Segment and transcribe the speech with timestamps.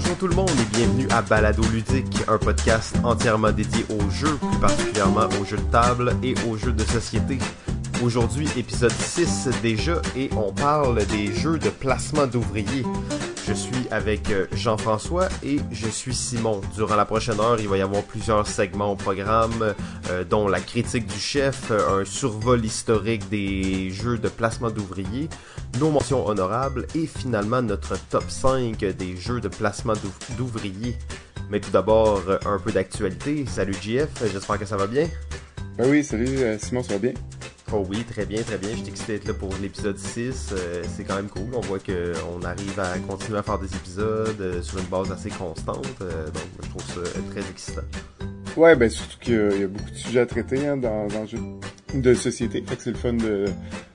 [0.00, 4.36] bonjour tout le monde et bienvenue à Balado Ludique, un podcast entièrement dédié aux jeux,
[4.36, 7.38] plus particulièrement aux jeux de table et aux jeux de société.
[8.02, 12.84] Aujourd'hui, épisode 6 déjà, et on parle des jeux de placement d'ouvriers.
[13.46, 16.60] Je suis avec euh, Jean-François et je suis Simon.
[16.74, 19.74] Durant la prochaine heure, il va y avoir plusieurs segments au programme,
[20.10, 25.28] euh, dont la critique du chef, euh, un survol historique des jeux de placement d'ouvriers,
[25.78, 29.94] nos mentions honorables et finalement notre top 5 des jeux de placement
[30.36, 30.96] d'ouvriers.
[31.50, 33.44] Mais tout d'abord, un peu d'actualité.
[33.46, 35.08] Salut JF, j'espère que ça va bien.
[35.76, 37.14] Ben oui, salut Simon, ça va bien?
[37.72, 38.70] Oh oui, très bien, très bien.
[38.70, 40.50] Je suis excité d'être là pour l'épisode 6.
[40.52, 41.54] Euh, c'est quand même cool.
[41.54, 45.30] On voit qu'on arrive à continuer à faire des épisodes euh, sur une base assez
[45.30, 45.86] constante.
[46.00, 47.82] Euh, donc, je trouve ça très excitant.
[48.56, 51.26] Ouais, ben surtout qu'il y, a beaucoup de sujets à traiter hein, dans, dans le
[51.28, 51.38] jeu
[51.94, 52.62] de société.
[52.66, 53.46] Fait que c'est le fun de,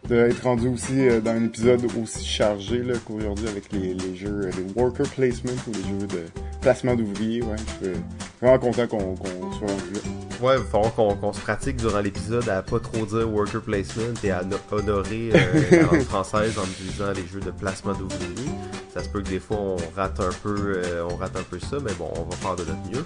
[0.07, 4.81] d'être rendu aussi dans un épisode aussi chargé là, qu'aujourd'hui avec les, les jeux, les
[4.81, 6.25] worker placement ou les jeux de
[6.61, 7.41] placement d'ouvriers.
[7.43, 7.95] Ouais, je suis
[8.41, 9.99] vraiment content qu'on, qu'on soit rendu là.
[10.41, 14.13] Ouais, il va falloir qu'on se pratique durant l'épisode à pas trop dire worker placement
[14.21, 18.51] et à honorer euh, la langue française en utilisant les jeux de placement d'ouvriers.
[18.93, 21.57] Ça se peut que des fois on rate un peu, euh, on rate un peu
[21.59, 23.05] ça, mais bon, on va faire de notre mieux.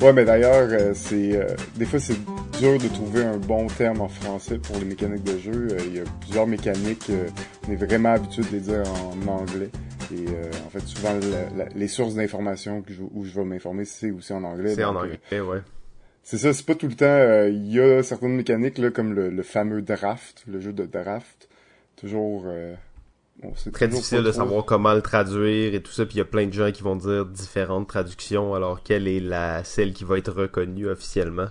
[0.00, 2.18] Ouais, mais d'ailleurs, euh, c'est euh, des fois c'est
[2.58, 5.68] dur de trouver un bon terme en français pour les mécaniques de jeu.
[5.86, 7.10] Il y a plusieurs mécaniques,
[7.66, 9.70] on est vraiment habitué de les dire en anglais.
[10.12, 10.26] Et
[10.64, 11.18] en fait, souvent,
[11.74, 14.74] les sources d'informations où je vais m'informer, c'est aussi en anglais.
[14.74, 15.62] C'est en anglais, ouais.
[16.22, 17.06] C'est ça, c'est pas tout le temps.
[17.06, 21.48] Euh, il y a certaines mécaniques là, comme le, fameux draft, le jeu de draft.
[21.94, 22.46] Toujours.
[23.44, 26.04] Euh, bon, c'est très difficile de savoir comment le traduire et tout ça.
[26.06, 28.54] Puis il y a plein de gens qui vont dire différentes traductions.
[28.54, 31.48] Alors quelle est la celle qui va être reconnue officiellement?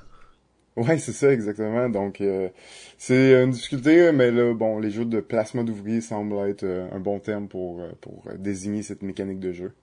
[0.76, 1.90] Ouais, c'est ça exactement.
[1.90, 2.50] Donc euh,
[2.98, 7.20] c'est une difficulté, mais là, bon, les jeux de placement d'ouvriers semblent être un bon
[7.20, 9.74] terme pour pour désigner cette mécanique de jeu.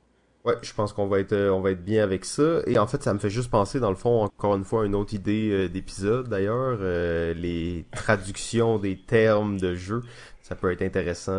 [0.45, 2.63] Ouais, je pense qu'on va être euh, on va être bien avec ça.
[2.67, 4.97] Et en fait, ça me fait juste penser, dans le fond, encore une fois, une
[4.97, 10.03] autre idée euh, d'épisode d'ailleurs, euh, les traductions des termes de jeu.
[10.41, 11.33] Ça peut être intéressant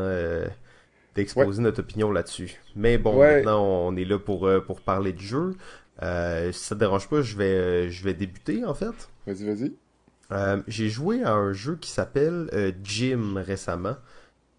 [1.16, 2.60] d'exposer notre opinion là-dessus.
[2.76, 5.56] Mais bon, maintenant on est là pour pour parler de jeu.
[6.00, 9.10] si ça te dérange pas, je vais je vais débuter en fait.
[9.28, 10.64] Vas-y, vas-y.
[10.68, 13.96] J'ai joué à un jeu qui s'appelle Jim récemment.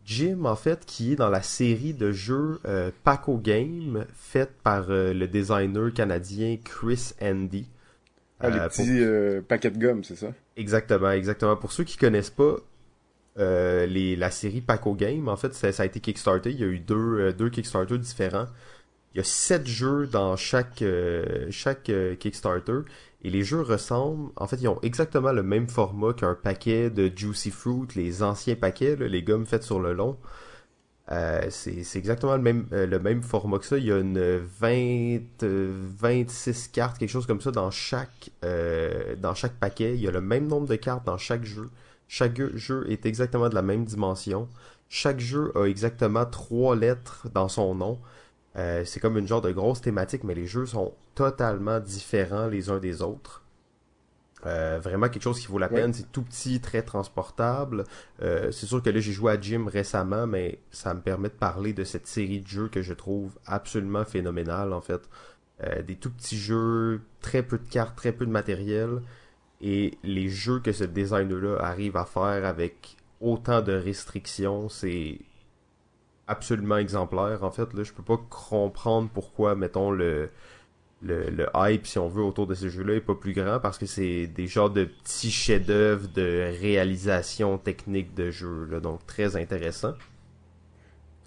[0.05, 4.91] Jim, en fait, qui est dans la série de jeux euh, Paco Game, faite par
[4.91, 7.67] euh, le designer canadien Chris Andy.
[8.41, 10.29] Ah, les euh, petits paquets de gomme, c'est ça?
[10.57, 11.57] Exactement, exactement.
[11.57, 12.57] Pour ceux qui connaissent pas
[13.37, 16.51] les, la série Paco Game, en fait, ça, ça, a été Kickstarter.
[16.51, 18.47] Il y a eu deux, deux Kickstarter différents.
[19.15, 20.83] Il y a sept jeux dans chaque,
[21.51, 22.81] chaque Kickstarter.
[23.25, 27.11] Et les jeux ressemblent, en fait, ils ont exactement le même format qu'un paquet de
[27.15, 30.19] Juicy Fruit, les anciens paquets, les gommes faites sur le long.
[31.13, 33.79] Euh, c'est exactement le même, euh, le même format que ça.
[33.79, 39.35] Il y a une 20, 26 cartes, quelque chose comme ça dans chaque, euh, dans
[39.35, 39.95] chaque paquet.
[39.95, 41.71] Il y a le même nombre de cartes dans chaque jeu.
[42.09, 44.49] Chaque jeu est exactement de la même dimension.
[44.89, 47.99] Chaque jeu a exactement trois lettres dans son nom.
[48.57, 52.71] Euh, c'est comme une genre de grosse thématique, mais les jeux sont totalement différents les
[52.71, 53.43] uns des autres.
[54.47, 55.93] Euh, vraiment quelque chose qui vaut la peine.
[55.95, 57.85] C'est tout petit, très transportable.
[58.23, 61.35] Euh, c'est sûr que là j'ai joué à Jim récemment, mais ça me permet de
[61.35, 65.09] parler de cette série de jeux que je trouve absolument phénoménale en fait.
[65.87, 69.01] des tout petits jeux, très peu de cartes, très peu de matériel.
[69.67, 75.19] Et les jeux que ce designer-là arrive à faire avec autant de restrictions, c'est
[76.27, 77.43] absolument exemplaire.
[77.45, 80.29] En fait, là, je peux pas comprendre pourquoi, mettons, le,
[81.01, 83.87] le, hype, si on veut, autour de ces jeux-là est pas plus grand parce que
[83.87, 89.95] c'est des genres de petits chefs-d'œuvre de réalisation technique de jeu, donc très intéressant.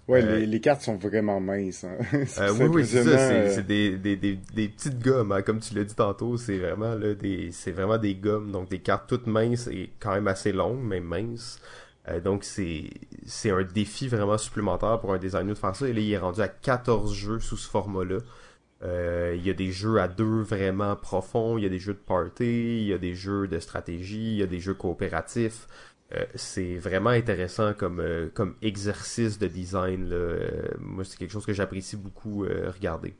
[0.08, 1.84] Ouais, les, euh, les, cartes sont vraiment minces.
[1.84, 1.98] Hein.
[2.38, 3.18] euh, oui, oui, c'est ça.
[3.50, 3.62] C'est euh.
[3.62, 5.42] des, des, des, des, petites gommes, hein.
[5.42, 6.38] comme tu l'as dit tantôt.
[6.38, 10.12] C'est vraiment là des, c'est vraiment des gommes, donc des cartes toutes minces et quand
[10.12, 11.60] même assez longues, mais minces.
[12.08, 12.84] Euh, donc c'est
[13.26, 15.86] c'est un défi vraiment supplémentaire pour un designer de faire ça.
[15.86, 18.18] Et là, il est rendu à 14 jeux sous ce format-là.
[18.84, 21.94] Euh, il y a des jeux à deux vraiment profonds, il y a des jeux
[21.94, 22.44] de party,
[22.82, 25.66] il y a des jeux de stratégie, il y a des jeux coopératifs.
[26.14, 30.08] Euh, c'est vraiment intéressant comme comme exercice de design.
[30.78, 33.14] moi, c'est quelque chose que j'apprécie beaucoup regarder.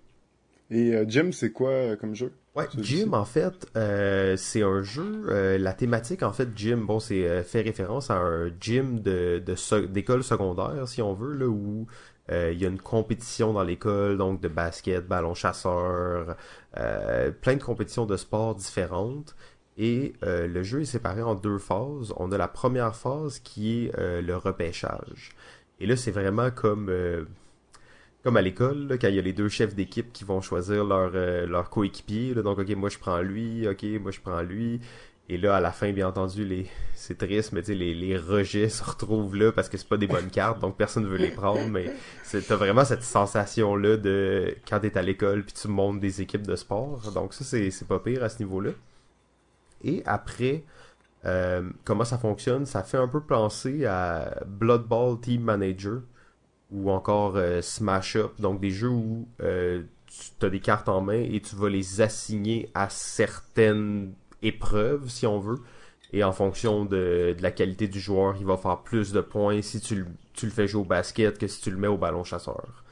[0.71, 2.33] Et euh, Jim, c'est quoi euh, comme jeu?
[2.55, 5.57] Ouais, Jim, en fait, euh, c'est un jeu.
[5.59, 9.43] la thématique, en fait, Jim, bon, c'est fait référence à un gym de
[9.87, 11.87] d'école secondaire, si on veut, là où
[12.31, 16.37] il y a une compétition dans l'école, donc de basket, ballon chasseur,
[16.75, 19.37] plein de compétitions de sport différentes.
[19.79, 22.13] Et le jeu est séparé en deux phases.
[22.17, 25.31] On a la première phase qui est le repêchage.
[25.79, 26.91] Et là, c'est vraiment comme
[28.25, 31.13] comme à l'école, quand il y a les deux chefs d'équipe qui vont choisir leur,
[31.15, 32.35] euh, leur coéquipier.
[32.35, 34.81] Donc, ok, moi je prends lui, ok, moi je prends lui.
[35.31, 39.37] Et là, à la fin, bien entendu, c'est triste, mais les, les rejets se retrouvent
[39.37, 41.69] là parce que c'est pas des bonnes cartes, donc personne ne veut les prendre.
[41.69, 41.93] Mais
[42.31, 46.57] t'as vraiment cette sensation-là de quand t'es à l'école puis tu montes des équipes de
[46.57, 47.13] sport.
[47.13, 48.73] Donc ça, c'est pas pire à ce niveau-là.
[49.83, 50.65] Et après,
[51.25, 52.67] euh, comment ça fonctionne?
[52.67, 56.01] Ça fait un peu penser à Blood Ball Team Manager
[56.71, 59.83] ou encore euh, Smash Up, donc des jeux où euh,
[60.39, 65.27] tu as des cartes en main et tu vas les assigner à certaines épreuves, si
[65.27, 65.59] on veut.
[66.13, 69.81] Et en fonction de, la qualité du joueur, il va faire plus de points si
[69.81, 70.07] tu,
[70.43, 72.85] le fais jouer au basket que si tu le mets au ballon chasseur.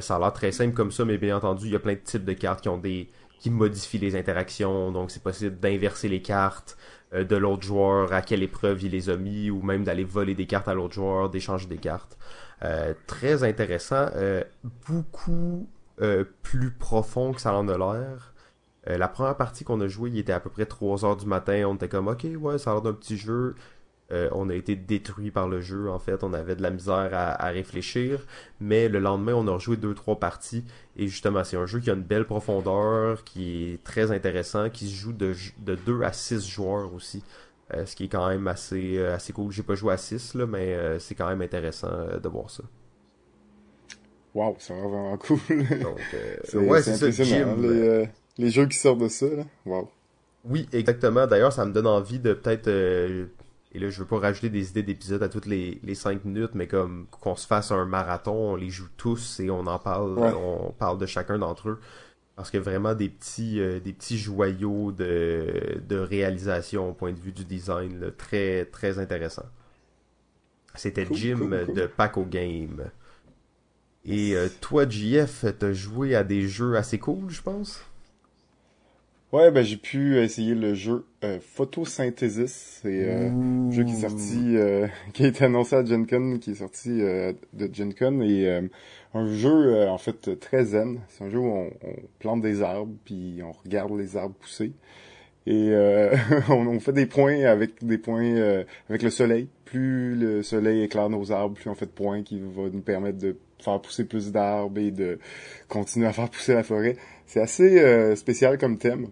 [0.00, 2.00] Ça a l'air très simple comme ça, mais bien entendu, il y a plein de
[2.00, 3.08] types de cartes qui ont des
[3.38, 4.92] qui modifient les interactions.
[4.92, 6.76] Donc c'est possible d'inverser les cartes
[7.14, 10.34] euh, de l'autre joueur, à quelle épreuve il les a mis, ou même d'aller voler
[10.34, 12.18] des cartes à l'autre joueur, d'échanger des cartes.
[12.64, 14.08] Euh, très intéressant,
[14.88, 15.68] beaucoup
[16.42, 18.34] plus profond que ça en a l'air.
[18.88, 21.26] Euh, la première partie qu'on a jouée, il était à peu près 3 heures du
[21.26, 21.64] matin.
[21.66, 23.54] On était comme, ok, ouais, ça a l'air d'un petit jeu.
[24.12, 26.22] Euh, on a été détruit par le jeu, en fait.
[26.22, 28.24] On avait de la misère à, réfléchir.
[28.60, 30.64] Mais le lendemain, on a rejoué 2-3 parties.
[30.96, 34.88] Et justement, c'est un jeu qui a une belle profondeur, qui est très intéressant, qui
[34.88, 37.22] se joue de, de 2 à 6 joueurs aussi.
[37.74, 39.50] Euh, ce qui est quand même assez, assez cool.
[39.50, 41.90] J'ai pas joué à 6, là, mais c'est quand même intéressant
[42.22, 42.62] de voir ça.
[44.34, 45.38] Wow, c'est vraiment cool.
[45.82, 45.98] Donc,
[46.54, 47.56] ouais, c'est ça, Jim
[48.38, 49.44] les jeux qui sortent de ça, là.
[49.64, 49.88] Wow.
[50.44, 51.26] Oui, exactement.
[51.26, 52.68] D'ailleurs, ça me donne envie de peut-être.
[53.76, 56.52] Et là, je veux pas rajouter des idées d'épisodes à toutes les, les 5 minutes,
[56.54, 60.18] mais comme qu'on se fasse un marathon, on les joue tous et on en parle,
[60.18, 61.80] on parle de chacun d'entre eux.
[62.36, 67.20] Parce que vraiment des petits, euh, des petits joyaux de, de réalisation au point de
[67.20, 69.44] vue du design, très, très intéressant.
[70.74, 72.90] C'était Jim de Paco Game.
[74.06, 77.84] Et euh, toi, JF, t'as joué à des jeux assez cool, je pense?
[79.32, 82.80] Ouais, ben j'ai pu essayer le jeu euh, Photosynthesis.
[82.82, 86.38] C'est euh, un jeu qui est sorti, euh, qui a été annoncé à Gen Con,
[86.38, 88.48] qui est sorti euh, de Gen Con et
[89.14, 91.00] un jeu en fait très zen.
[91.08, 91.70] C'est un jeu où on,
[92.20, 94.72] plante des arbres puis on regarde les arbres pousser
[95.46, 95.72] et
[96.48, 99.48] on, on, fait des points avec des points avec le soleil.
[99.64, 103.18] Plus le soleil éclaire nos arbres, plus on fait de points qui va nous permettre
[103.18, 105.18] de faire pousser plus d'arbres et de
[105.68, 106.96] continuer à faire pousser la forêt.
[107.26, 109.08] C'est assez euh, spécial comme thème.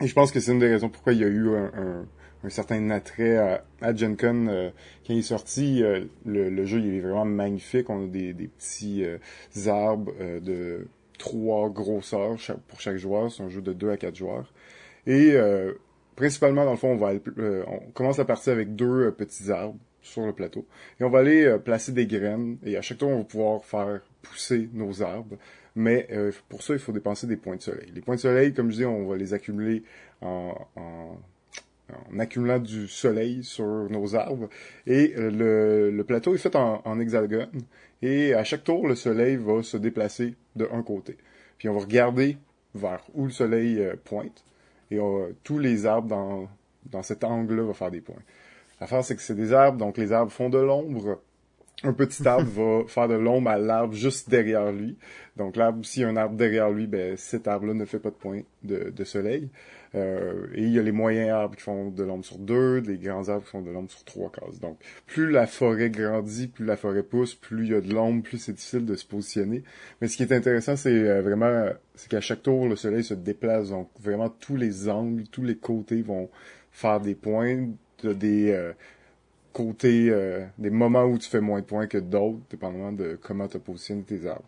[0.00, 2.06] Et je pense que c'est une des raisons pourquoi il y a eu un,
[2.44, 4.70] un, certain attrait à, à Gen euh,
[5.06, 5.82] quand il est sorti.
[5.82, 7.90] Euh, le, jeu il est vraiment magnifique.
[7.90, 9.04] On a des, des petits
[9.68, 10.86] arbres de
[11.18, 12.36] trois grosseurs
[12.68, 13.30] pour chaque joueur.
[13.30, 14.52] C'est un jeu de deux à quatre joueurs.
[15.06, 15.34] Et
[16.16, 17.12] principalement, dans le fond, on va
[17.66, 20.66] on commence la partie avec deux petits arbres sur le plateau.
[20.98, 22.58] Et on va aller placer des graines.
[22.64, 25.36] Et à chaque tour, on va pouvoir faire pousser nos arbres.
[25.76, 27.90] Mais euh, pour ça, il faut dépenser des points de soleil.
[27.94, 29.82] Les points de soleil, comme je dis, on va les accumuler
[30.20, 30.54] en,
[32.18, 34.48] accumulant du soleil sur nos arbres.
[34.86, 37.62] Et euh, le, plateau est fait en, hexagone.
[38.02, 41.16] Et à chaque tour, le soleil va se déplacer de un côté.
[41.58, 42.36] Puis on va regarder
[42.74, 44.44] vers où le soleil euh, pointe.
[44.92, 44.98] Et
[45.44, 46.48] tous les arbres dans,
[46.86, 48.22] dans cet angle-là vont faire des points.
[48.80, 51.20] L'affaire, c'est que c'est des arbres, donc les arbres font de l'ombre
[51.82, 52.50] un petit arbre
[52.82, 54.96] va faire de l'ombre à l'arbre juste derrière lui.
[55.36, 58.10] Donc l'arbre, s'il y a un arbre derrière lui, ben cet arbre-là ne fait pas
[58.10, 59.48] de point de, de soleil.
[59.96, 62.96] Euh, et il y a les moyens arbres qui font de l'ombre sur deux, les
[62.96, 64.60] grands arbres qui font de l'ombre sur trois cases.
[64.60, 68.22] Donc plus la forêt grandit, plus la forêt pousse, plus il y a de l'ombre,
[68.22, 69.64] plus c'est difficile de se positionner.
[70.00, 73.14] Mais ce qui est intéressant, c'est euh, vraiment, c'est qu'à chaque tour, le soleil se
[73.14, 73.70] déplace.
[73.70, 76.28] Donc vraiment tous les angles, tous les côtés vont
[76.72, 77.66] faire des points,
[78.02, 78.72] de, des euh,
[79.52, 83.48] côté euh, des moments où tu fais moins de points que d'autres, dépendamment de comment
[83.48, 84.44] tu positionnes tes arbres.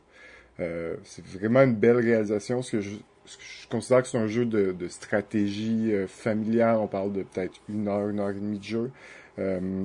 [0.60, 2.62] Euh, c'est vraiment une belle réalisation.
[2.62, 6.76] Ce que je, je considère que c'est un jeu de, de stratégie euh, familiale.
[6.76, 8.90] On parle de peut-être une heure, une heure et demie de jeu.
[9.38, 9.84] Euh,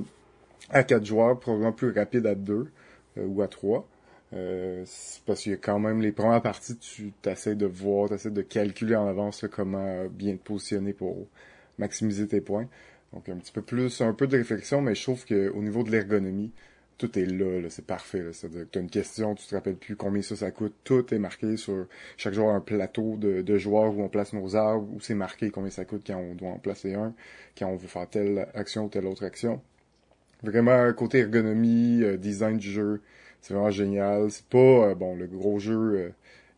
[0.70, 2.68] à quatre joueurs, probablement plus rapide à deux
[3.16, 3.88] ou à trois.
[4.32, 8.32] parce qu'il y a quand même les premières parties, tu essaies de voir, tu essaies
[8.32, 11.26] de calculer en avance comment bien te positionner pour
[11.80, 12.68] maximiser tes points.
[13.18, 15.90] Donc un petit peu plus, un peu de réflexion, mais je trouve qu'au niveau de
[15.90, 16.52] l'ergonomie,
[17.00, 18.20] tout est là, c'est parfait.
[18.20, 20.76] Que tu as une question, tu te rappelles plus combien ça, ça coûte.
[20.84, 24.56] Tout est marqué sur chaque joueur un plateau de, de joueurs où on place nos
[24.56, 27.16] arbres, où c'est marqué combien ça coûte quand on doit en placer un,
[27.58, 29.62] quand on veut faire telle action ou telle autre action.
[30.44, 33.02] Vraiment, côté ergonomie, euh, design du jeu,
[33.42, 34.30] c'est vraiment génial.
[34.30, 36.10] C'est pas, euh, bon, le gros jeu euh,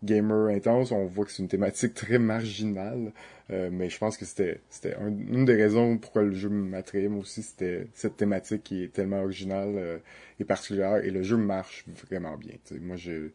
[0.04, 3.12] gamer intense, on voit que c'est une thématique très marginale,
[3.52, 7.22] euh, mais je pense que c'était c'était une des raisons pourquoi le jeu m'attirait moi
[7.22, 9.98] aussi, c'était cette thématique qui est tellement originale euh,
[10.40, 12.56] et particulière, et le jeu marche vraiment bien.
[12.82, 13.32] Moi, j'ai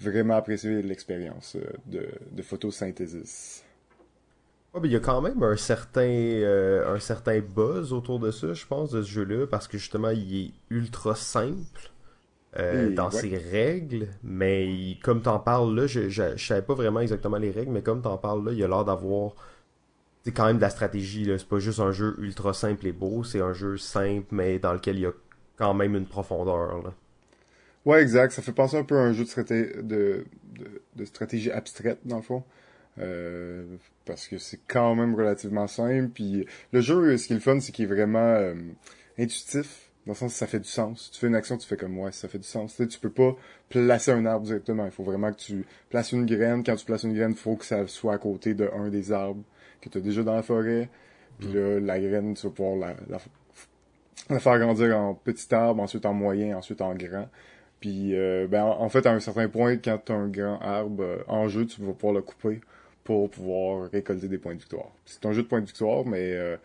[0.00, 1.56] vraiment apprécié l'expérience
[1.86, 3.64] de, de photosynthesis.
[4.76, 8.30] Ah, ben, il y a quand même un certain, euh, un certain buzz autour de
[8.30, 11.90] ça, je pense, de ce jeu-là, parce que justement, il est ultra simple
[12.58, 17.38] euh, dans ses règles, mais comme t'en parles là, je, je, savais pas vraiment exactement
[17.38, 19.34] les règles, mais comme t'en parles là, il a l'air d'avoir
[20.24, 21.38] c'est quand même de la stratégie, là.
[21.38, 24.72] C'est pas juste un jeu ultra simple et beau, c'est un jeu simple, mais dans
[24.72, 25.12] lequel il y a
[25.56, 26.92] quand même une profondeur, là.
[27.84, 28.32] Ouais, exact.
[28.32, 30.24] Ça fait penser un peu à un jeu de, de,
[30.96, 32.42] de stratégie abstraite, dans le fond.
[32.98, 33.64] Euh,
[34.04, 36.08] parce que c'est quand même relativement simple.
[36.12, 38.54] Puis le jeu, ce qui est le fun, c'est qu'il est vraiment euh,
[39.18, 41.10] intuitif, dans le sens ça fait du sens.
[41.12, 42.76] Tu fais une action, tu fais comme ouais, ça fait du sens.
[42.76, 43.34] Tu, sais, tu peux pas
[43.68, 44.84] placer un arbre directement.
[44.84, 46.62] Il faut vraiment que tu places une graine.
[46.62, 49.10] Quand tu places une graine, il faut que ça soit à côté de un des
[49.10, 49.42] arbres
[49.80, 50.88] que tu as déjà dans la forêt.
[51.40, 53.18] Puis là, la graine, tu vas pouvoir la,
[54.28, 57.28] la, faire grandir en petit arbre, ensuite en moyen, ensuite en grand.
[57.80, 61.24] Puis, euh, ben, en fait, à un certain point, quand tu as un grand arbre
[61.26, 62.60] en jeu, tu vas pouvoir le couper
[63.06, 64.88] pour pouvoir récolter des points de victoire.
[65.04, 66.56] C'est un jeu de points de victoire, mais euh,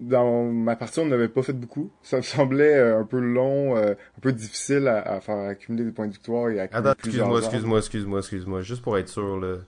[0.00, 1.90] dans, ma partie, on n'avait pas fait beaucoup.
[2.02, 5.92] Ça me semblait euh, un peu long, euh, un peu difficile à, faire accumuler des
[5.92, 8.62] points de victoire et accumuler Attends, excuse-moi, excuse-moi, excuse-moi, excuse-moi.
[8.62, 9.58] Juste pour être sûr, là.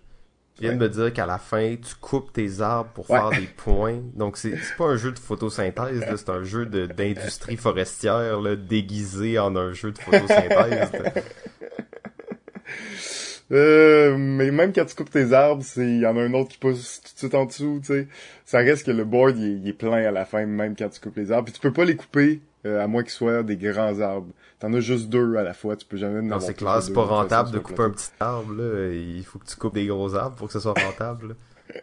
[0.56, 3.48] Tu viens de me dire qu'à la fin, tu coupes tes arbres pour faire des
[3.56, 4.00] points.
[4.14, 9.54] Donc, c'est pas un jeu de photosynthèse, c'est un jeu d'industrie forestière là, déguisé en
[9.56, 10.90] un jeu de photosynthèse.
[13.52, 16.50] Euh, mais même quand tu coupes tes arbres, c'est il y en a un autre
[16.50, 18.08] qui pousse tout de suite en dessous, tu sais.
[18.44, 21.16] Ça reste que le board il est, plein à la fin même quand tu coupes
[21.16, 21.46] les arbres.
[21.46, 24.28] Puis tu peux pas les couper euh, à moins qu'ils soient des grands arbres.
[24.60, 27.04] T'en as juste deux à la fois, tu peux jamais Non, c'est clair, c'est pas
[27.04, 30.36] rentable de couper un petit arbre là, il faut que tu coupes des gros arbres
[30.36, 31.34] pour que ce soit rentable.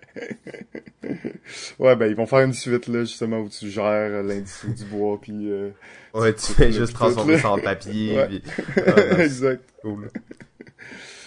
[1.79, 5.17] ouais, ben ils vont faire une suite là justement où tu gères l'industrie du bois
[5.21, 5.69] puis euh,
[6.13, 8.17] Ouais, tu fais juste transformer ça en papier.
[8.17, 8.41] Ouais.
[8.85, 9.63] Ah, exact.
[9.81, 10.09] Cool.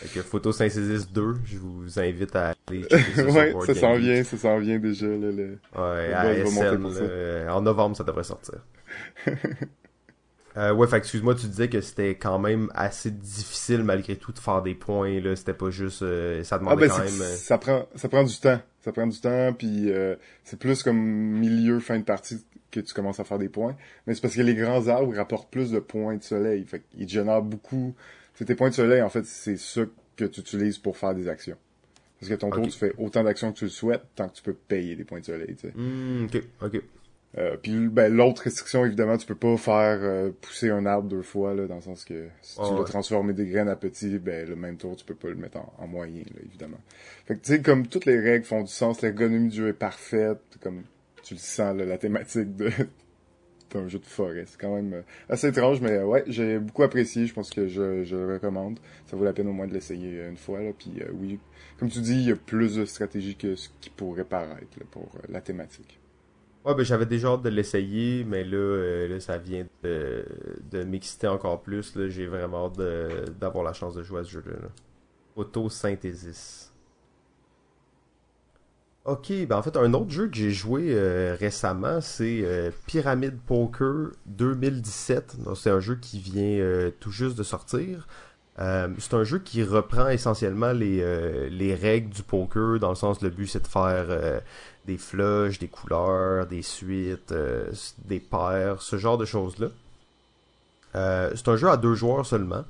[0.02, 4.58] Avec Photosynthesis 2, je vous invite à aller checker Ouais, ça s'en vient, ça s'en
[4.58, 5.06] vient déjà.
[5.06, 5.58] Là, le...
[5.76, 8.60] Ouais, à SN, en novembre, ça devrait sortir.
[10.56, 14.38] euh, ouais, fait excuse-moi, tu disais que c'était quand même assez difficile malgré tout de
[14.38, 15.36] faire des points, là.
[15.36, 16.02] C'était pas juste...
[16.02, 17.20] Euh, ça demandait ah, ben, quand même...
[17.20, 18.60] Euh, ça prend, ça prend du temps.
[18.82, 22.94] Ça prend du temps, puis euh, c'est plus comme milieu, fin de partie que tu
[22.94, 23.76] commences à faire des points.
[24.06, 26.64] Mais c'est parce que les grands arbres rapportent plus de points de soleil.
[26.64, 27.94] Fait qu'ils génèrent beaucoup
[28.40, 29.82] c'est tes points de soleil, en fait, c'est ça
[30.16, 31.58] que tu utilises pour faire des actions.
[32.18, 34.42] Parce que ton tour, tu fais autant d'actions que tu le souhaites, tant que tu
[34.42, 35.74] peux payer des points de soleil, tu sais.
[35.76, 36.82] Hmm, ok, ok.
[37.36, 41.20] Euh, puis ben, l'autre restriction, évidemment, tu peux pas faire euh, pousser un arbre deux
[41.20, 44.48] fois, là, dans le sens que si tu veux transformer des graines à petits, ben
[44.48, 46.80] le même tour, tu peux pas le mettre en, moyen, là, évidemment.
[47.26, 49.74] Fait que tu sais, comme toutes les règles font du sens, l'ergonomie du jeu est
[49.74, 50.84] parfaite, comme
[51.22, 52.70] tu le sens, là, la thématique de
[53.76, 54.44] un jeu de forêt.
[54.46, 57.26] C'est quand même euh, assez étrange, mais euh, ouais, j'ai beaucoup apprécié.
[57.26, 58.78] Je pense que je, je le recommande.
[59.06, 60.60] Ça vaut la peine au moins de l'essayer euh, une fois.
[60.60, 60.70] Là.
[60.76, 61.38] Puis oui,
[61.78, 65.08] comme tu dis, il y a plus de stratégie que ce qui pourrait paraître pour
[65.28, 65.98] la thématique.
[66.64, 70.26] Ouais, ben j'avais déjà hâte de l'essayer, mais là, là, ça vient de,
[70.70, 71.96] de m'exciter encore plus.
[72.08, 72.78] J'ai vraiment hâte
[73.40, 74.68] d'avoir la chance de jouer à ce jeu-là.
[75.36, 76.69] Autosynthesis.
[79.06, 83.38] Ok, ben en fait, un autre jeu que j'ai joué euh, récemment, c'est euh, Pyramid
[83.46, 85.36] Poker 2017.
[85.56, 88.06] C'est un jeu qui vient euh, tout juste de sortir.
[88.58, 93.30] c'est un jeu qui reprend essentiellement les, les règles du poker, dans le sens le
[93.30, 94.42] but c'est de faire
[94.86, 97.32] des flushs, des couleurs, des suites,
[98.04, 99.68] des paires, ce genre de choses-là.
[101.34, 102.64] c'est un jeu à deux joueurs seulement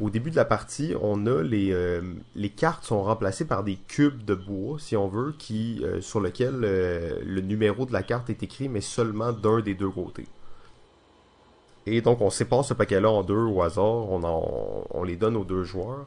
[0.00, 2.00] au début de la partie, on a les, euh,
[2.34, 6.60] les cartes sont remplacées par des cubes de bois, si on veut, euh, sur lequel
[6.64, 10.26] euh, le numéro de la carte est écrit, mais seulement d'un des deux côtés.
[11.86, 15.44] Et donc on sépare ce paquet-là en deux au hasard, on, on les donne aux
[15.44, 16.06] deux joueurs.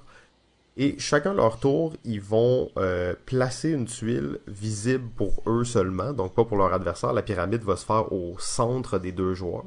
[0.77, 2.71] Et chacun leur tour, ils vont
[3.25, 7.13] placer une tuile visible pour eux seulement, donc pas pour leur adversaire.
[7.13, 9.65] La pyramide va se faire au centre des deux joueurs.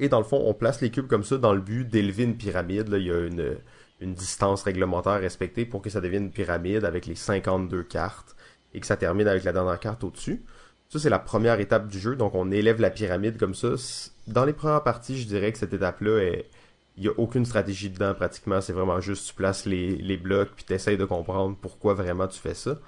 [0.00, 2.36] Et dans le fond, on place les cubes comme ça dans le but d'élever une
[2.36, 2.88] pyramide.
[2.88, 3.56] Là, il y a une,
[4.00, 8.36] une distance réglementaire respectée pour que ça devienne une pyramide avec les 52 cartes
[8.74, 10.42] et que ça termine avec la dernière carte au-dessus.
[10.90, 12.14] Ça, c'est la première étape du jeu.
[12.14, 13.70] Donc, on élève la pyramide comme ça.
[14.26, 16.20] Dans les premières parties, je dirais que cette étape-là,
[16.96, 18.60] il n'y a aucune stratégie dedans pratiquement.
[18.60, 22.28] C'est vraiment juste tu places les, les blocs puis tu essaies de comprendre pourquoi vraiment
[22.28, 22.78] tu fais ça.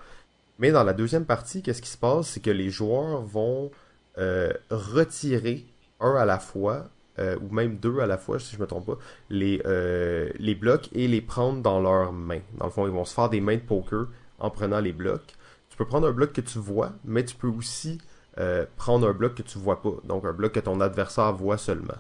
[0.59, 2.29] Mais dans la deuxième partie, qu'est-ce qui se passe?
[2.29, 3.71] C'est que les joueurs vont
[4.19, 5.65] euh, retirer
[6.01, 6.89] un à la fois
[7.19, 8.99] euh, ou même deux à la fois, si je me trompe pas,
[9.31, 12.41] les, euh, les blocs et les prendre dans leurs mains.
[12.59, 14.07] Dans le fond, ils vont se faire des mains de poker
[14.39, 15.35] en prenant les blocs.
[15.71, 17.99] Tu peux prendre un bloc que tu vois, mais tu peux aussi
[18.39, 19.95] euh, prendre un bloc que tu vois pas.
[20.05, 21.99] Donc un bloc que ton adversaire voit seulement.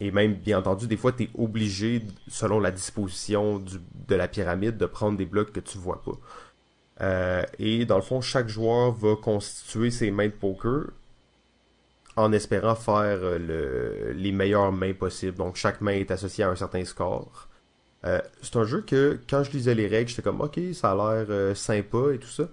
[0.00, 4.76] Et même, bien entendu, des fois, tu es obligé, selon la disposition de la pyramide,
[4.76, 6.12] de prendre des blocs que tu vois pas.
[7.58, 10.92] Et dans le fond, chaque joueur va constituer ses mains de poker
[12.18, 15.36] en espérant faire euh, le, les meilleures mains possibles.
[15.36, 17.48] Donc chaque main est associée à un certain score.
[18.04, 20.94] Euh, c'est un jeu que quand je lisais les règles, j'étais comme ok, ça a
[20.94, 22.44] l'air euh, sympa et tout ça.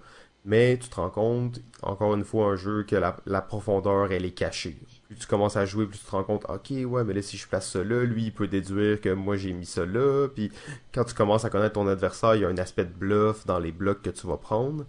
[0.44, 4.24] Mais tu te rends compte, encore une fois, un jeu que la, la, profondeur, elle
[4.24, 4.76] est cachée.
[5.08, 7.36] Plus tu commences à jouer, plus tu te rends compte, ok, ouais, mais là, si
[7.36, 10.28] je place ça là, lui, il peut déduire que moi, j'ai mis ça là.
[10.28, 10.52] Puis
[10.94, 13.58] quand tu commences à connaître ton adversaire, il y a un aspect de bluff dans
[13.58, 14.84] les blocs que tu vas prendre.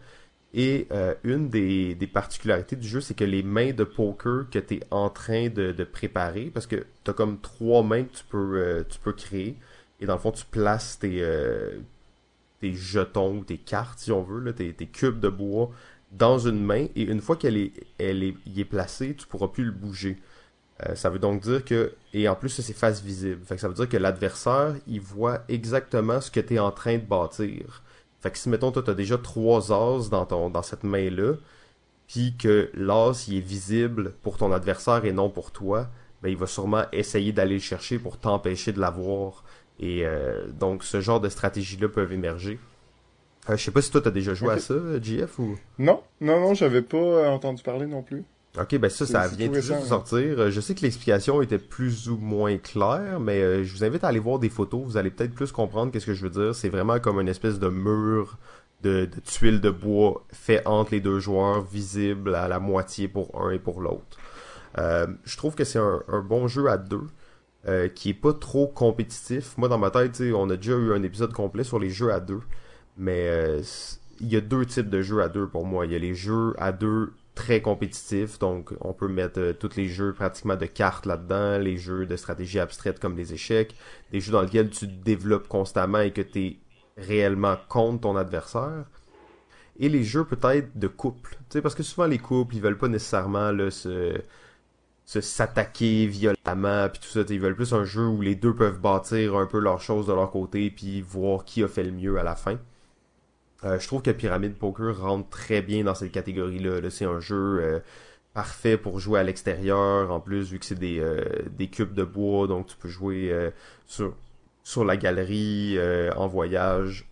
[0.58, 4.78] Et euh, une des, particularités du jeu, c'est que les mains de poker que tu
[4.78, 8.58] es en train de, préparer, parce que tu as comme trois mains que tu peux,
[8.58, 9.56] euh, tu peux créer,
[10.02, 11.78] et dans le fond, tu places tes, euh,
[12.64, 15.70] jetons ou tes cartes, si on veut, tes, cubes de bois
[16.12, 19.72] dans une main, et une fois qu'elle est, y est placée, tu pourras plus le
[19.72, 20.18] bouger.
[20.96, 23.42] Ça veut donc dire que, et en plus, c'est face visible.
[23.58, 27.04] Ça veut dire que l'adversaire, il voit exactement ce que tu es en train de
[27.04, 27.82] bâtir.
[28.20, 31.34] Fait que si, mettons, toi, t'as déjà trois as dans, ton, dans cette main-là,
[32.08, 35.88] puis que l'as, il est visible pour ton adversaire et non pour toi,
[36.24, 39.44] ben, il va sûrement essayer d'aller le chercher pour t'empêcher de l'avoir.
[39.80, 42.60] Et euh, donc, ce genre de stratégies-là peuvent émerger.
[43.50, 44.58] Euh, je sais pas si toi, t'as déjà joué okay.
[44.58, 45.58] à ça, JF, ou...
[45.78, 48.24] Non, non, non, j'avais pas euh, entendu parler non plus.
[48.60, 50.50] Ok, ben ça, ça vient tout juste de sortir.
[50.50, 54.08] Je sais que l'explication était plus ou moins claire, mais euh, je vous invite à
[54.08, 54.82] aller voir des photos.
[54.84, 56.56] Vous allez peut-être plus comprendre qu'est-ce que je veux dire.
[56.56, 58.38] C'est vraiment comme une espèce de mur
[58.84, 63.40] de, de, tuiles de bois fait entre les deux joueurs, visible à la moitié pour
[63.40, 64.18] un et pour l'autre.
[64.78, 67.08] Euh, je trouve que c'est un, un, bon jeu à deux.
[67.68, 69.58] Euh, qui est pas trop compétitif.
[69.58, 72.22] Moi, dans ma tête, on a déjà eu un épisode complet sur les jeux à
[72.22, 72.40] deux.
[72.96, 73.62] Mais euh,
[74.22, 75.86] il y a deux types de jeux à deux pour moi.
[75.86, 79.76] Il y a les jeux à deux très compétitifs, donc on peut mettre euh, tous
[79.78, 83.76] les jeux pratiquement de cartes là-dedans, les jeux de stratégie abstraite comme les échecs,
[84.12, 86.58] des jeux dans lesquels tu développes constamment et que tu es
[86.98, 88.86] réellement contre ton adversaire.
[89.78, 92.88] Et les jeux peut-être de couple, tu parce que souvent les couples, ils veulent pas
[92.88, 94.20] nécessairement là, se
[95.06, 98.82] se s'attaquer violemment puis tout ça ils veulent plus un jeu où les deux peuvent
[98.82, 102.18] bâtir un peu leurs choses de leur côté puis voir qui a fait le mieux
[102.20, 102.60] à la fin
[103.64, 106.82] euh, je trouve que Pyramid Poker rentre très bien dans cette catégorie-là.
[106.82, 107.80] -là, c'est un jeu euh,
[108.34, 110.12] parfait pour jouer à l'extérieur.
[110.12, 111.24] En plus, vu que c'est des, euh,
[111.58, 113.34] des cubes de bois, donc tu peux jouer
[113.88, 114.16] sur,
[114.64, 115.78] sur la galerie,
[116.16, 117.08] en voyage.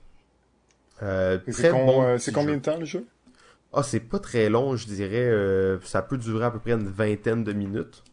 [0.99, 3.05] c'est bon combien de temps le jeu?
[3.73, 5.31] Ah, c'est pas très long, je dirais.
[5.83, 8.03] ça peut durer à peu près une vingtaine de minutes.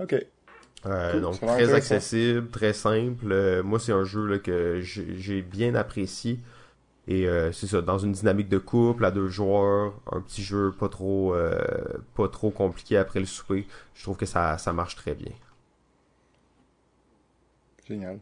[0.00, 0.16] Ok.
[0.82, 3.62] Cool, donc très accessible, très simple.
[3.62, 6.40] moi, c'est un jeu là, que j'ai bien apprécié.
[7.10, 10.72] Et euh, c'est ça, dans une dynamique de couple à deux joueurs, un petit jeu
[10.72, 11.58] pas trop euh,
[12.14, 15.32] pas trop compliqué après le souper, je trouve que ça, ça marche très bien.
[17.86, 18.20] Génial.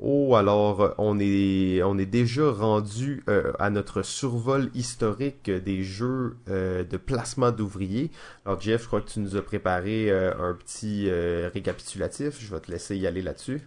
[0.00, 6.36] Oh, alors on est on est déjà rendu euh, à notre survol historique des jeux
[6.48, 8.10] euh, de placement d'ouvriers.
[8.44, 12.40] Alors Jeff, je crois que tu nous as préparé euh, un petit récapitulatif.
[12.40, 13.62] Je vais te laisser y aller là-dessus.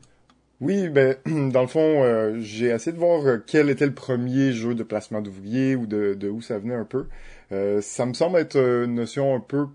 [0.61, 1.17] Oui, ben
[1.51, 4.83] dans le fond, euh, j'ai essayé de voir euh, quel était le premier jeu de
[4.83, 7.07] placement d'ouvriers ou de, de, où ça venait un peu.
[7.51, 9.67] Euh, ça me semble être une notion un peu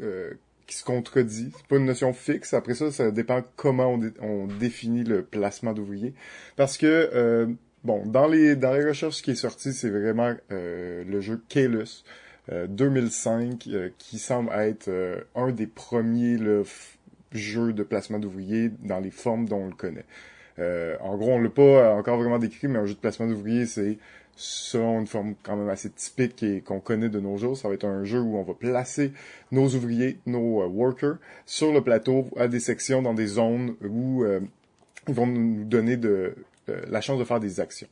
[0.00, 0.32] euh,
[0.66, 1.52] qui se contredit.
[1.54, 2.54] C'est pas une notion fixe.
[2.54, 6.14] Après ça, ça dépend comment on, on définit le placement d'ouvriers.
[6.56, 7.46] Parce que
[7.84, 12.04] bon, dans les dans les recherches qui est sorti, c'est vraiment le jeu Kalus
[12.50, 13.68] 2005
[13.98, 14.90] qui semble être
[15.34, 16.64] un des premiers le
[17.34, 20.04] jeu de placement d'ouvriers dans les formes dont on le connaît.
[20.58, 23.66] Euh, en gros, on l'a pas encore vraiment décrit, mais un jeu de placement d'ouvriers,
[23.66, 23.98] c'est
[24.36, 27.56] selon une forme quand même assez typique et qu'on connaît de nos jours.
[27.56, 29.12] Ça va être un jeu où on va placer
[29.50, 31.16] nos ouvriers, nos euh, workers,
[31.46, 34.40] sur le plateau à des sections dans des zones où euh,
[35.08, 36.34] ils vont nous donner de
[36.68, 37.88] euh, la chance de faire des actions.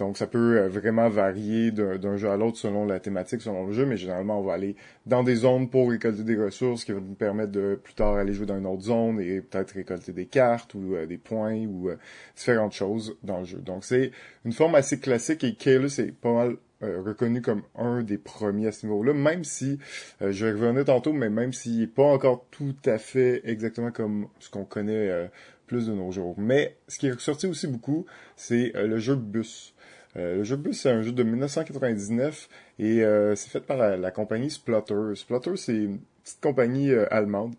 [0.00, 3.72] Donc ça peut euh, vraiment varier d'un jeu à l'autre selon la thématique, selon le
[3.72, 7.02] jeu, mais généralement on va aller dans des zones pour récolter des ressources qui vont
[7.02, 10.24] nous permettre de plus tard aller jouer dans une autre zone et peut-être récolter des
[10.24, 11.90] cartes ou euh, des points ou
[12.34, 13.58] différentes choses dans le jeu.
[13.58, 14.10] Donc c'est
[14.46, 18.72] une forme assez classique et Kalus est pas mal reconnu comme un des premiers à
[18.72, 19.78] ce niveau-là, même si,
[20.22, 24.28] je vais revenir tantôt, mais même s'il n'est pas encore tout à fait exactement comme
[24.38, 25.28] ce qu'on connaît
[25.70, 26.34] plus de nos jours.
[26.36, 29.72] Mais ce qui est ressorti aussi beaucoup, c'est euh, le jeu bus.
[30.16, 34.10] Euh, le jeu bus, c'est un jeu de 1999 et euh, c'est fait par la,
[34.10, 35.14] compagnie Splutter.
[35.14, 37.54] Splutter, c'est une petite compagnie allemande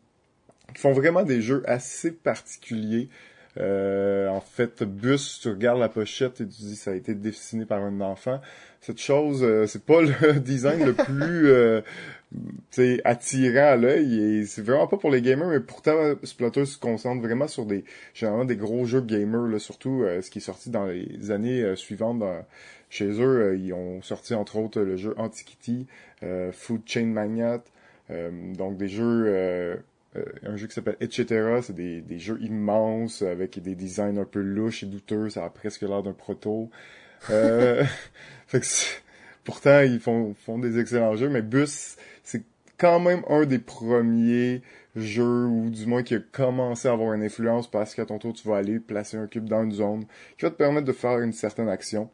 [0.74, 3.10] qui font vraiment des jeux assez particuliers.
[3.58, 7.82] En fait, bus, tu regardes la pochette et tu dis ça a été dessiné par
[7.84, 8.42] un enfant.
[8.80, 11.84] Cette chose, c'est pas le design le plus
[12.70, 16.78] c'est attirant à l'œil et c'est vraiment pas pour les gamers mais pourtant Splatoon se
[16.78, 17.84] concentre vraiment sur des
[18.14, 21.62] généralement des gros jeux gamers là surtout euh, ce qui est sorti dans les années
[21.62, 22.24] euh, suivantes
[22.90, 25.88] chez eux euh, ils ont sorti entre autres le jeu Antiquity
[26.54, 27.66] Food Chain Magnate
[28.10, 29.82] donc des jeux
[30.16, 31.26] un jeu qui s'appelle Etc.
[31.62, 35.30] C'est des, des jeux immenses avec des designs un peu louches et douteux.
[35.30, 36.70] Ça a presque l'air d'un proto.
[37.22, 38.66] fait que
[39.44, 42.44] pourtant, ils font, font des excellents jeux, mais Bus, c'est
[42.78, 44.62] quand même un des premiers
[44.96, 48.34] jeux, ou du moins qui a commencé à avoir une influence parce qu'à ton tour,
[48.34, 50.06] tu vas aller placer un cube dans une zone
[50.38, 52.10] qui va te permettre de faire une certaine action.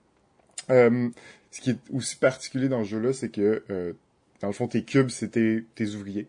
[0.69, 1.09] Euh,
[1.51, 3.93] ce qui est aussi particulier dans ce jeu-là, c'est que, euh,
[4.41, 6.27] dans le fond, tes cubes, c'est tes, ouvriers,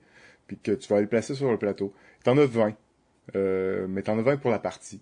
[0.49, 1.93] puis que tu vas aller placer sur le plateau.
[2.25, 2.75] T'en as 20,
[3.37, 5.01] euh, mais t'en as 20 pour la partie.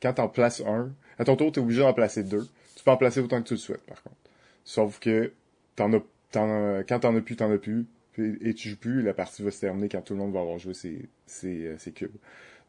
[0.00, 2.46] Quand t'en places un, à ton tour, t'es obligé d'en placer deux.
[2.76, 4.16] Tu peux en placer autant que tu le souhaites, par contre.
[4.62, 5.32] Sauf que
[5.74, 7.86] t'en as t'en, quand t'en as plus, t'en as plus,
[8.18, 10.58] et tu joues plus, la partie va se terminer quand tout le monde va avoir
[10.58, 12.16] joué ses, ses, euh, ses cubes.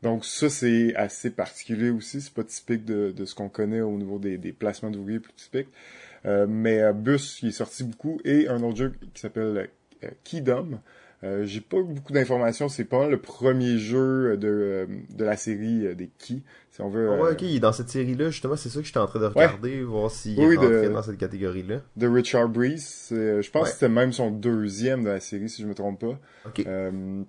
[0.03, 3.97] Donc ça, c'est assez particulier aussi, c'est pas typique de, de ce qu'on connaît au
[3.97, 5.69] niveau des, des placements d'ouvriers plus typiques.
[6.25, 9.69] Euh, mais euh, Bus, qui est sorti beaucoup, et un autre jeu qui s'appelle
[10.03, 10.79] euh, Kingdom,
[11.23, 12.69] euh, j'ai pas beaucoup d'informations.
[12.69, 17.09] C'est pas le premier jeu de, de la série des Key, si on veut.
[17.11, 19.19] Ah ouais, ok, il est dans cette série-là, justement, c'est ça que j'étais en train
[19.19, 21.81] de regarder, voir s'il est rentré dans cette catégorie-là.
[21.95, 23.07] De Richard Breeze.
[23.11, 26.19] Je pense que c'était même son deuxième de la série, si je me trompe pas.
[26.45, 26.63] Ok.
[26.65, 27.23] Euh,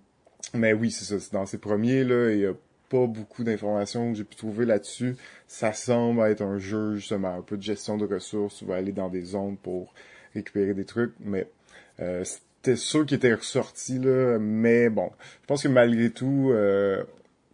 [0.54, 1.18] mais oui, c'est ça.
[1.18, 2.54] C'est dans ses premiers, là, il y a
[2.88, 5.16] pas beaucoup d'informations que j'ai pu trouver là-dessus.
[5.46, 8.56] Ça semble être un jeu, justement, un peu de gestion de ressources.
[8.56, 9.92] Tu vas aller dans des zones pour
[10.34, 11.48] récupérer des trucs, mais
[12.00, 12.24] euh,
[12.68, 15.10] c'était sûr qu'il était ressorti, là, mais bon,
[15.42, 17.02] je pense que malgré tout, euh,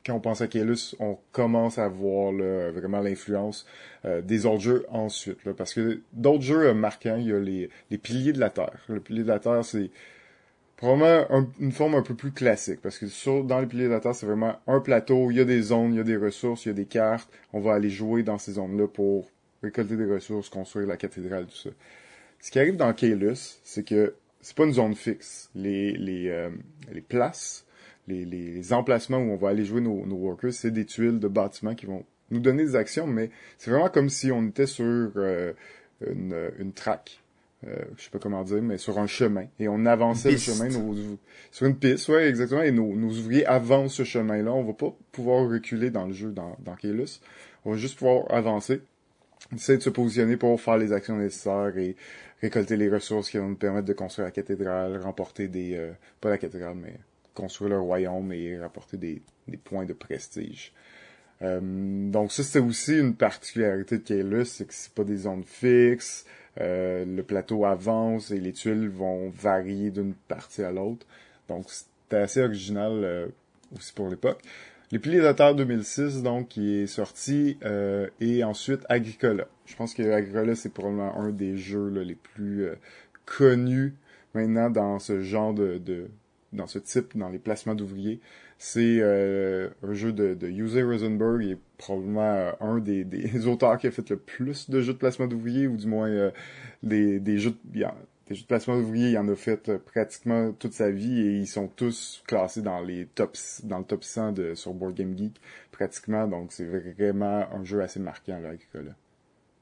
[0.05, 3.65] quand on pense à Kaelus, on commence à voir vraiment l'influence
[4.05, 5.39] euh, des autres jeux ensuite.
[5.57, 8.85] Parce que d'autres jeux euh, marquants, il y a les, les piliers de la Terre.
[8.89, 9.91] Le pilier de la Terre, c'est
[10.77, 12.81] probablement une forme un peu plus classique.
[12.83, 13.07] Parce que
[13.43, 15.93] dans les piliers de la Terre, c'est vraiment un plateau, il y a des zones,
[15.95, 17.31] il y a des ressources, il y a des cartes.
[17.53, 19.31] On va aller jouer dans ces zones-là pour
[19.63, 21.71] récolter des ressources, construire la cathédrale, tout ça.
[22.41, 25.51] Ce qui arrive dans Kaelus, c'est que c'est pas une zone fixe.
[25.55, 26.51] Les, les, euh,
[26.93, 27.65] les places,
[28.07, 31.29] les, les, emplacements où on va aller jouer nos, nos workers, c'est des tuiles de
[31.29, 34.85] bâtiments qui vont nous donner des actions, mais c'est vraiment comme si on était sur
[35.17, 35.55] euh,
[36.07, 37.23] une, une track.
[37.67, 39.47] Euh, je sais pas comment dire, mais sur un chemin.
[39.59, 40.95] Et on avançait le chemin, nos,
[41.51, 42.61] sur une piste, ouais, exactement.
[42.61, 44.53] Et nos, nos ouvriers avancent ce chemin-là.
[44.53, 47.21] On va pas pouvoir reculer dans le jeu, dans, dans Kaelus.
[47.65, 48.83] On va juste pouvoir avancer.
[49.53, 51.97] Essayer de se positionner pour faire les actions nécessaires et
[52.41, 55.77] récolter les ressources qui vont nous permettre de construire la cathédrale, remporter des...
[55.77, 56.95] Euh, pas la cathédrale, mais
[57.35, 60.73] construire le royaume et rapporter des, des points de prestige.
[61.43, 61.61] Euh,
[62.11, 66.25] donc ça, c'est aussi une particularité de Kaelus, c'est que c'est pas des zones fixes,
[66.61, 71.07] euh, le plateau avance et les tuiles vont varier d'une partie à l'autre.
[71.49, 73.27] Donc c'était assez original euh,
[73.77, 74.41] aussi pour l'époque.
[74.93, 79.47] Les Piliers de Terre 2006, donc, qui est sorti, euh, et ensuite Agricola.
[79.65, 82.75] Je pense que Agricola, c'est probablement un des jeux là, les plus euh,
[83.25, 83.95] connus
[84.35, 86.09] maintenant dans ce genre de, de,
[86.53, 88.21] dans ce type, dans les placements d'ouvriers.
[88.59, 93.79] C'est euh, un jeu de, de Uwe Rosenberg, il est probablement un des, des, auteurs
[93.79, 96.31] qui a fait le plus de jeux de placement d'ouvriers, ou du moins
[96.83, 97.85] des, des jeux de,
[98.27, 101.39] des jeux de placement d'ouvriers, il en a fait euh, pratiquement toute sa vie et
[101.39, 105.17] ils sont tous classés dans les tops, dans le top 100 de, sur Board Game
[105.17, 105.41] Geek,
[105.73, 106.27] pratiquement.
[106.27, 108.93] Donc, c'est vraiment un jeu assez marquant, là, Agricola.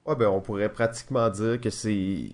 [0.07, 2.31] Ouais, ben, on pourrait pratiquement dire que c'est,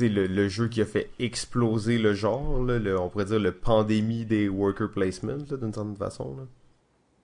[0.00, 3.52] le, le jeu qui a fait exploser le genre, là, le, on pourrait dire le
[3.52, 6.42] pandémie des worker placements, d'une certaine façon, là.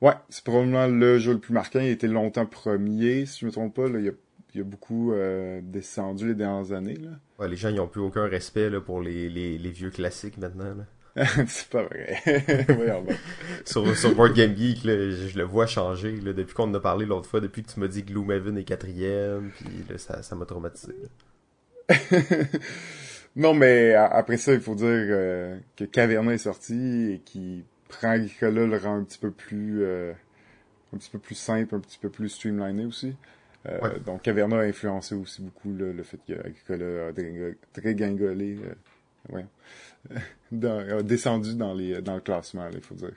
[0.03, 1.79] Ouais, c'est probablement le jeu le plus marquant.
[1.79, 3.89] Il été longtemps premier, si je me trompe pas.
[3.89, 4.13] Là, il y a
[4.55, 6.97] il a beaucoup euh, descendu les dernières années.
[6.97, 7.11] Là.
[7.39, 10.39] Ouais, les gens ils ont plus aucun respect là, pour les, les, les vieux classiques
[10.39, 10.75] maintenant.
[10.75, 10.85] Là.
[11.47, 12.19] c'est pas vrai.
[13.67, 16.17] sur, sur Board Game Geek, là, je, le vois changer.
[16.17, 18.57] Là, depuis qu'on en a parlé l'autre fois, depuis que tu m'as dit que Gloomhaven
[18.57, 20.95] est quatrième, puis là, ça, ça m'a traumatisé.
[23.37, 28.09] non, mais après ça, il faut dire euh, que Caverna est sorti et qui prend
[28.11, 30.13] Agricola le rend un petit peu plus euh,
[30.95, 33.15] un petit peu plus simple, un petit peu plus streamliné aussi.
[33.67, 39.47] Euh, donc Caverna a influencé aussi beaucoup le fait qu'Agricola a dégringolé, euh, ouais,
[40.69, 43.13] a descendu dans les dans le classement, il faut dire.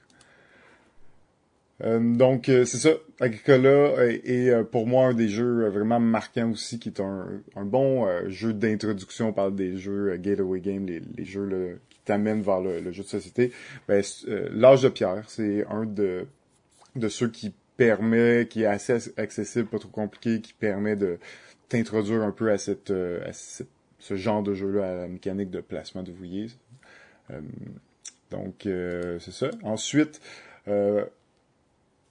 [1.83, 6.89] Euh, donc c'est ça, Agricola est, pour moi un des jeux vraiment marquants aussi, qui
[6.89, 9.29] est un, un bon jeu d'introduction.
[9.29, 13.07] On parle des jeux Gateway Game, les, les jeux qui t'amènent vers le, jeu de
[13.07, 13.51] société.
[13.87, 14.01] Ben,
[14.51, 16.27] L'âge de pierre, c'est un de
[16.95, 21.19] de ceux qui permet, qui est assez accessible, pas trop compliqué, qui permet de
[21.69, 25.61] t'introduire un peu à cette, euh, à ce genre de jeu-là, à la mécanique de
[25.61, 26.47] placement d'ouvriers.
[28.31, 29.49] donc, c'est ça.
[29.63, 30.21] Ensuite,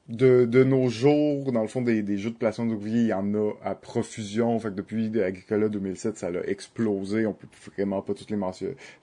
[0.09, 3.13] de, de nos jours, dans le fond, des, des jeux de placement d'ouvriers, il y
[3.15, 4.59] en a à profusion.
[4.59, 7.27] Fait que depuis Agricola 2007, ça a explosé.
[7.27, 8.39] On peut vraiment pas tous les,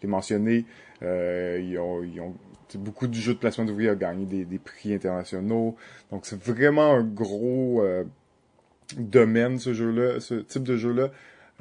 [0.02, 0.66] les mentionner.
[1.02, 2.36] Euh, ils ont, ils ont
[2.78, 5.76] beaucoup de jeux de placement d'ouvriers ont gagné des, prix internationaux.
[6.12, 8.04] Donc c'est vraiment un gros euh,
[8.98, 11.10] domaine ce jeu-là, ce type de jeu-là.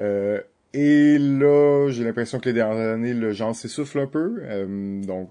[0.01, 0.41] Euh,
[0.73, 4.39] et là, j'ai l'impression que les dernières années, le genre s'essouffle un peu.
[4.43, 5.31] Euh, donc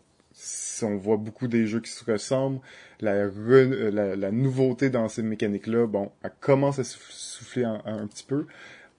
[0.84, 2.60] on voit beaucoup des jeux qui se ressemblent.
[3.02, 8.46] La, la, nouveauté dans ces mécaniques-là, bon, elle commence à souffler un, petit peu.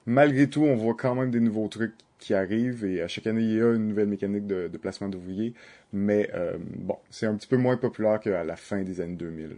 [0.07, 3.42] Malgré tout, on voit quand même des nouveaux trucs qui arrivent et à chaque année,
[3.42, 5.54] il y a une nouvelle mécanique de, placement d'ouvriers.
[5.92, 9.56] Mais euh, bon, c'est un petit peu moins populaire qu'à la fin des années 2000.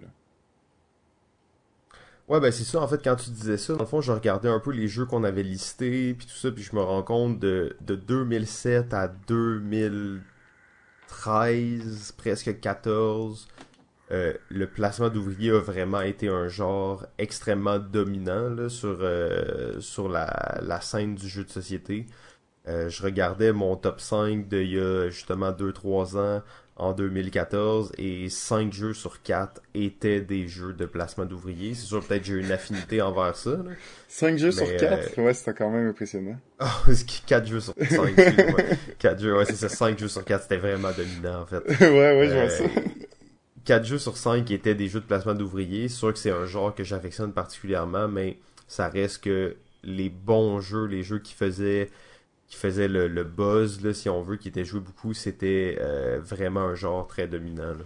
[2.28, 2.80] Ouais, ben c'est ça.
[2.80, 5.04] En fait, quand tu disais ça, dans le fond, je regardais un peu les jeux
[5.04, 9.08] qu'on avait listés, puis tout ça, puis je me rends compte de, de 2007 à
[9.08, 10.22] 2000
[11.12, 13.46] 13, presque 14,
[14.10, 20.80] euh, le placement d'ouvriers a vraiment été un genre extrêmement dominant sur, euh, sur la,
[20.80, 22.06] scène du jeu de société.
[22.68, 26.42] Euh, je regardais mon top 5 d'il y a justement 2-3 ans
[26.76, 31.74] en 2014 et 5 jeux sur 4 étaient des jeux de placement d'ouvriers.
[31.74, 33.58] C'est sûr, peut-être j'ai une affinité envers ça.
[34.08, 35.20] 5 jeux sur 4?
[35.20, 36.36] Ouais, c'était quand même impressionnant.
[36.60, 36.92] Oh,
[37.26, 38.14] 4 jeux sur 5,
[38.98, 41.58] 4 jeux, ouais, c'est ça, 5 jeux sur 4, c'était vraiment dominant en fait.
[41.80, 42.64] ouais, ouais, je vois ça.
[43.64, 45.88] 4 jeux sur 5 étaient des jeux de placement d'ouvriers.
[45.88, 50.60] C'est sûr que c'est un genre que j'affectionne particulièrement, mais ça reste que les bons
[50.60, 51.90] jeux, les jeux qui faisaient
[52.52, 56.20] qui faisait le, le, buzz, là, si on veut, qui était joué beaucoup, c'était euh,
[56.22, 57.72] vraiment un genre très dominant.
[57.72, 57.84] Là.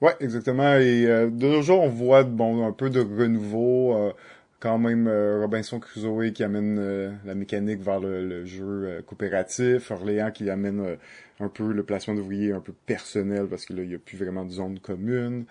[0.00, 0.76] Ouais, exactement.
[0.78, 3.94] Et euh, de nos jours, on voit bon un peu de renouveau.
[3.94, 4.12] Euh,
[4.60, 10.98] quand même Robinson Crusoe qui amène la mécanique vers le, jeu coopératif, Orléans qui amène
[11.38, 14.18] un peu le placement d'ouvriers un peu personnel parce que là il n'y a plus
[14.18, 15.46] vraiment de zone commune.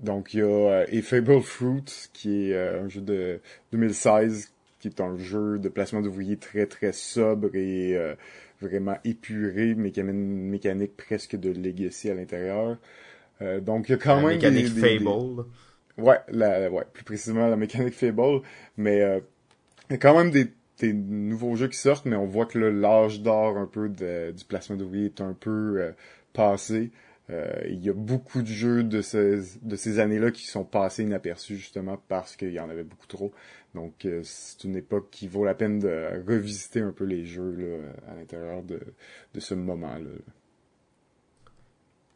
[0.00, 3.38] donc il y a A Fable Fruit qui est un jeu de
[3.72, 4.50] 2016
[4.82, 8.16] qui est un jeu de placement d'ouvriers très très sobre et euh,
[8.60, 12.78] vraiment épuré, mais qui a une mécanique presque de legacy à l'intérieur.
[13.40, 15.44] Euh, donc il y a quand la même mécanique Fable.
[15.98, 18.42] Ouais, la, ouais, plus précisément la mécanique Fable,
[18.76, 19.20] mais euh,
[19.88, 20.48] il y a quand même des,
[20.80, 24.74] des nouveaux jeux qui sortent, mais on voit que l'âge d'or un peu du placement
[24.74, 25.92] d'ouvriers est un peu
[26.32, 26.90] passé.
[27.28, 31.56] il y a beaucoup de jeux de ces, de ces années-là qui sont passés inaperçus
[31.56, 33.32] justement parce qu'il y en avait beaucoup trop.
[33.74, 37.52] Donc, euh, c'est une époque qui vaut la peine de revisiter un peu les jeux
[37.52, 38.80] là, à l'intérieur de,
[39.34, 40.10] de ce moment-là.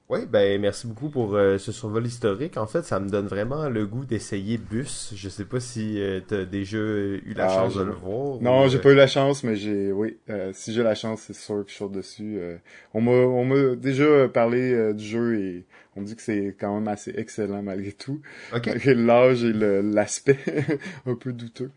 [0.08, 2.56] Oui, ben merci beaucoup pour euh, ce survol historique.
[2.58, 5.12] En fait, ça me donne vraiment le goût d'essayer Bus.
[5.16, 8.40] Je sais pas si euh, tu as déjà eu la ah, chance de le voir.
[8.40, 10.16] Non, j'ai pas eu la chance, mais j'ai oui,
[10.52, 12.38] si j'ai la chance, c'est sûr que je suis dessus.
[12.94, 15.64] on m'a on m'a déjà parlé du jeu et
[15.96, 18.20] on dit que c'est quand même assez excellent malgré tout.
[18.52, 20.38] Malgré l'âge et l'aspect
[21.06, 21.72] un peu douteux.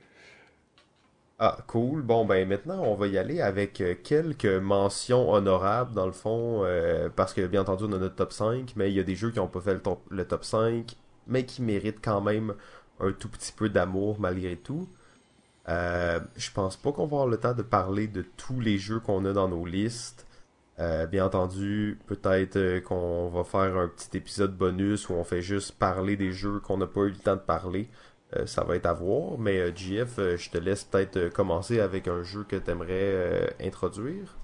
[1.42, 2.02] Ah, cool.
[2.02, 6.64] Bon, ben maintenant, on va y aller avec euh, quelques mentions honorables, dans le fond,
[6.66, 9.16] euh, parce que, bien entendu, on a notre top 5, mais il y a des
[9.16, 10.98] jeux qui n'ont pas fait le top, le top 5,
[11.28, 12.56] mais qui méritent quand même
[13.00, 14.90] un tout petit peu d'amour malgré tout.
[15.70, 19.00] Euh, je pense pas qu'on va avoir le temps de parler de tous les jeux
[19.00, 20.26] qu'on a dans nos listes.
[21.12, 26.16] Bien entendu, peut-être qu'on va faire un petit épisode bonus où on fait juste parler
[26.16, 27.90] des jeux qu'on n'a pas eu le temps de parler.
[28.36, 32.24] Euh, ça va être à voir, mais JF, je te laisse peut-être commencer avec un
[32.24, 34.38] jeu que tu aimerais introduire.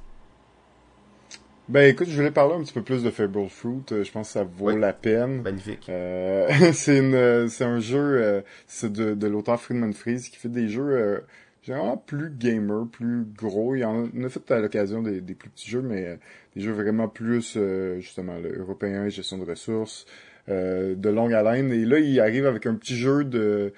[1.67, 3.81] Ben écoute, je voulais parler un petit peu plus de Fable Fruit.
[3.89, 5.41] Je pense que ça vaut la peine.
[5.41, 5.85] Magnifique.
[6.73, 11.23] c'est c'est un jeu, c'est de, de l'auteur Friedman Freeze qui fait des jeux
[11.65, 13.75] généralement plus gamer, plus gros.
[13.75, 16.15] Il en a fait à l'occasion des, plus petits jeux, mais euh,
[16.55, 20.05] des jeux vraiment plus, euh, justement, le européen, gestion de ressources,
[20.49, 21.71] euh, de longue haleine.
[21.71, 23.73] Et là, il arrive avec un petit jeu de,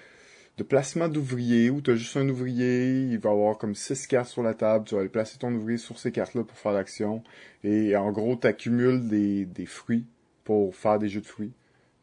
[0.58, 4.30] de placement d'ouvriers, où tu as juste un ouvrier, il va avoir comme six cartes
[4.30, 7.24] sur la table, tu vas aller placer ton ouvrier sur ces cartes-là pour faire l'action.
[7.64, 10.06] Et en gros, tu accumules des, des fruits
[10.44, 11.54] pour faire des jeux de fruits.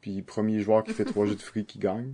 [0.00, 2.12] Puis premier joueur qui fait trois jeux de fruits qui gagne.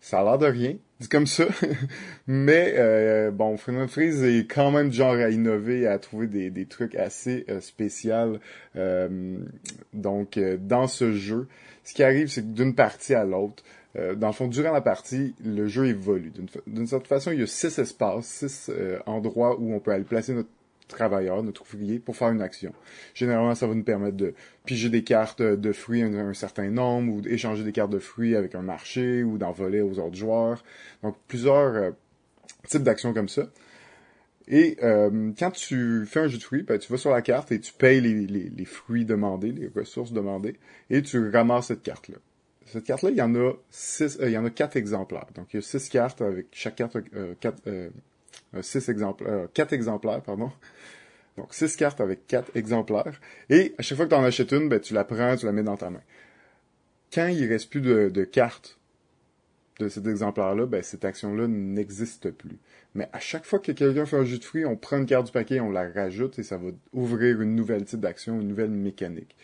[0.00, 1.46] ça a l'air de rien, dit comme ça.
[2.26, 6.66] Mais euh, bon, Freeman Freeze est quand même genre à innover, à trouver des, des
[6.66, 8.38] trucs assez euh, spéciaux.
[8.76, 9.38] Euh,
[9.92, 11.48] donc, euh, dans ce jeu,
[11.84, 13.62] ce qui arrive, c'est que d'une partie à l'autre,
[14.16, 16.32] dans le fond, durant la partie, le jeu évolue.
[16.68, 18.70] D'une certaine façon, il y a six espaces, six
[19.04, 20.48] endroits où on peut aller placer notre
[20.90, 22.72] travailleur, notre ouvrier, pour faire une action.
[23.14, 27.14] Généralement, ça va nous permettre de piger des cartes de fruits un, un certain nombre,
[27.14, 30.62] ou d'échanger des cartes de fruits avec un marché, ou d'en voler aux autres joueurs.
[31.02, 31.90] Donc, plusieurs euh,
[32.68, 33.48] types d'actions comme ça.
[34.48, 37.52] Et euh, quand tu fais un jus de fruits, ben, tu vas sur la carte
[37.52, 40.56] et tu payes les, les, les fruits demandés, les ressources demandées,
[40.90, 42.16] et tu ramasses cette carte-là.
[42.66, 45.26] Cette carte-là, il y en a six, euh, il y en a quatre exemplaires.
[45.34, 47.90] Donc il y a six cartes avec chaque carte euh, quatre, euh,
[48.62, 50.50] six exemplaires, quatre exemplaires, pardon.
[51.36, 53.20] Donc six cartes avec quatre exemplaires.
[53.48, 55.52] Et à chaque fois que tu en achètes une, ben, tu la prends, tu la
[55.52, 56.02] mets dans ta main.
[57.12, 58.78] Quand il reste plus de, de cartes
[59.78, 62.58] de cet exemplaire-là, ben, cette action-là n'existe plus.
[62.94, 65.26] Mais à chaque fois que quelqu'un fait un jus de fruits, on prend une carte
[65.26, 68.70] du paquet, on la rajoute et ça va ouvrir une nouvelle type d'action, une nouvelle
[68.70, 69.36] mécanique.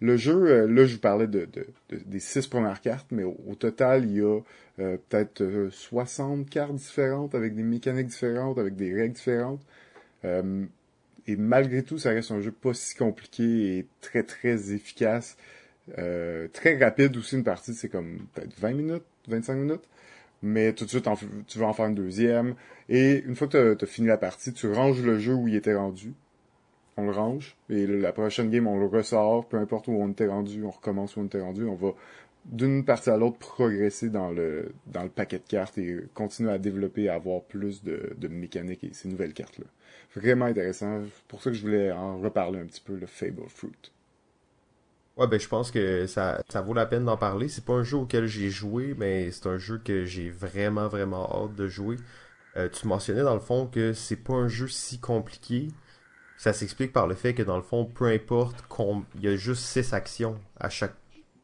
[0.00, 1.48] Le jeu, euh, là, je vous parlais de,
[1.90, 4.40] des six premières cartes, mais au, total, il y a
[4.78, 9.60] euh, peut-être 60 euh, cartes différentes avec des mécaniques différentes, avec des règles différentes.
[10.24, 15.36] et malgré tout, ça reste un jeu pas si compliqué et très très efficace.
[16.52, 19.88] très rapide aussi une partie, c'est comme peut-être 20 minutes, 25 minutes
[20.42, 21.06] mais tout de suite,
[21.46, 22.54] tu vas en faire une deuxième.
[22.88, 25.54] Et une fois que tu as, fini la partie, tu ranges le jeu où il
[25.54, 26.14] était rendu.
[27.00, 27.56] On le range.
[27.68, 29.48] Et la prochaine game, on le ressort.
[29.48, 31.64] Peu importe où on était rendu, on recommence où on était rendu.
[31.64, 31.92] On va
[32.44, 36.58] d'une partie à l'autre progresser dans le, dans le paquet de cartes et continuer à
[36.58, 39.66] développer, à avoir plus de, de mécanique et ces nouvelles cartes-là.
[40.16, 41.02] Vraiment intéressant.
[41.28, 43.92] Pour ça que je voulais en reparler un petit peu, le Fable Fruit.
[45.16, 47.48] Ouais, ben je pense que ça, ça vaut la peine d'en parler.
[47.48, 51.44] C'est pas un jeu auquel j'ai joué, mais c'est un jeu que j'ai vraiment, vraiment
[51.44, 51.96] hâte de jouer.
[52.56, 55.68] Euh, tu mentionnais dans le fond que c'est pas un jeu si compliqué.
[56.40, 58.64] Ça s'explique par le fait que dans le fond, peu importe,
[59.16, 60.94] il y a juste six actions à chaque.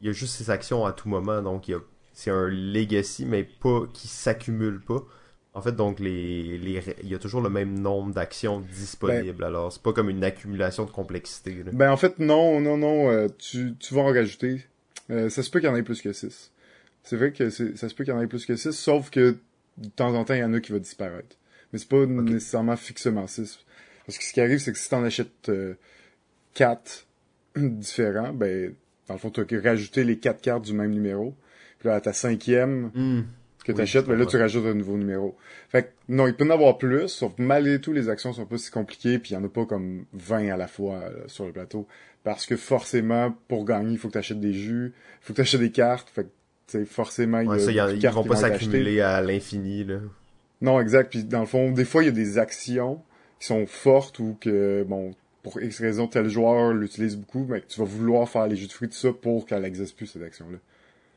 [0.00, 1.76] Il y a juste six actions à tout moment, donc il
[2.14, 5.04] c'est un legacy, mais pas qui s'accumule pas.
[5.52, 9.36] En fait, donc, les, les, il y a toujours le même nombre d'actions disponibles.
[9.36, 11.62] Ben, alors, c'est pas comme une accumulation de complexité.
[11.74, 13.10] Ben, en fait, non, non, non.
[13.10, 14.64] Euh, tu, tu vas en rajouter.
[15.10, 16.52] Euh, ça se peut qu'il y en ait plus que 6.
[17.02, 19.36] C'est vrai que ça se peut qu'il y en ait plus que 6, sauf que
[19.76, 21.36] de temps en temps, il y en a qui vont disparaître.
[21.70, 23.58] Mais c'est pas nécessairement fixement 6.
[24.06, 25.50] Parce que ce qui arrive, c'est que si tu en achètes
[26.54, 27.06] 4
[27.56, 28.74] euh, différents, ben,
[29.08, 31.34] dans le fond, tu as rajouter les 4 cartes du même numéro.
[31.78, 33.24] Puis là, à ta cinquième, hmm
[33.66, 35.36] que tu achètes, mais là, tu rajoutes un nouveau numéro.
[35.68, 38.58] Fait que, non, il peut en avoir plus, sauf malgré tout, les actions sont pas
[38.58, 41.46] si compliquées, puis il y en a pas comme 20 à la fois euh, sur
[41.46, 41.86] le plateau.
[42.22, 45.36] Parce que forcément, pour gagner, il faut que tu achètes des jus, il faut que
[45.36, 46.26] tu achètes des cartes, fait
[46.72, 49.98] que, forcément, il y a, ils vont pas s'accumuler à l'infini, là.
[50.62, 51.10] Non, exact.
[51.10, 53.02] Puis dans le fond, des fois, il y a des actions
[53.38, 57.78] qui sont fortes ou que, bon, pour X raison, tel joueur l'utilise beaucoup, mais tu
[57.78, 60.58] vas vouloir faire les jus de fruits de ça pour qu'elle n'existe plus, cette action-là.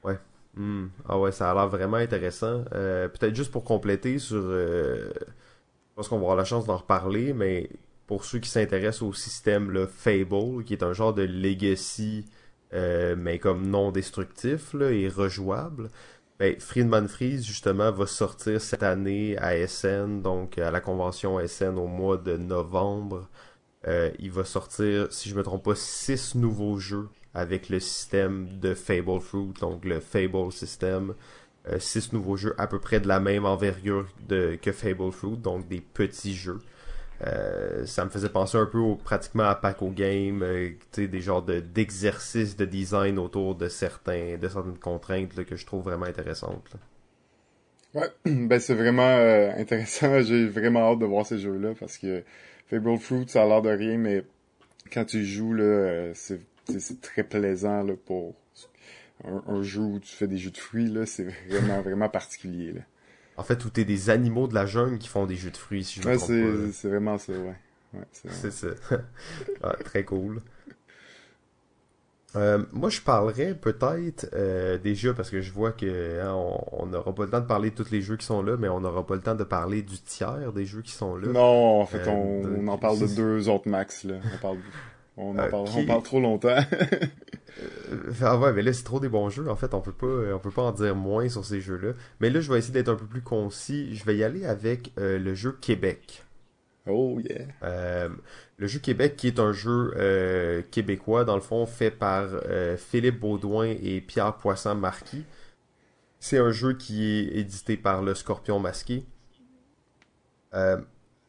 [0.03, 0.17] Ouais.
[0.55, 0.87] Hmm.
[1.07, 2.63] Ah ouais, ça a l'air vraiment intéressant.
[2.73, 4.41] Euh, peut-être juste pour compléter sur...
[4.41, 7.69] Euh, je pense qu'on va avoir la chance d'en reparler, mais
[8.07, 12.25] pour ceux qui s'intéressent au système le Fable, qui est un genre de legacy,
[12.73, 15.89] euh, mais comme non destructif là, et rejouable,
[16.39, 21.77] ben, Friedman Freeze, justement, va sortir cette année à SN, donc à la convention SN
[21.77, 23.27] au mois de novembre.
[24.19, 28.73] il va sortir, si je me trompe pas, six nouveaux jeux avec le système de
[28.73, 31.13] Fable Fruit, donc le Fable System.
[31.67, 35.67] Euh, six nouveaux jeux à peu près de la même envergure que Fable Fruit, donc
[35.67, 36.59] des petits jeux.
[37.25, 41.41] Euh, ça me faisait penser un peu au, pratiquement à Paco Game, euh, des genres
[41.41, 46.77] de, d'exercices de design autour de certains de certaines contraintes que je trouve vraiment intéressantes.
[47.93, 49.17] Ouais, ben c'est vraiment
[49.57, 50.19] intéressant.
[50.21, 52.23] J'ai vraiment hâte de voir ces jeux-là parce que
[52.67, 54.23] Fable Fruit, ça a l'air de rien, mais
[54.93, 56.39] quand tu joues là, c'est
[56.77, 58.35] c'est très plaisant là, pour
[59.25, 60.87] un, jeu où tu fais des jeux de fruits.
[60.87, 62.73] là C'est vraiment, vraiment particulier.
[62.73, 62.81] Là.
[63.39, 65.85] En fait, où t'es des animaux de la jungle qui font des jeux de fruits,
[65.85, 67.55] si je me trompe C'est vraiment ça, ouais.
[67.93, 68.67] ouais c'est ça.
[69.63, 70.41] ah, très cool.
[72.35, 76.35] Euh, moi, je parlerais peut-être euh, des jeux parce que je vois que hein,
[76.73, 78.67] on n'aura pas le temps de parler de tous les jeux qui sont là, mais
[78.67, 81.29] on n'aura pas le temps de parler du tiers des jeux qui sont là.
[81.29, 84.03] Non, en fait, euh, on, en parle de deux autres max.
[84.03, 84.15] Là.
[84.35, 84.57] On parle
[85.15, 86.59] on en parle, on parle trop longtemps.
[87.91, 89.49] Euh, ah ouais, mais là c'est trop des bons jeux.
[89.49, 91.93] En fait, on peut pas, euh, on peut pas en dire moins sur ces jeux-là.
[92.19, 93.95] Mais là, je vais essayer d'être un peu plus concis.
[93.95, 96.23] Je vais y aller avec euh, le jeu Québec.
[96.87, 98.09] Oh yeah.
[98.57, 102.29] le jeu Québec, qui est un jeu québécois, dans le fond, fait par
[102.77, 105.23] Philippe Baudouin et Pierre Poisson-Marquis.
[106.19, 109.05] C'est un jeu qui est édité par le Scorpion Masqué.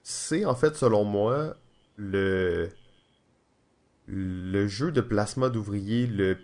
[0.03, 1.57] c'est en fait, selon moi,
[1.97, 2.71] le
[4.11, 6.37] le jeu de plasma d'ouvriers le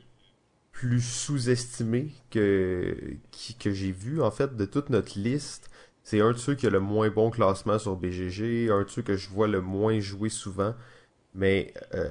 [0.72, 3.16] plus sous-estimé que,
[3.64, 5.70] j'ai vu, en fait, de toute notre liste.
[6.04, 9.02] C'est un de ceux qui a le moins bon classement sur BGG, un de ceux
[9.02, 10.74] que je vois le moins jouer souvent.
[11.34, 12.10] Mais euh,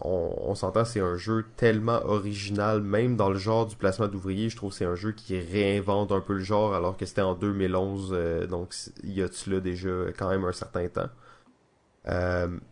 [0.00, 4.48] on, s'entend, c'est un jeu tellement original, même dans le genre du placement d'ouvriers.
[4.48, 7.22] Je trouve que c'est un jeu qui réinvente un peu le genre, alors que c'était
[7.22, 11.08] en 2011, euh, donc il y a-tu là déjà quand même un certain temps.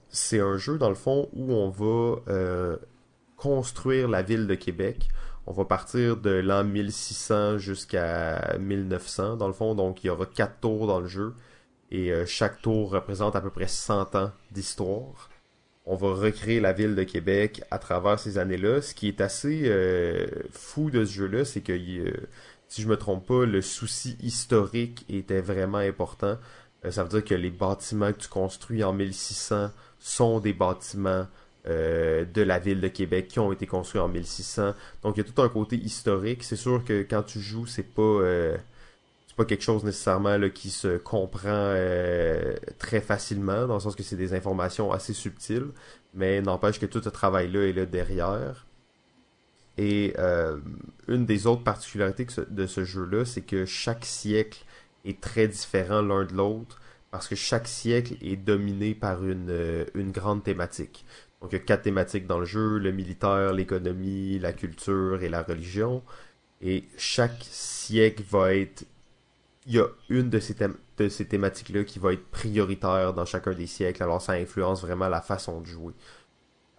[0.09, 2.77] C'est un jeu, dans le fond, où on va
[3.37, 5.09] construire la ville de Québec.
[5.47, 9.75] On va partir de l'an 1600 jusqu'à 1900, dans le fond.
[9.75, 11.35] Donc, il y aura quatre tours dans le jeu.
[11.91, 15.31] Et chaque tour représente à peu près 100 ans d'histoire
[15.85, 18.83] on va recréer la ville de Québec à travers ces années-là.
[18.83, 22.13] Ce qui est assez euh, fou de ce jeu-là, c'est que euh,
[22.69, 26.39] si je me trompe pas, le souci historique était vraiment important.
[26.85, 31.27] Euh, ça veut dire que les bâtiments que tu construis en 1600 sont des bâtiments
[31.65, 34.75] de la ville de Québec qui ont été construits en 1600.
[35.05, 36.43] Donc il y a tout un côté historique.
[36.43, 38.21] C'est sûr que quand tu joues, c'est pas
[39.33, 43.97] c'est pas quelque chose nécessairement là, qui se comprend euh, très facilement, dans le sens
[43.97, 45.69] que c'est des informations assez subtiles,
[46.13, 48.67] mais n'empêche que tout ce travail-là est là derrière.
[49.79, 50.59] Et euh,
[51.09, 54.67] une des autres particularités de ce jeu-là, c'est que chaque siècle
[55.05, 56.81] est très différent l'un de l'autre,
[57.11, 61.05] parce que chaque siècle est dominé par une, euh, une grande thématique.
[61.41, 65.29] Donc il y a quatre thématiques dans le jeu, le militaire, l'économie, la culture et
[65.29, 66.03] la religion.
[66.61, 68.85] Et chaque siècle va être
[69.67, 70.57] il y a une de ces,
[70.99, 75.09] de ces thématiques-là qui va être prioritaire dans chacun des siècles, alors ça influence vraiment
[75.09, 75.95] la façon de jouer.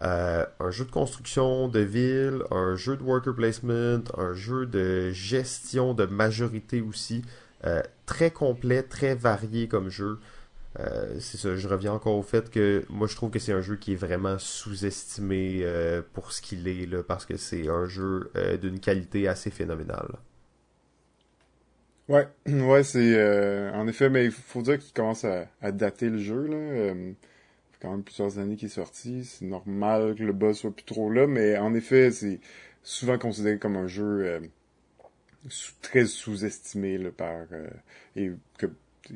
[0.01, 5.11] Euh, un jeu de construction de ville, un jeu de worker placement, un jeu de
[5.11, 7.23] gestion de majorité aussi,
[8.05, 10.19] très complet, très varié comme jeu.
[10.79, 13.61] Euh, c'est ça, je reviens encore au fait que moi je trouve que c'est un
[13.61, 15.65] jeu qui est vraiment sous-estimé
[16.13, 20.17] pour ce qu'il est, parce que c'est un jeu d'une qualité assez phénoménale.
[22.09, 26.17] Ouais, ouais, c'est euh, en effet, mais il faut dire qu'il commence à, dater le
[26.17, 26.55] jeu là.
[26.57, 27.13] Euh,
[27.81, 31.09] quand même plusieurs années qu'il est sorti, c'est normal que le buzz soit plus trop
[31.09, 32.39] là, mais en effet, c'est
[32.83, 34.41] souvent considéré comme un jeu
[35.45, 35.49] euh,
[35.81, 37.45] très sous-estimé par
[38.15, 38.67] et que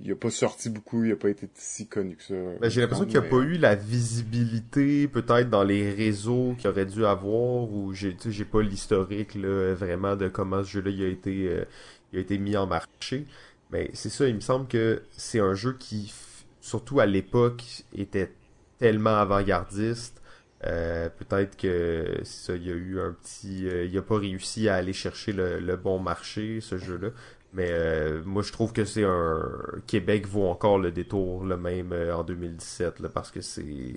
[0.04, 2.36] il a pas sorti beaucoup, il a pas été si connu que ça.
[2.60, 6.86] Ben, j'ai l'impression qu'il a pas eu la visibilité peut-être dans les réseaux qu'il aurait
[6.86, 11.08] dû avoir ou j'ai j'ai pas l'historique là vraiment de comment ce jeu-là il a
[11.08, 11.66] été
[12.12, 13.26] il a été mis en marché.
[13.72, 16.14] Mais c'est ça, il me semble que c'est un jeu qui,
[16.62, 17.64] surtout à l'époque,
[17.96, 18.32] était
[18.80, 20.22] tellement avant-gardiste.
[20.66, 24.70] Euh, peut-être que ça, il y a eu un petit, euh, il a pas réussi
[24.70, 27.10] à aller chercher le, bon marché ce jeu-là.
[27.54, 29.50] Mais euh, moi, je trouve que c'est un
[29.86, 33.96] Québec vaut encore le détour, le même en 2017, là, parce que c'est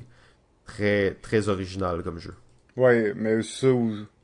[0.66, 2.34] très très original comme jeu.
[2.76, 3.68] Ouais, mais ça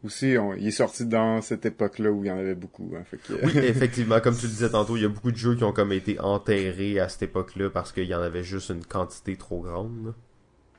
[0.04, 2.94] aussi, il est sorti dans cette époque-là où il y en avait beaucoup.
[2.96, 3.02] Hein,
[3.42, 5.72] oui, effectivement, comme tu le disais tantôt, il y a beaucoup de jeux qui ont
[5.72, 9.60] comme été enterrés à cette époque-là parce qu'il y en avait juste une quantité trop
[9.60, 10.14] grande.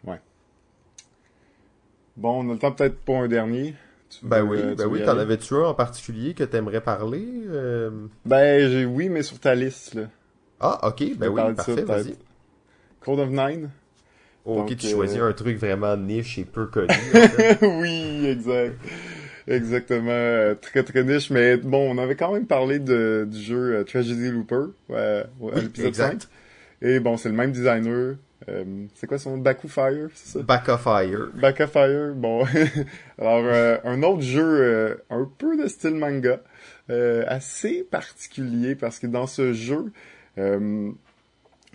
[0.05, 0.21] Ouais.
[2.17, 3.75] Bon, on a le temps peut-être pour un dernier.
[4.23, 7.25] ben oui, ben oui, t'en avais-tu un en particulier que t'aimerais parler?
[7.47, 7.91] Euh?
[8.25, 10.03] Ben j'ai oui, mais sur ta liste là.
[10.59, 12.15] Ah, ok, ben oui, parfait, vas-y.
[13.01, 13.69] Code of Nine.
[14.45, 16.87] ok, tu choisis euh, un truc vraiment niche et peu connu.
[17.61, 18.75] oui, exact.
[19.47, 23.75] Exactement, euh, très très niche, mais bon, on avait quand même parlé de, du jeu
[23.75, 25.23] euh, Tragedy Looper à
[25.61, 26.23] l'épisode 5.
[26.81, 28.15] Et bon, c'est le même designer.
[28.49, 29.37] Euh, c'est quoi son nom?
[29.37, 30.43] Baku Fire, c'est ça?
[30.43, 31.29] Baka Fire.
[31.35, 32.45] Baka Fire, bon.
[33.17, 33.43] Alors,
[33.83, 36.39] un autre jeu un peu de style manga,
[36.89, 39.91] assez particulier parce que dans ce jeu,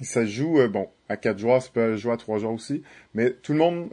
[0.01, 2.83] ça joue, bon, à quatre joueurs, ça peut jouer à trois joueurs aussi,
[3.15, 3.91] mais tout le monde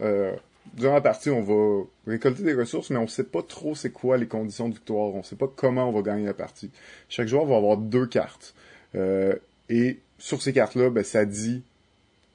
[0.73, 4.17] durant la partie, on va récolter des ressources, mais on sait pas trop c'est quoi
[4.17, 5.13] les conditions de victoire.
[5.13, 6.71] On sait pas comment on va gagner la partie.
[7.07, 8.53] Chaque joueur va avoir deux cartes.
[8.95, 9.35] Euh,
[9.69, 11.63] et sur ces cartes-là, ben, ça dit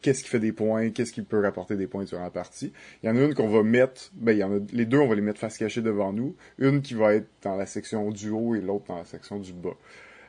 [0.05, 2.75] qu'est-ce qui fait des points, qu'est-ce qui peut rapporter des points durant la partie.
[3.03, 4.99] Il y en a une qu'on va mettre, ben, il y en a, les deux,
[4.99, 6.37] on va les mettre face cachée devant nous.
[6.59, 9.55] Une qui va être dans la section du haut et l'autre dans la section du
[9.55, 9.71] bas.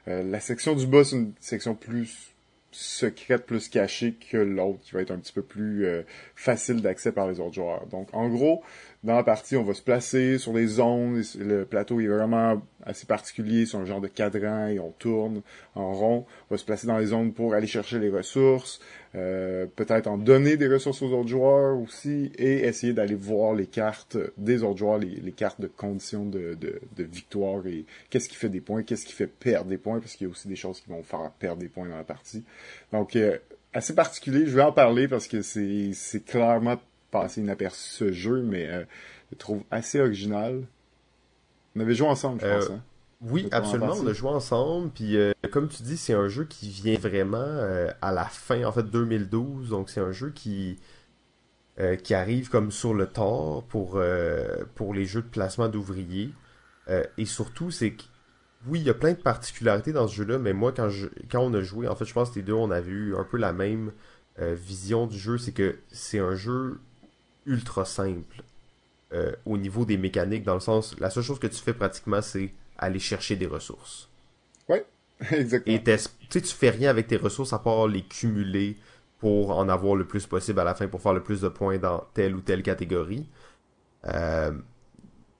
[0.07, 2.33] Euh, la section du bas, c'est une section plus
[2.71, 6.03] secrète plus cachée que l'autre, qui va être un petit peu plus euh,
[6.35, 7.85] facile d'accès par les autres joueurs.
[7.87, 8.63] Donc, en gros,
[9.05, 11.21] dans la partie, on va se placer sur des zones.
[11.37, 13.67] Le plateau est vraiment assez particulier.
[13.67, 15.43] C'est un genre de cadran et on tourne
[15.75, 16.25] en rond.
[16.49, 18.79] On va se placer dans les zones pour aller chercher les ressources.
[19.13, 22.31] Euh, peut-être en donner des ressources aux autres joueurs aussi.
[22.39, 27.03] Et essayer d'aller voir les cartes des autres joueurs, les, cartes de conditions de, de,
[27.03, 30.25] victoire et qu'est-ce qui fait des points, qu'est-ce qui fait perdre des points, parce qu'il
[30.25, 32.43] y a aussi des choses qui vont faire perdre des points dans la partie.
[32.91, 33.37] Donc, euh,
[33.71, 34.47] assez particulier.
[34.47, 36.77] Je vais en parler parce que c'est clairement
[37.11, 40.63] passer inaperçu ce jeu, mais euh, je le trouve assez original.
[41.75, 42.65] On avait joué ensemble, je pense.
[42.65, 42.81] Euh, hein.
[43.21, 44.91] Oui, absolument, on a joué ensemble.
[44.91, 47.47] Puis euh, comme tu dis, c'est un jeu qui vient vraiment
[48.01, 49.69] à la fin, en fait, 2012.
[49.69, 50.79] Donc c'est un jeu qui
[52.03, 53.99] qui arrive comme sur le tort pour
[54.75, 56.31] pour les jeux de placement d'ouvriers.
[57.17, 58.03] et surtout, c'est que
[58.67, 61.39] oui, il y a plein de particularités dans ce jeu-là, mais moi, quand, je, quand
[61.39, 63.37] on a joué, en fait, je pense que les deux, on avait eu un peu
[63.37, 63.91] la même
[64.37, 66.79] vision du jeu, c'est que c'est un jeu
[67.45, 68.43] ultra simple
[69.45, 72.51] au niveau des mécaniques, dans le sens, la seule chose que tu fais pratiquement, c'est
[72.77, 74.09] aller chercher des ressources.
[74.67, 74.85] Ouais,
[75.31, 75.75] exactement.
[75.77, 75.81] Et
[76.29, 78.77] tu fais rien avec tes ressources à part les cumuler
[79.19, 81.77] pour en avoir le plus possible à la fin, pour faire le plus de points
[81.77, 83.27] dans telle ou telle catégorie.
[84.05, 84.51] Euh,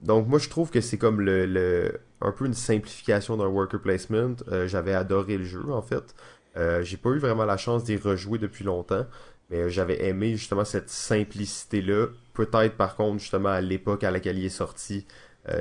[0.01, 4.35] donc moi je trouve que c'est comme le, un peu une simplification d'un worker placement.
[4.51, 6.15] Euh, j'avais adoré le jeu en fait.
[6.57, 9.05] Euh, j'ai pas eu vraiment la chance d'y rejouer depuis longtemps,
[9.49, 12.07] mais j'avais aimé justement cette simplicité là.
[12.33, 15.05] Peut-être par contre justement à l'époque à laquelle il est sorti,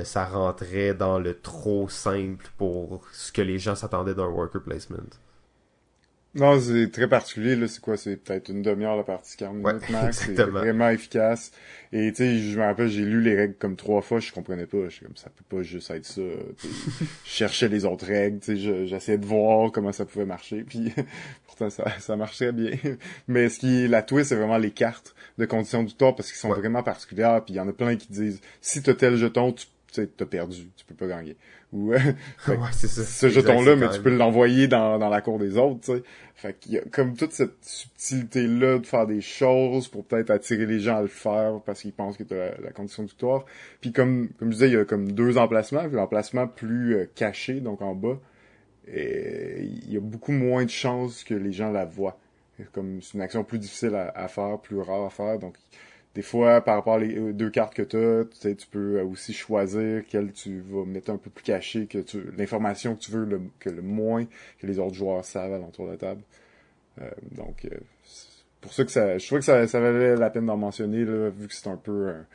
[0.03, 4.97] ça rentrait dans le trop simple pour ce que les gens s'attendaient d'un worker placement.
[6.35, 7.69] Non, c'est très particulier, là.
[7.69, 7.95] C'est quoi?
[7.95, 10.25] C'est peut-être une demi-heure la partie 40 minutes max.
[10.25, 11.51] C'est vraiment efficace.
[11.93, 14.65] Et tu sais, je me rappelle, j'ai lu les règles comme trois fois, je comprenais
[14.65, 14.89] pas.
[14.89, 16.21] Je comme, ça peut pas juste être ça.
[16.59, 20.63] je cherchais les autres règles, tu sais, j'essayais de voir comment ça pouvait marcher.
[20.63, 20.91] Puis
[21.55, 22.71] pourtant, ça, ça marchait bien.
[23.27, 26.29] Mais ce qui est la twist, c'est vraiment les cartes de conditions du tour parce
[26.29, 27.43] qu'ils sont vraiment particulières.
[27.43, 29.67] Puis il y en a plein qui disent, si t'as tel jeton, tu
[30.03, 31.37] t'as perdu, tu peux pas gagner.
[31.71, 31.99] Ou ouais,
[32.71, 33.03] c'est ça.
[33.03, 36.01] ce jeton-là, mais tu peux l'envoyer dans, dans la cour des autres.
[36.35, 40.65] Fait qu'il y a comme toute cette subtilité-là de faire des choses pour peut-être attirer
[40.65, 43.45] les gens à le faire parce qu'ils pensent que tu la, la condition de victoire.
[43.81, 45.83] Puis comme, comme je disais, il y a comme deux emplacements.
[45.91, 48.19] L'emplacement plus euh, caché, donc en bas,
[48.87, 52.17] il y a beaucoup moins de chances que les gens la voient.
[52.71, 55.55] Comme c'est une action plus difficile à, faire, plus rare à faire, donc
[56.15, 59.33] des fois, par rapport aux deux cartes que tu as, tu, sais, tu peux aussi
[59.33, 63.25] choisir quelle tu vas mettre un peu plus caché, que tu l'information que tu veux
[63.25, 64.25] le, que le moins
[64.59, 66.21] que les autres joueurs savent à l'entour de la table.
[67.01, 67.77] Euh, donc, euh,
[68.61, 71.29] pour ça que ça, je trouvais que ça, ça valait la peine d'en mentionner, là,
[71.29, 72.25] vu que c'est un peu un,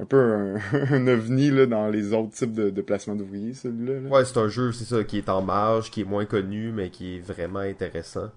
[0.00, 0.56] un peu
[0.90, 4.08] un, ovni dans les autres types de, de placements d'ouvriers, celui-là.
[4.08, 6.90] Ouais, c'est un jeu, c'est ça, qui est en marge, qui est moins connu, mais
[6.90, 8.30] qui est vraiment intéressant.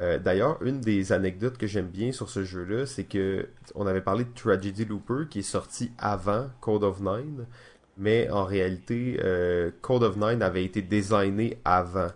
[0.00, 4.00] Euh, d'ailleurs, une des anecdotes que j'aime bien sur ce jeu-là, c'est que on avait
[4.00, 7.46] parlé de Tragedy Looper qui est sorti avant Code of Nine,
[7.96, 12.08] mais en réalité, euh, Code of Nine avait été designé avant.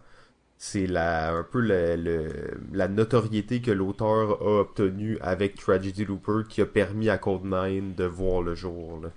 [0.64, 6.66] C'est la, un peu la notoriété que l'auteur a obtenue avec Tragedy Looper qui a
[6.66, 9.00] permis à Code Nine de voir le jour.
[9.02, 9.08] Là.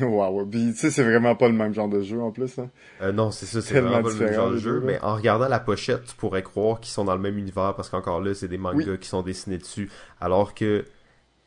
[0.00, 2.58] wow, tu sais, c'est vraiment pas le même genre de jeu en plus.
[2.58, 2.70] Hein.
[3.02, 4.80] Euh, non, c'est ça, c'est vraiment pas le même genre de jeu.
[4.82, 7.90] Mais en regardant la pochette, tu pourrais croire qu'ils sont dans le même univers parce
[7.90, 9.90] qu'encore là, c'est des mangas qui sont dessinés dessus.
[10.18, 10.86] Alors que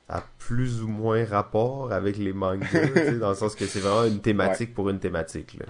[0.10, 2.68] a plus ou moins rapport avec les mangas,
[3.20, 5.58] dans le sens que c'est vraiment une thématique pour une thématique.
[5.60, 5.66] Là.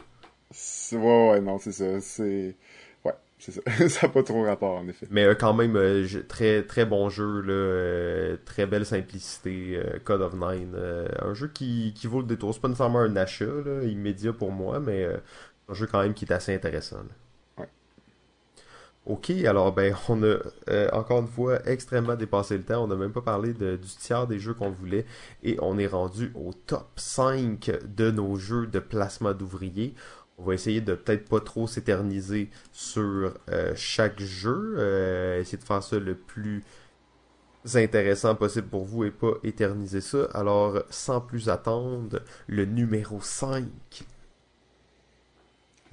[0.94, 2.00] Ouais, ouais, non, c'est ça.
[2.02, 2.56] C'est
[3.42, 3.62] c'est ça.
[3.90, 5.08] ça n'a pas trop rapport, en effet.
[5.10, 10.22] Mais euh, quand même, euh, très très bon jeu, là, euh, très belle simplicité, Code
[10.22, 10.78] of Nine.
[11.20, 12.54] un jeu qui, qui vaut le détour.
[12.54, 15.08] C'est pas nécessairement un achat là, immédiat pour moi, mais
[15.68, 16.98] un jeu quand même qui est assez intéressant.
[17.58, 17.68] Ouais.
[19.08, 20.38] Ok, alors ben on a
[20.94, 22.84] encore une fois extrêmement dépassé le temps.
[22.84, 25.08] On n'a même pas parlé de, du tiers des jeux qu'on voulait
[25.42, 29.96] et on est rendu au top 5 de nos jeux de placement d'ouvriers
[30.42, 35.64] on va essayer de peut-être pas trop s'éterniser sur euh, chaque jeu, euh, essayer de
[35.64, 36.64] faire ça le plus
[37.76, 40.24] intéressant possible pour vous et pas éterniser ça.
[40.34, 43.66] Alors, sans plus attendre, le numéro 5.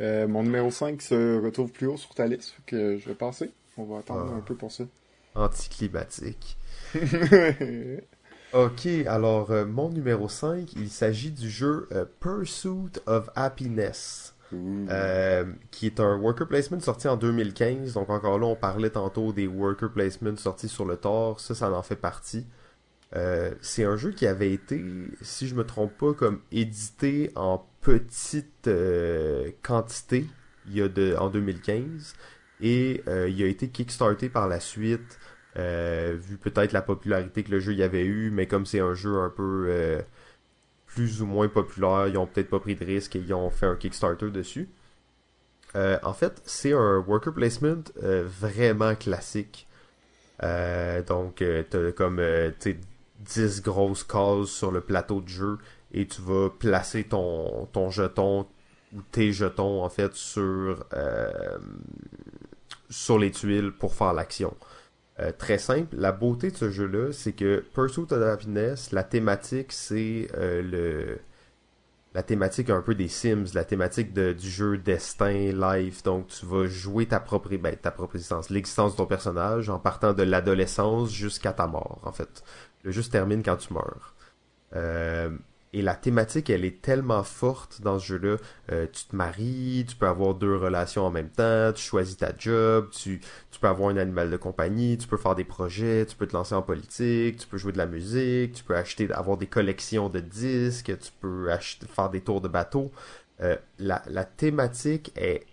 [0.01, 3.51] Euh, mon numéro 5 se retrouve plus haut sur ta liste, que je vais passer.
[3.77, 4.37] On va attendre ah.
[4.37, 4.85] un peu pour ça.
[5.35, 6.57] Anticlimatique.
[8.55, 11.87] ok, alors mon numéro 5, il s'agit du jeu
[12.19, 14.35] Pursuit of Happiness.
[14.55, 17.95] Euh, qui est un worker placement sorti en 2015.
[17.95, 21.41] Donc encore là, on parlait tantôt des worker placements sortis sur le tort.
[21.41, 22.47] Ça, ça en fait partie.
[23.17, 24.83] Euh, c'est un jeu qui avait été,
[25.23, 30.27] si je me trompe pas, comme édité en petite euh, quantité
[30.67, 32.15] il y a de, en 2015
[32.61, 35.19] et il a été kickstarté par la suite
[35.57, 39.17] vu peut-être la popularité que le jeu y avait eu mais comme c'est un jeu
[39.21, 40.03] un peu
[40.89, 43.67] plus ou moins populaires, ils ont peut-être pas pris de risque et ils ont fait
[43.67, 44.69] un Kickstarter dessus.
[45.77, 49.67] Euh, en fait, c'est un worker placement euh, vraiment classique.
[50.43, 52.23] Euh, donc, t'as comme
[53.21, 55.59] 10 grosses cases sur le plateau de jeu
[55.93, 58.47] et tu vas placer ton, ton jeton
[58.95, 60.87] ou tes jetons en fait sur,
[62.89, 64.55] sur les tuiles pour faire l'action.
[65.21, 65.97] Euh, très simple.
[65.97, 71.19] La beauté de ce jeu-là, c'est que Pursuit of Happiness, la thématique, c'est euh, le
[72.15, 76.03] la thématique un peu des Sims, la thématique du jeu destin, life.
[76.03, 79.79] Donc, tu vas jouer ta propre, ben, ta propre existence, l'existence de ton personnage en
[79.79, 82.43] partant de l'adolescence jusqu'à ta mort, en fait.
[82.83, 84.15] Le jeu se termine quand tu meurs.
[84.75, 85.31] Euh,
[85.75, 88.37] Et la thématique, elle est tellement forte dans ce jeu-là.
[88.73, 92.33] Euh, tu te maries, tu peux avoir deux relations en même temps, tu choisis ta
[92.37, 93.21] job, tu,
[93.61, 96.55] peux avoir un animal de compagnie, tu peux faire des projets, tu peux te lancer
[96.55, 100.21] en politique, tu peux jouer de la musique, tu peux acheter, avoir des collections de
[100.21, 101.49] disques, tu peux
[101.95, 102.91] faire des tours de bateau.
[103.41, 105.45] Euh, la, la thématique est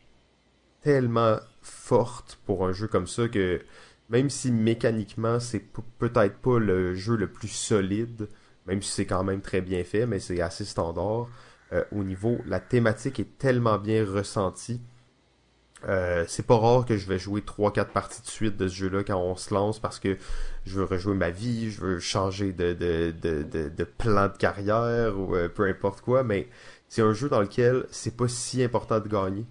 [0.81, 3.61] tellement forte pour un jeu comme ça que
[4.09, 5.63] même si mécaniquement c'est
[5.97, 8.27] peut-être pas le jeu le plus solide,
[8.65, 11.27] même si c'est quand même très bien fait, mais c'est assez standard.
[11.73, 14.81] Euh, au niveau, la thématique est tellement bien ressentie.
[15.87, 19.03] Euh, c'est pas rare que je vais jouer 3-4 parties de suite de ce jeu-là
[19.03, 20.17] quand on se lance parce que
[20.65, 25.19] je veux rejouer ma vie, je veux changer de, de, de, de, plan de carrière
[25.19, 26.47] ou euh, peu importe quoi, mais
[26.87, 29.45] c'est un jeu dans lequel c'est pas si important de gagner.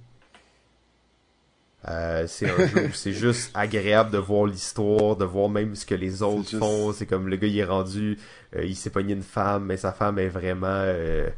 [1.88, 5.84] Euh, c'est un jeu où c'est juste agréable de voir l'histoire, de voir même ce
[5.84, 6.92] que les autres font.
[6.92, 8.18] C'est comme le gars il est rendu,
[8.56, 11.28] euh, il s'est pogné une femme, mais sa femme est vraiment euh,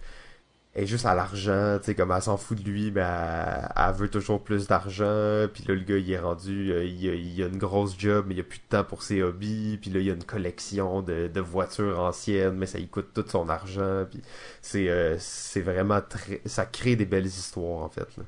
[0.75, 4.09] est juste à l'argent, tu sais, comme elle s'en fout de lui, mais elle, veut
[4.11, 5.47] toujours plus d'argent.
[5.53, 8.35] Puis là le gars il est rendu, il, a, il, a, une grosse job, mais
[8.35, 9.79] il a plus de temps pour ses hobbies.
[9.81, 13.09] Puis là il y a une collection de, de voitures anciennes, mais ça lui coûte
[13.15, 14.05] tout son argent.
[14.11, 14.23] Puis
[14.63, 18.17] c'est c'est vraiment très, ça crée des belles histoires en fait.
[18.17, 18.25] Là.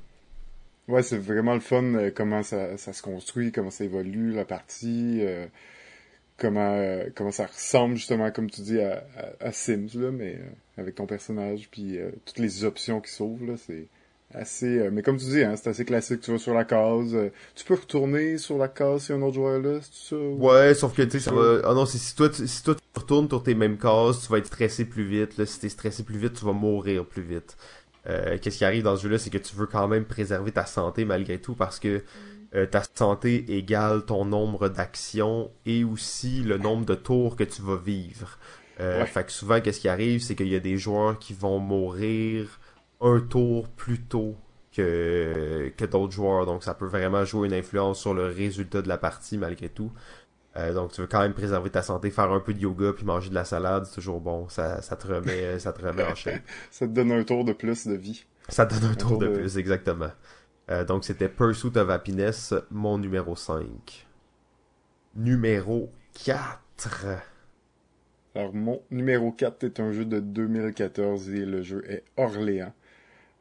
[0.89, 4.47] Ouais, c'est vraiment le fun euh, comment ça, ça, se construit, comment ça évolue la
[4.47, 5.47] partie, euh,
[6.39, 9.05] comment euh, comment ça ressemble justement comme tu dis à,
[9.41, 10.39] à, Sims là, mais
[10.79, 13.87] avec ton personnage puis toutes les options qui s'ouvrent là, c'est
[14.35, 17.15] assez mais comme tu dis hein, c'est assez classique, tu vas sur la case,
[17.55, 20.95] tu peux retourner sur la case si un autre joueur là, c'est ça Ouais, sauf
[20.95, 23.43] que tu sais ça va ah non, si toi tu, si toi tu retournes sur
[23.43, 26.33] tes mêmes cases, tu vas être stressé plus vite, là, si t'es stressé plus vite,
[26.35, 27.57] tu vas mourir plus vite.
[28.09, 30.67] Euh, qu'est-ce qui arrive dans ce jeu-là, c'est que tu veux quand même préserver ta
[30.67, 32.03] santé malgré tout parce que
[32.55, 37.61] euh, ta santé égale ton nombre d'actions et aussi le nombre de tours que tu
[37.63, 38.39] vas vivre.
[38.81, 41.59] Euh, Fait que souvent, qu'est-ce qui arrive, c'est qu'il y a des joueurs qui vont
[41.59, 42.61] mourir
[43.01, 44.37] un tour plus tôt
[44.73, 46.47] que, que d'autres joueurs.
[46.47, 49.93] Donc ça peut vraiment jouer une influence sur le résultat de la partie malgré tout.
[50.57, 53.05] Euh, donc tu veux quand même préserver ta santé, faire un peu de yoga puis
[53.05, 54.49] manger de la salade, c'est toujours bon.
[54.49, 56.43] Ça, ça te remet, ça te remet en shape.
[56.71, 58.25] ça te donne un tour de plus de vie.
[58.49, 60.11] Ça te donne un, tour, de, plus, exactement.
[60.71, 64.07] Euh, donc c'était Pursuit of Happiness, mon numéro 5.
[65.15, 65.93] Numéro
[66.25, 67.07] 4.
[68.35, 72.73] Alors mon numéro 4 est un jeu de 2014 et le jeu est Orléans.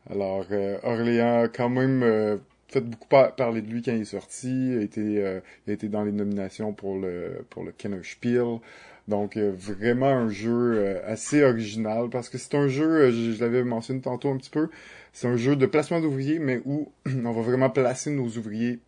[0.09, 4.71] Alors euh, Orléans quand même fait beaucoup parler de lui quand il est sorti.
[4.71, 8.03] Il a été, euh, il a été dans les nominations pour le pour le Kenner
[8.03, 8.59] Spiel.
[9.07, 13.39] Donc euh, vraiment un jeu euh, assez original parce que c'est un jeu, je, je
[13.39, 14.67] l'avais mentionné tantôt un petit peu,
[15.13, 18.79] c'est un jeu de placement d'ouvriers mais où on va vraiment placer nos ouvriers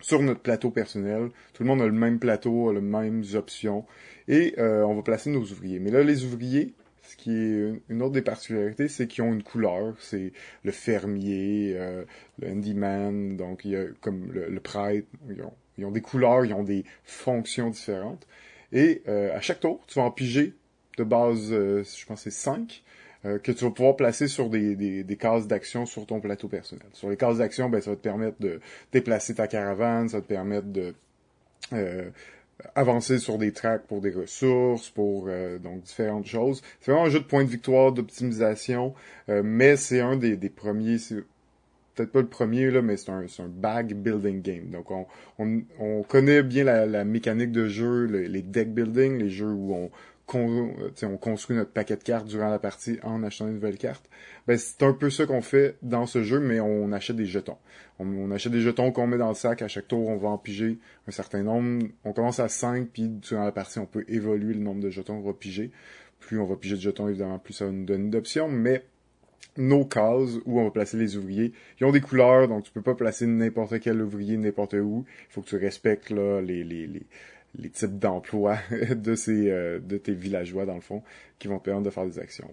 [0.00, 1.28] sur notre plateau personnel.
[1.52, 3.84] Tout le monde a le même plateau, a les mêmes options
[4.28, 5.78] et on va placer nos ouvriers.
[5.78, 6.72] Mais là les ouvriers
[7.10, 9.96] ce qui est une autre des particularités, c'est qu'ils ont une couleur.
[9.98, 10.32] C'est
[10.62, 12.04] le fermier, euh,
[12.38, 15.08] le handyman, donc il y a comme le, prêtre.
[15.76, 18.28] Ils ont, des couleurs, ils ont des fonctions différentes.
[18.72, 20.54] Et euh, à chaque tour, tu vas en piger
[20.98, 22.84] de base, euh, je pense c'est 5,
[23.22, 26.86] que tu vas pouvoir placer sur des, cases d'action sur ton plateau personnel.
[26.92, 28.60] Sur les cases d'action, ben, ça va te permettre de
[28.92, 30.94] déplacer ta caravane, ça va te permettre de
[32.74, 36.62] avancer sur des tracks pour des ressources, pour euh, donc différentes choses.
[36.80, 38.94] C'est vraiment un jeu de points de victoire, d'optimisation,
[39.28, 40.96] euh, mais c'est un des, premiers,
[41.94, 44.70] peut-être pas le premier là, mais c'est un, un bag building game.
[44.70, 45.06] Donc on,
[45.38, 49.74] on, on connaît bien la, la, mécanique de jeu, les deck building, les jeux où
[49.74, 49.90] on
[50.38, 54.08] euh, on construit notre paquet de cartes durant la partie en achetant une nouvelle carte.
[54.46, 57.58] Ben, c'est un peu ça qu'on fait dans ce jeu, mais on achète des jetons.
[57.98, 59.62] On, achète des jetons qu'on met dans le sac.
[59.62, 61.86] À chaque tour, on va en piger un certain nombre.
[62.04, 65.20] On commence à 5, puis durant la partie, on peut évoluer le nombre de jetons
[65.20, 65.70] qu'on va piger.
[66.18, 68.84] Plus on va piger de jetons, évidemment, plus ça va nous donner d'options, mais
[69.56, 71.52] nos cases où on va placer les ouvriers.
[71.80, 75.04] Ils ont des couleurs, donc tu peux pas placer n'importe quel ouvrier n'importe où.
[75.28, 77.02] Il faut que tu respectes là, les, les, les,
[77.58, 78.58] les types d'emplois
[78.94, 81.02] de ces euh, de tes villageois dans le fond
[81.38, 82.48] qui vont te permettre de faire des actions.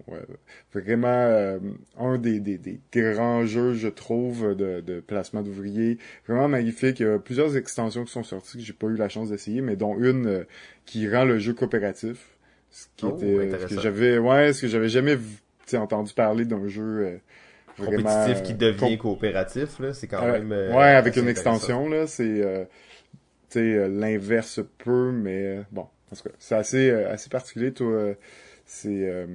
[0.72, 1.58] Vraiment euh,
[1.98, 7.00] un des, des, des, grands jeux je trouve de, de placement d'ouvriers, vraiment magnifique.
[7.00, 9.60] Il y a plusieurs extensions qui sont sorties que j'ai pas eu la chance d'essayer,
[9.60, 10.44] mais dont une euh,
[10.86, 12.30] qui rend le jeu coopératif.
[12.70, 15.16] Ce qui oh, était ce que j'avais ouais, ce que j'avais jamais
[15.74, 17.20] entendu parler d'un jeu
[17.78, 22.64] compétitif qui devient coopératif là, c'est quand même ouais avec une extension là, c'est euh,
[23.54, 27.72] l'inverse peut, mais euh, bon, en tout cas, c'est assez, euh, assez particulier.
[27.72, 28.14] Toi,
[28.64, 29.26] c'est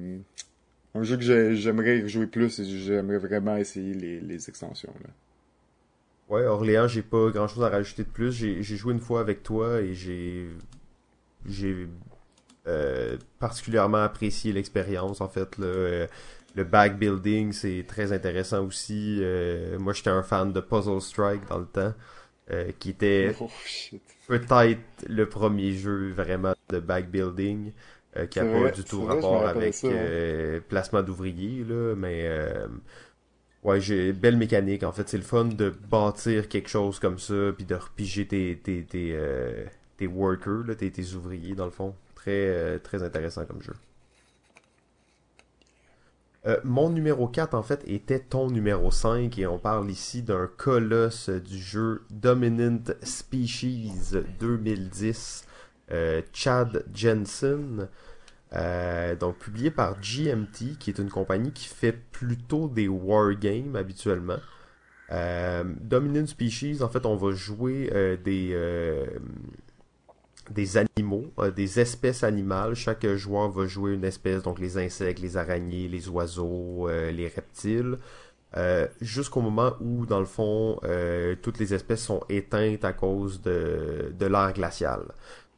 [0.94, 4.92] un jeu que j'aimerais jouer plus et j'aimerais vraiment essayer les, les extensions.
[6.28, 8.32] Ouais, Orléans, j'ai pas grand chose à rajouter de plus.
[8.32, 10.48] J'ai joué une fois avec toi et j'ai.
[11.46, 11.88] J'ai
[13.38, 15.58] particulièrement apprécié l'expérience en fait.
[15.58, 16.08] le
[16.64, 19.20] back building c'est très intéressant aussi.
[19.78, 21.92] moi j'étais un fan de Puzzle Strike dans le temps.
[22.78, 23.48] Qui était oh,
[24.28, 27.72] peut-être le premier jeu vraiment de back building.
[28.16, 32.68] Euh, qui a pas du tout rapport avec euh, placement d'ouvriers, là, mais euh,
[33.64, 34.84] ouais, j'ai belle mécanique.
[34.84, 38.56] En fait, c'est le fun de bâtir quelque chose comme ça, puis de repiger tes,
[38.62, 39.18] tes, tes,
[39.96, 41.96] tes workers, là, tes, tes, ouvriers, dans le fond.
[42.14, 43.74] Très, très intéressant comme jeu.
[46.64, 51.30] Mon numéro 4, en fait, était ton numéro 5, et on parle ici d'un colosse
[51.30, 55.46] du jeu Dominant Species 2010.
[56.32, 57.88] Chad Jensen,
[58.54, 64.38] euh, donc publié par GMT, qui est une compagnie qui fait plutôt des wargames habituellement.
[65.10, 69.06] Euh, Dominant Species, en fait, on va jouer euh, des, euh,
[70.50, 72.74] des animaux, des espèces animales.
[72.74, 77.98] Chaque joueur va jouer une espèce, donc les insectes, les araignées, les oiseaux, les reptiles.
[79.00, 80.78] jusqu'au moment où, dans le fond,
[81.42, 85.06] toutes les espèces sont éteintes à cause de, de l'ère glaciale.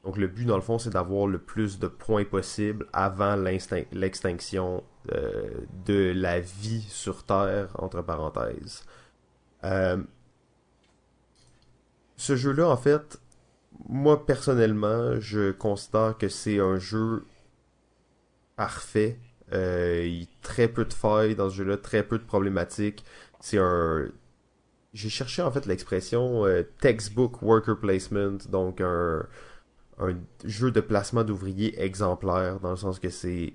[0.05, 4.85] Donc le but dans le fond c'est d'avoir le plus de points possible avant l'extinction
[5.13, 5.51] euh,
[5.85, 8.85] de la vie sur Terre, entre parenthèses.
[9.65, 9.99] Euh,
[12.17, 13.21] ce jeu-là, en fait,
[13.89, 17.25] moi personnellement, je considère que c'est un jeu
[18.57, 19.19] parfait.
[19.53, 23.05] Euh, il y a très peu de failles dans ce jeu-là, très peu de problématiques.
[23.41, 24.09] C'est un...
[24.95, 26.45] J'ai cherché en fait l'expression
[26.81, 29.27] textbook worker placement, donc un
[29.99, 33.55] un jeu de placement d'ouvriers exemplaire, dans le sens que c'est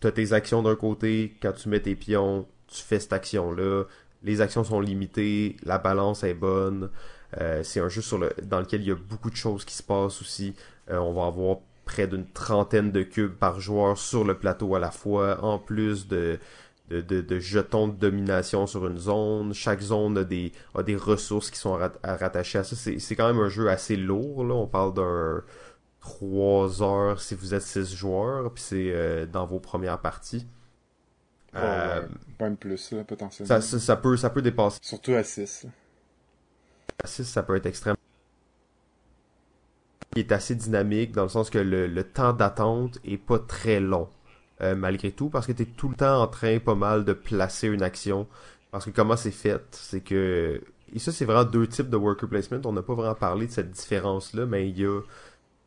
[0.00, 3.84] t'as tes actions d'un côté, quand tu mets tes pions, tu fais cette action-là,
[4.22, 6.90] les actions sont limitées, la balance est bonne,
[7.40, 9.74] euh, c'est un jeu sur le, dans lequel il y a beaucoup de choses qui
[9.74, 10.54] se passent aussi,
[10.90, 14.78] euh, on va avoir près d'une trentaine de cubes par joueur sur le plateau à
[14.78, 16.38] la fois, en plus de
[16.88, 19.52] de, de, jetons de domination sur une zone.
[19.52, 22.76] Chaque zone a des, a des ressources qui sont rattachées à ça.
[22.76, 24.44] C'est quand même un jeu assez lourd.
[24.44, 24.54] Là.
[24.54, 25.42] On parle d'un
[26.00, 30.46] 3 heures si vous êtes 6 joueurs, puis c'est euh, dans vos premières parties.
[31.52, 33.60] même plus, là, potentiellement.
[33.60, 34.78] Ça, ça, peut, ça peut dépasser.
[34.82, 35.66] Surtout à 6.
[37.04, 37.96] 6, ça peut être extrêmement
[40.16, 43.80] il est assez dynamique dans le sens que le, le temps d'attente est pas très
[43.80, 44.08] long.
[44.62, 47.12] Euh, malgré tout, parce que tu es tout le temps en train pas mal de
[47.12, 48.26] placer une action.
[48.70, 50.62] Parce que comment c'est fait, c'est que...
[50.94, 52.60] Et ça, c'est vraiment deux types de worker placement.
[52.64, 55.00] On n'a pas vraiment parlé de cette différence-là, mais il y a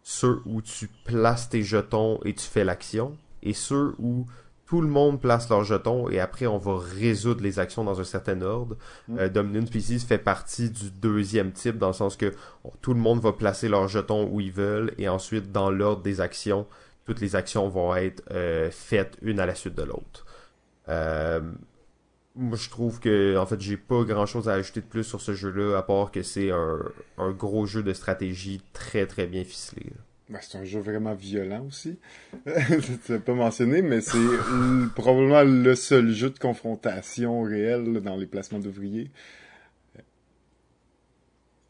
[0.02, 4.26] ceux où tu places tes jetons et tu fais l'action, et ceux où
[4.70, 8.04] tout le monde place leurs jetons et après on va résoudre les actions dans un
[8.04, 8.78] certain ordre.
[9.08, 9.18] Mm.
[9.18, 12.36] Euh, Dominant Species fait partie du deuxième type dans le sens que
[12.80, 16.22] tout le monde va placer leurs jetons où ils veulent et ensuite dans l'ordre des
[16.22, 16.68] actions,
[17.06, 20.28] toutes les actions vont être euh, faites une à la suite de l'autre.
[20.88, 21.42] Euh,
[22.36, 25.20] moi, je trouve que, en fait, j'ai pas grand chose à ajouter de plus sur
[25.20, 29.88] ce jeu-là, à part que c'est un, gros jeu de stratégie très très bien ficelé.
[30.30, 31.98] Ben, c'est un jeu vraiment violent aussi.
[32.46, 34.20] tu l'as pas mentionné, mais c'est
[34.96, 39.10] probablement le seul jeu de confrontation réel dans les placements d'ouvriers.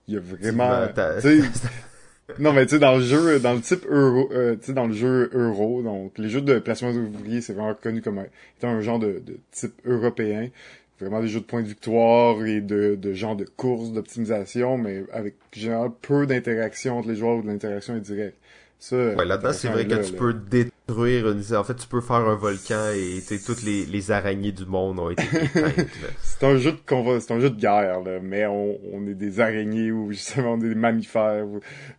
[0.07, 0.87] Il y a vraiment.
[2.37, 4.85] Non, mais tu sais, dans le jeu, dans le type euro, euh, tu sais, dans
[4.85, 8.23] le jeu euro, donc les jeux de placement d'ouvriers, c'est vraiment reconnu comme
[8.57, 10.49] étant un genre de, de, type européen.
[10.99, 15.03] Vraiment des jeux de points de victoire et de, de genre de course, d'optimisation, mais
[15.13, 18.37] avec généralement peu d'interaction entre les joueurs ou de l'interaction indirecte
[18.91, 21.43] ouais, là-dedans, c'est vrai que tu peux détruire une...
[21.55, 25.09] En fait, tu peux faire un volcan et toutes les, les araignées du monde ont
[25.09, 25.23] été
[26.21, 29.39] c'est un jeu de c'est un jeu de guerre, là, mais on, on est des
[29.39, 31.45] araignées ou justement on est des mammifères,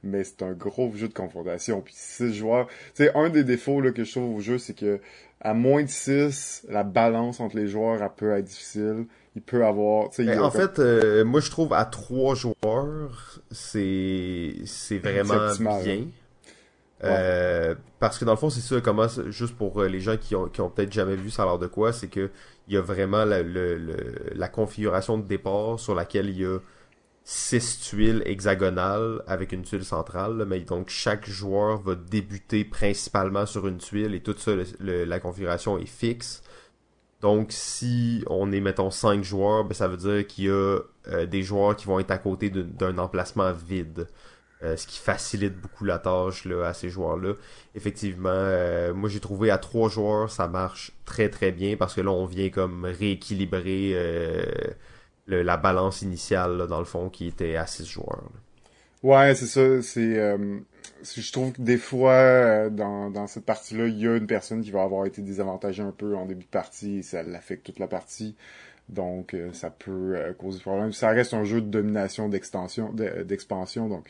[0.02, 1.80] mais c'est un gros jeu de confrontation.
[1.80, 5.00] Puis six joueurs, sais, un des défauts là, que je trouve au jeu, c'est que
[5.42, 9.06] à moins de 6, la balance entre les joueurs elle peut être difficile.
[9.36, 10.10] Il peut avoir.
[10.18, 16.06] Ben, en fait, euh, moi je trouve à trois joueurs, c'est c'est vraiment bien.
[17.02, 20.36] Euh, parce que dans le fond, c'est ça, comment, juste pour euh, les gens qui
[20.36, 22.30] ont, qui ont peut-être jamais vu ça alors de quoi, c'est que
[22.68, 23.96] il y a vraiment la, le,
[24.34, 26.58] la configuration de départ sur laquelle il y a
[27.24, 33.66] six tuiles hexagonales avec une tuile centrale, mais donc chaque joueur va débuter principalement sur
[33.66, 36.42] une tuile et tout ça, la configuration est fixe.
[37.20, 40.78] Donc si on est mettons cinq joueurs, ben, ça veut dire qu'il y a
[41.08, 44.08] euh, des joueurs qui vont être à côté d'un emplacement vide.
[44.62, 47.32] Euh, ce qui facilite beaucoup la tâche là, à ces joueurs-là.
[47.74, 52.02] Effectivement, euh, moi j'ai trouvé à trois joueurs, ça marche très très bien parce que
[52.02, 54.44] là on vient comme rééquilibrer euh,
[55.28, 58.22] la balance initiale dans le fond qui était à six joueurs.
[59.02, 59.80] Ouais, c'est ça.
[59.80, 60.18] C'est
[61.02, 64.62] je trouve que des fois, euh, dans, dans cette partie-là, il y a une personne
[64.62, 67.78] qui va avoir été désavantagée un peu en début de partie et ça l'affecte toute
[67.78, 68.36] la partie.
[68.88, 70.92] Donc, euh, ça peut euh, causer problème.
[70.92, 73.88] Ça reste un jeu de domination, d'extension, d'expansion.
[73.88, 74.08] Donc,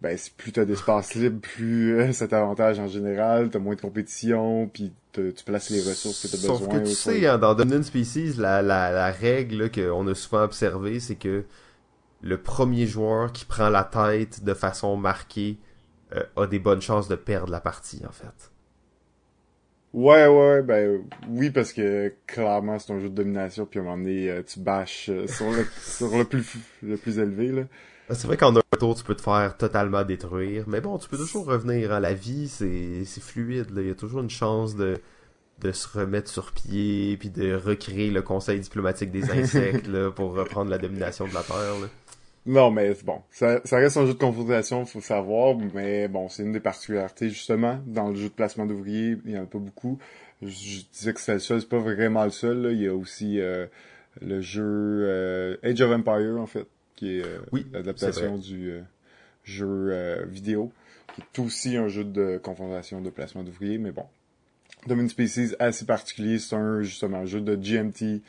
[0.00, 3.50] ben, plus t'as d'espace libre, plus cet avantage en général.
[3.50, 6.58] T'as moins de compétition, puis tu places les ressources que t'as besoin.
[6.58, 10.42] Sauf que tu sais, hein, dans Dominant Species, la, la, la règle qu'on a souvent
[10.42, 11.44] observée, c'est que
[12.22, 15.58] le premier joueur qui prend la tête de façon marquée
[16.14, 18.52] euh, a des bonnes chances de perdre la partie, en fait.
[19.92, 23.86] Ouais, ouais, ben oui, parce que clairement, c'est un jeu de domination, puis à un
[23.86, 27.62] moment donné, euh, tu bâches euh, sur, le, sur le, plus, le plus élevé, là.
[28.08, 31.08] Ah, c'est vrai qu'en un tour, tu peux te faire totalement détruire, mais bon, tu
[31.08, 31.92] peux toujours revenir.
[31.92, 32.00] à.
[32.00, 33.68] La vie, c'est, fluide.
[33.76, 35.00] Il y a toujours une chance de,
[35.72, 40.78] se remettre sur pied, puis de recréer le conseil diplomatique des insectes, pour reprendre la
[40.78, 41.88] domination de la Terre.
[42.46, 46.44] Non, mais bon, ça, ça reste un jeu de confrontation, faut savoir, mais bon, c'est
[46.44, 49.58] une des particularités, justement, dans le jeu de placement d'ouvriers, il y en a pas
[49.58, 49.98] beaucoup.
[50.42, 53.40] Je, disais que c'est le seul, c'est pas vraiment le seul, il y a aussi
[53.40, 53.66] euh,
[54.20, 57.38] le jeu euh, Age of Empire, en fait, qui est euh,
[57.72, 58.80] l'adaptation du
[59.44, 60.72] jeu vidéo,
[61.14, 64.06] qui est aussi un jeu de confrontation de placement d'ouvriers, mais bon.
[64.86, 68.22] Domain Species, assez particulier, c'est un, justement, un jeu de GMT,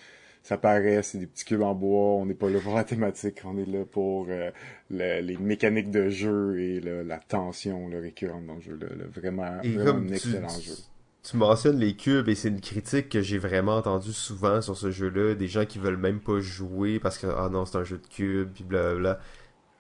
[0.48, 3.42] ça paraît, c'est des petits cubes en bois, on n'est pas là pour la thématique,
[3.44, 4.50] on est là pour euh,
[4.90, 8.80] les mécaniques de jeu et la tension le récurrente dans le jeu.
[9.14, 10.76] vraiment, un excellent jeu.
[11.30, 14.92] Tu mentionnes les cubes et c'est une critique que j'ai vraiment entendue souvent sur ce
[14.92, 17.98] jeu-là, des gens qui veulent même pas jouer parce que ah non c'est un jeu
[17.98, 19.20] de cubes puis blablabla.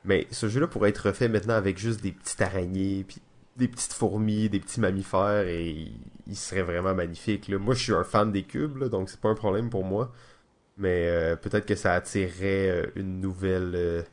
[0.03, 3.21] Mais ce jeu-là pourrait être refait maintenant avec juste des petites araignées puis
[3.55, 5.93] des petites fourmis, des petits mammifères et
[6.27, 7.49] il serait vraiment magnifique.
[7.49, 10.11] Moi je suis un fan des cubes donc c'est pas un problème pour moi.
[10.77, 14.03] Mais euh, peut-être que ça attirerait euh, une nouvelle euh,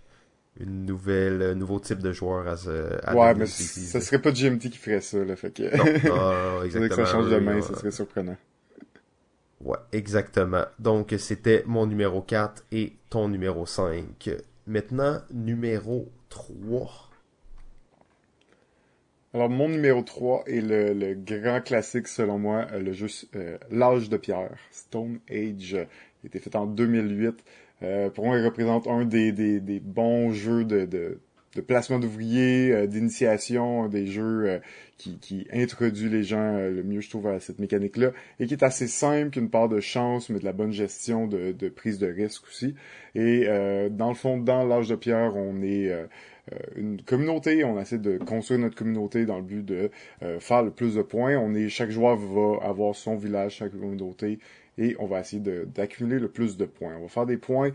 [0.60, 4.30] une nouvelle un nouveau type de joueur à, ce, à Ouais, mais ça serait pas
[4.30, 5.62] GMT qui ferait ça là, fait que
[6.08, 6.88] non, exactement.
[6.88, 8.36] que ça change de main, ça serait surprenant.
[9.60, 10.64] Ouais, exactement.
[10.78, 14.30] Donc c'était mon numéro 4 et ton numéro 5.
[14.66, 17.10] Maintenant, numéro 3.
[19.34, 23.08] Alors, mon numéro 3 est le, le grand classique, selon moi, le jeu
[23.70, 25.76] L'âge de pierre, Stone Age
[26.24, 27.44] il a été fait en 2008.
[27.82, 31.18] Euh, pour moi, il représente un des, des, des bons jeux de, de,
[31.56, 34.58] de placement d'ouvriers, euh, d'initiation, des jeux euh,
[34.96, 38.62] qui, qui introduit les gens le mieux, je trouve, à cette mécanique-là, et qui est
[38.62, 41.68] assez simple, qui a une part de chance, mais de la bonne gestion, de, de
[41.68, 42.74] prise de risque aussi.
[43.14, 43.46] Et
[43.90, 45.92] dans le fond, dans l'âge de pierre, on est
[46.76, 49.90] une communauté, on essaie de construire notre communauté dans le but de
[50.38, 51.36] faire le plus de points.
[51.36, 54.38] On est, chaque joueur va avoir son village, chaque communauté,
[54.78, 56.96] et on va essayer d'accumuler le plus de points.
[56.96, 57.72] On va faire des points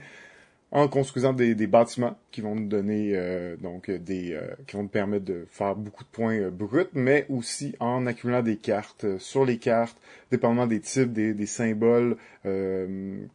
[0.71, 4.89] en construisant des, bâtiments qui vont nous donner euh, donc des euh, qui vont nous
[4.89, 9.45] permettre de faire beaucoup de points euh, bruts, mais aussi en accumulant des cartes sur
[9.45, 9.97] les cartes,
[10.31, 12.17] dépendamment des types, des, symboles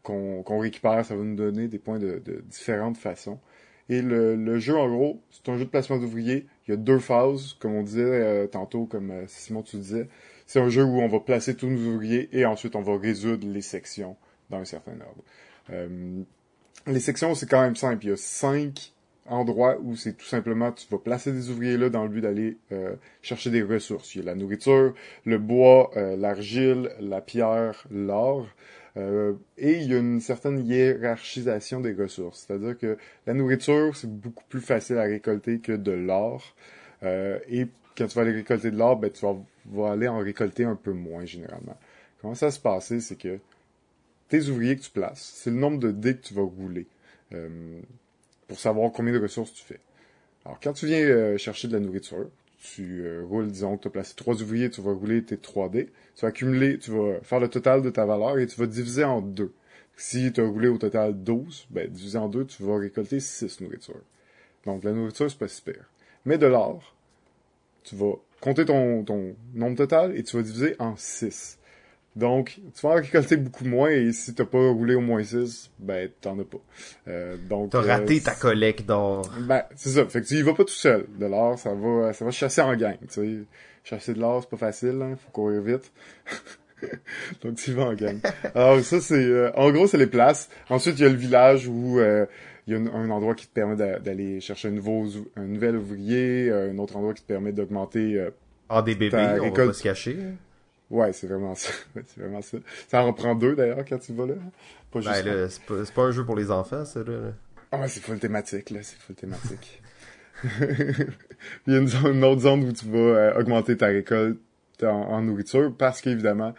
[0.03, 3.39] qu'on récupère, ça va nous donner des points de, différentes façons.
[3.89, 6.47] Et le, le, jeu, en gros, c'est un jeu de placement d'ouvriers.
[6.67, 10.09] Il y a deux phases, comme on disait tantôt, comme Simon tu disais.
[10.47, 13.47] C'est un jeu où on va placer tous nos ouvriers et ensuite on va résoudre
[13.47, 14.17] les sections
[14.51, 15.23] dans un certain ordre.
[15.71, 16.23] Euh,
[16.87, 18.05] les sections, c'est quand même simple.
[18.05, 18.93] Il y a cinq
[19.27, 22.59] endroits où c'est tout simplement, tu vas placer des ouvriers là dans le but d'aller
[22.73, 24.15] euh, chercher des ressources.
[24.15, 24.93] Il y a la nourriture,
[25.25, 28.47] le bois, euh, l'argile, la pierre, l'or.
[28.97, 32.45] et il y a une certaine hiérarchisation des ressources.
[32.47, 36.55] C'est-à-dire que la nourriture, c'est beaucoup plus facile à récolter que de l'or.
[37.03, 37.67] et
[37.97, 39.37] quand tu vas aller récolter de l'or, ben, tu vas,
[39.87, 41.79] aller en récolter un peu moins généralement.
[42.21, 43.39] Comment ça se passer, c'est que
[44.29, 46.87] tes ouvriers que tu places, c'est le nombre de dés que tu vas rouler
[47.33, 47.81] euh,
[48.49, 49.81] pour savoir combien de ressources tu fais.
[50.45, 53.89] Alors, quand tu viens euh, chercher de la nourriture, tu euh, roules, disons que tu
[53.89, 57.21] as placé trois ouvriers, tu vas rouler tes 3 dés, tu vas accumuler, tu vas
[57.23, 59.53] faire le total de ta valeur et tu vas diviser en deux.
[59.97, 63.61] Si tu as roulé au total 12, ben, divisé en deux, tu vas récolter 6
[63.61, 64.01] nourritures.
[64.65, 65.89] Donc, la nourriture, c'est pas super.
[66.25, 66.95] Mais de l'or,
[67.85, 71.59] tu vas compter ton, ton nombre total et tu vas diviser en 6.
[72.15, 75.71] Donc, tu vas en récolter beaucoup moins et si t'as pas roulé au moins 6,
[75.79, 76.59] ben t'en as pas.
[77.09, 79.29] Euh, donc T'as raté euh, ta collecte d'or.
[79.41, 80.05] Ben, c'est ça.
[80.07, 81.07] Fait que tu y vas pas tout seul.
[81.19, 83.39] De l'or, ça va ça va chasser en gang, tu sais.
[83.83, 85.91] Chasser de l'or, c'est pas facile, hein, faut courir vite.
[87.43, 88.21] donc tu y vas en gang.
[88.55, 89.15] Alors ça, c'est...
[89.15, 90.51] Euh, en gros, c'est les places.
[90.69, 91.99] Ensuite, il y a le village où...
[92.67, 95.07] Il y a un, endroit qui te permet d'aller chercher un, nouveau,
[95.37, 98.31] un nouvel ouvrier, euh, un autre endroit qui te permet d'augmenter euh,
[98.69, 100.17] Ah, des bébés, on va pas se cacher.
[100.91, 101.73] Ouais, c'est vraiment ça.
[101.95, 102.59] c'est vraiment ça.
[102.89, 104.35] Ça en reprend deux, d'ailleurs, quand tu vas là.
[104.91, 107.33] Pas ben, là, c'est pas, pas, un jeu pour les enfants, ça, là.
[107.73, 108.81] Ah ouais, c'est full thématique, là.
[108.83, 109.83] C'est full thématique.
[111.67, 114.39] il y a une, autre zone où tu vas euh, augmenter ta récolte
[114.83, 116.55] en, nourriture parce qu'évidemment,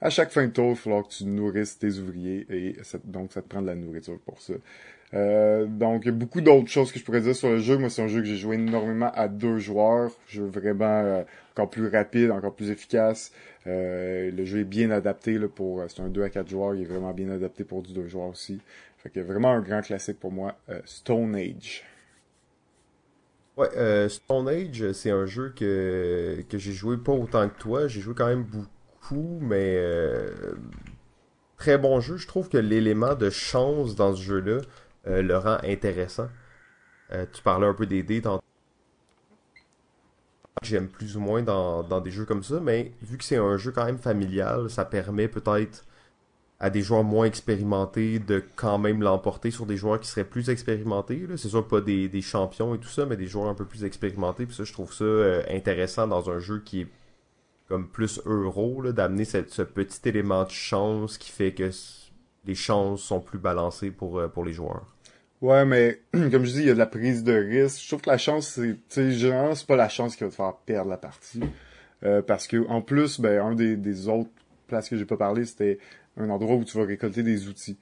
[0.00, 3.32] à chaque fin de tour, il va falloir que tu nourrisses tes ouvriers et donc
[3.32, 4.54] ça te prend de la nourriture pour ça.
[5.12, 7.76] Euh, donc, beaucoup d'autres choses que je pourrais dire sur le jeu.
[7.78, 10.12] Moi, c'est un jeu que j'ai joué énormément à deux joueurs.
[10.28, 13.32] Jeu vraiment euh, encore plus rapide, encore plus efficace.
[13.66, 15.82] Euh, le jeu est bien adapté là, pour...
[15.88, 16.74] C'est un 2 à 4 joueurs.
[16.74, 18.60] Il est vraiment bien adapté pour du 2 joueurs aussi.
[18.98, 20.56] Fait que vraiment un grand classique pour moi.
[20.84, 21.84] Stone Age.
[23.56, 27.88] Ouais, Stone Age, c'est un jeu que, que j'ai joué pas autant que toi.
[27.88, 29.78] J'ai joué quand même beaucoup, mais
[31.60, 32.16] très bon jeu.
[32.16, 34.58] Je trouve que l'élément de chance dans ce jeu-là,
[35.06, 36.28] euh, le rend intéressant.
[37.12, 38.44] Euh, tu parlais un peu des dés tantôt.
[40.62, 43.72] J'aime plus ou moins dans, des jeux comme ça, mais vu que c'est un jeu
[43.72, 45.86] quand même familial, ça permet peut-être
[46.58, 50.50] à des joueurs moins expérimentés de quand même l'emporter sur des joueurs qui seraient plus
[50.50, 51.26] expérimentés.
[51.36, 54.44] C'est sûr pas des, champions et tout ça, mais des joueurs un peu plus expérimentés.
[54.44, 56.88] Puis ça, je trouve ça euh, intéressant dans un jeu qui est
[57.68, 61.70] comme plus euro, d'amener ce petit élément de chance qui fait que
[62.46, 64.86] les chances sont plus balancées pour, euh, pour les joueurs.
[65.40, 67.82] Ouais, mais comme je dis, il y a de la prise de risque.
[67.82, 70.30] Je trouve que la chance, c'est, tu sais, généralement, c'est pas la chance qui va
[70.30, 71.40] te faire perdre la partie.
[72.02, 74.30] Euh, parce que, en plus, ben, un des, des autres
[74.66, 75.78] places que j'ai pas parlé, c'était
[76.16, 77.76] un endroit où tu vas récolter des outils.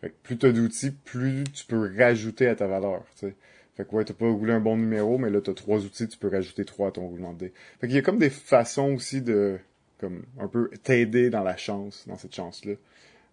[0.00, 3.34] Fait que plus t'as d'outils, plus tu peux rajouter à ta valeur, tu sais.
[3.76, 6.16] Fait que ouais, t'as pas roulé un bon numéro, mais là, t'as trois outils, tu
[6.16, 7.52] peux rajouter trois à ton roulement de dés.
[7.80, 9.58] Fait qu'il y a comme des façons aussi de,
[9.98, 12.74] comme, un peu t'aider dans la chance, dans cette chance-là.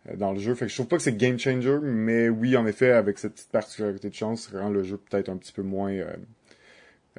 [0.10, 0.56] Euh, dans le jeu.
[0.56, 3.34] Fait que je trouve pas que c'est game changer, mais oui, en effet, avec cette
[3.34, 6.16] petite particularité de chance, ça rend le jeu peut-être un petit peu moins euh,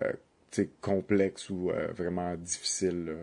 [0.03, 0.13] euh
[0.83, 3.17] complexe ou euh, vraiment difficile.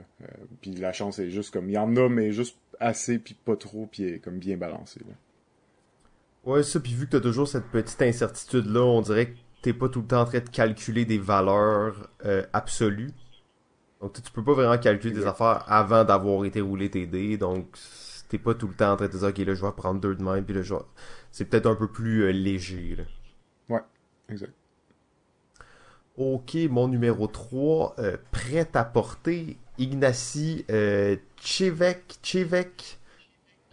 [0.62, 3.56] puis la chance est juste comme il y en a, mais juste assez, puis pas
[3.56, 5.00] trop, puis est comme bien balancé.
[5.02, 5.14] Là.
[6.44, 9.90] Ouais, ça, puis vu que t'as toujours cette petite incertitude-là, on dirait que t'es pas
[9.90, 12.10] tout le temps en train de calculer des valeurs
[12.52, 13.12] absolues.
[14.02, 17.68] Donc tu peux pas vraiment calculer des affaires avant d'avoir été roulé tes dés, donc
[18.30, 20.16] t'es pas tout le temps en train de dire, ok, là, je vais prendre deux
[20.16, 20.76] de même, puis là, je
[21.32, 23.04] C'est peut-être un peu plus euh, léger, là.
[23.68, 23.82] Ouais,
[24.30, 24.54] exact.
[26.16, 32.20] Ok, mon numéro 3, euh, prêt à porter, Ignacy euh, Chevek,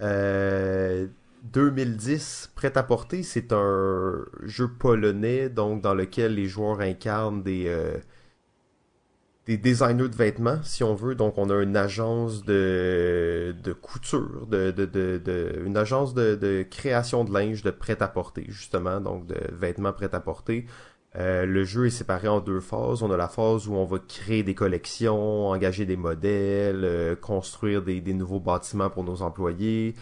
[0.00, 7.68] 2010, prêt à porter, c'est un jeu polonais, donc dans lequel les joueurs incarnent des
[9.46, 11.14] des designers de vêtements, si on veut.
[11.14, 16.64] Donc, on a une agence de, de couture, de, de, de, une agence de, de
[16.68, 20.66] création de linge de prêt-à-porter, justement, donc de vêtements prêt-à-porter.
[21.14, 23.02] Euh, le jeu est séparé en deux phases.
[23.02, 27.82] On a la phase où on va créer des collections, engager des modèles, euh, construire
[27.82, 29.94] des, des, nouveaux bâtiments pour nos employés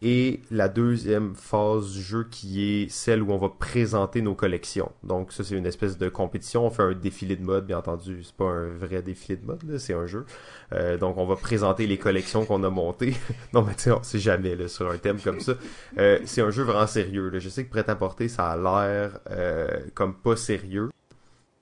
[0.00, 4.92] et la deuxième phase du jeu qui est celle où on va présenter nos collections.
[5.02, 8.22] Donc ça c'est une espèce de compétition, on fait un défilé de mode, bien entendu,
[8.22, 10.24] c'est pas un vrai défilé de mode, c'est un jeu.
[10.72, 13.14] Euh, donc on va présenter les collections qu'on a montées.
[13.52, 15.54] non mais tu sais, on sait jamais là, sur un thème comme ça.
[15.98, 17.28] Euh, c'est un jeu vraiment sérieux.
[17.30, 17.40] Là.
[17.40, 20.90] Je sais que prêt à porter, ça a l'air euh, comme pas sérieux.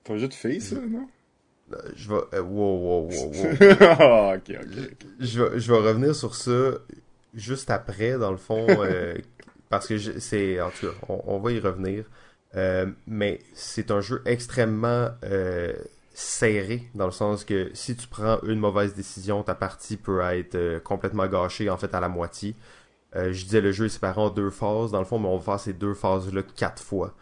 [0.05, 1.07] C'est un jeu de filles, ça, non?
[1.95, 2.39] Je vais...
[2.39, 3.55] wow, wow, wow, wow.
[3.81, 5.07] Ah, ok, ok, ok.
[5.19, 6.79] Je vais, je vais revenir sur ça
[7.33, 9.15] juste après, dans le fond, euh,
[9.69, 12.05] parce que c'est, en tout cas, on, va y revenir.
[12.55, 15.73] Euh, mais c'est un jeu extrêmement euh,
[16.13, 20.79] serré, dans le sens que si tu prends une mauvaise décision, ta partie peut être
[20.83, 22.55] complètement gâchée, en fait, à la moitié.
[23.13, 25.43] je disais, le jeu est séparé en deux phases, dans le fond, mais on va
[25.43, 27.13] faire ces deux phases-là quatre fois.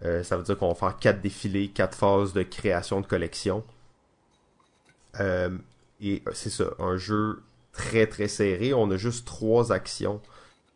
[0.00, 3.62] ça veut dire qu'on va faire quatre défilés, quatre phases de création de collection.
[5.20, 7.42] et c'est ça, un jeu
[7.72, 8.74] très très serré.
[8.74, 10.20] On a juste trois actions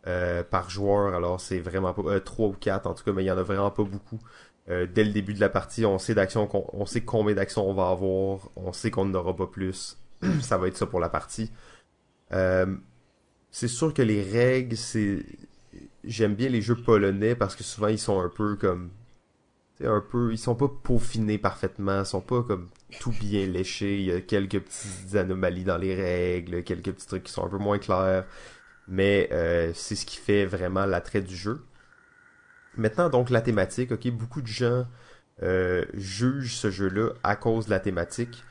[0.07, 3.24] euh, par joueur, alors c'est vraiment pas euh, trois ou quatre en tout cas, mais
[3.24, 4.20] il y en a vraiment pas beaucoup.
[4.68, 7.74] Euh, dès le début de la partie, on sait d'actions, on sait combien d'actions on
[7.74, 9.97] va avoir, on sait qu'on n'aura pas plus.
[10.42, 11.51] ça va être ça pour la partie.
[13.51, 15.24] c'est sûr que les règles, c'est
[16.05, 18.90] j'aime bien les jeux polonais parce que souvent ils sont un peu comme
[19.82, 22.68] un peu ils sont pas peaufinés parfaitement, ils sont pas comme
[23.01, 23.99] tout bien léché.
[23.99, 27.49] Il y a quelques petites anomalies dans les règles, quelques petits trucs qui sont un
[27.49, 28.24] peu moins clairs.
[28.88, 31.62] Mais euh, c'est ce qui fait vraiment l'attrait du jeu.
[32.76, 33.92] Maintenant, donc, la thématique.
[33.92, 34.86] Ok, beaucoup de gens
[35.42, 38.45] euh, jugent ce jeu-là à cause de la thématique.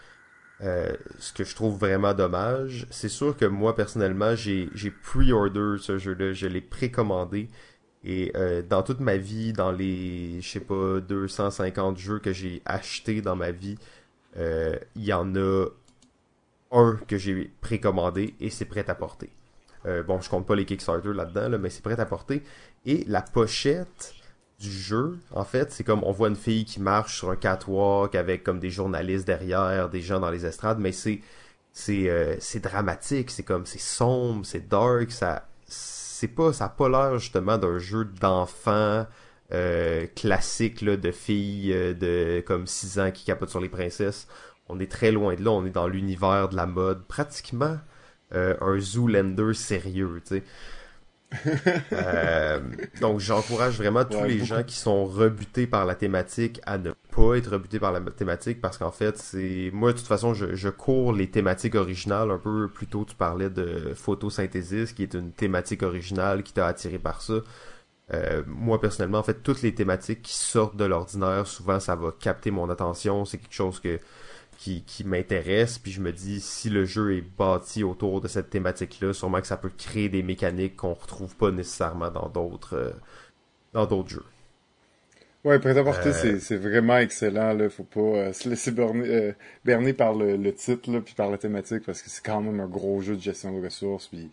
[0.61, 2.87] Euh, ce que je trouve vraiment dommage.
[2.89, 4.69] C'est sûr que moi, personnellement, j'ai
[5.03, 6.33] pre-order ce jeu-là.
[6.33, 7.49] Je l'ai précommandé.
[8.05, 8.33] Et
[8.69, 13.37] dans toute ma vie, dans les, je sais pas, 250 jeux que j'ai achetés dans
[13.37, 13.77] ma vie,
[14.37, 15.67] il y en a
[16.71, 19.29] un que j'ai précommandé et c'est prêt à porter.
[19.85, 22.43] Euh, bon, je compte pas les Kickstarter là-dedans, mais c'est prêt à porter.
[22.85, 24.13] Et la pochette
[24.59, 25.71] du jeu, en fait.
[25.71, 29.27] C'est comme on voit une fille qui marche sur un catwalk avec comme des journalistes
[29.27, 31.21] derrière, des gens dans les estrades, mais c'est
[31.71, 36.87] c'est euh, dramatique, c'est comme c'est sombre, c'est dark, ça c'est pas ça a pas
[36.87, 39.07] l'air justement d'un jeu d'enfant
[39.53, 44.27] euh, classique là, de filles euh, de comme 6 ans qui capotent sur les princesses.
[44.69, 47.77] On est très loin de là, on est dans l'univers de la mode, pratiquement
[48.35, 50.43] un Zoolander sérieux, tu sais.
[51.93, 52.59] Euh,
[53.01, 57.35] donc j'encourage vraiment tous les gens qui sont rebutés par la thématique à ne pas
[57.35, 60.69] être rebutés par la thématique parce qu'en fait c'est moi de toute façon je, je,
[60.69, 65.31] cours les thématiques originales un peu plus tôt tu parlais de photosynthèse qui est une
[65.31, 67.35] thématique originale qui t'a attiré par ça
[68.11, 72.11] euh, moi personnellement en fait toutes les thématiques qui sortent de l'ordinaire souvent ça va
[72.19, 73.99] capter mon attention c'est quelque chose que
[74.63, 78.49] qui, qui m'intéresse, puis je me dis si le jeu est bâti autour de cette
[78.49, 82.91] thématique-là, sûrement que ça peut créer des mécaniques qu'on retrouve pas nécessairement dans d'autres euh,
[83.73, 84.25] dans d'autres jeux.
[85.43, 87.51] Ouais, prêt à porter, euh, c'est vraiment excellent.
[87.53, 89.33] Là, faut pas euh, se laisser berner,
[89.65, 92.61] berner par le, le titre là, puis par la thématique, parce que c'est quand même
[92.61, 94.07] un gros jeu de gestion de ressources.
[94.07, 94.31] Puis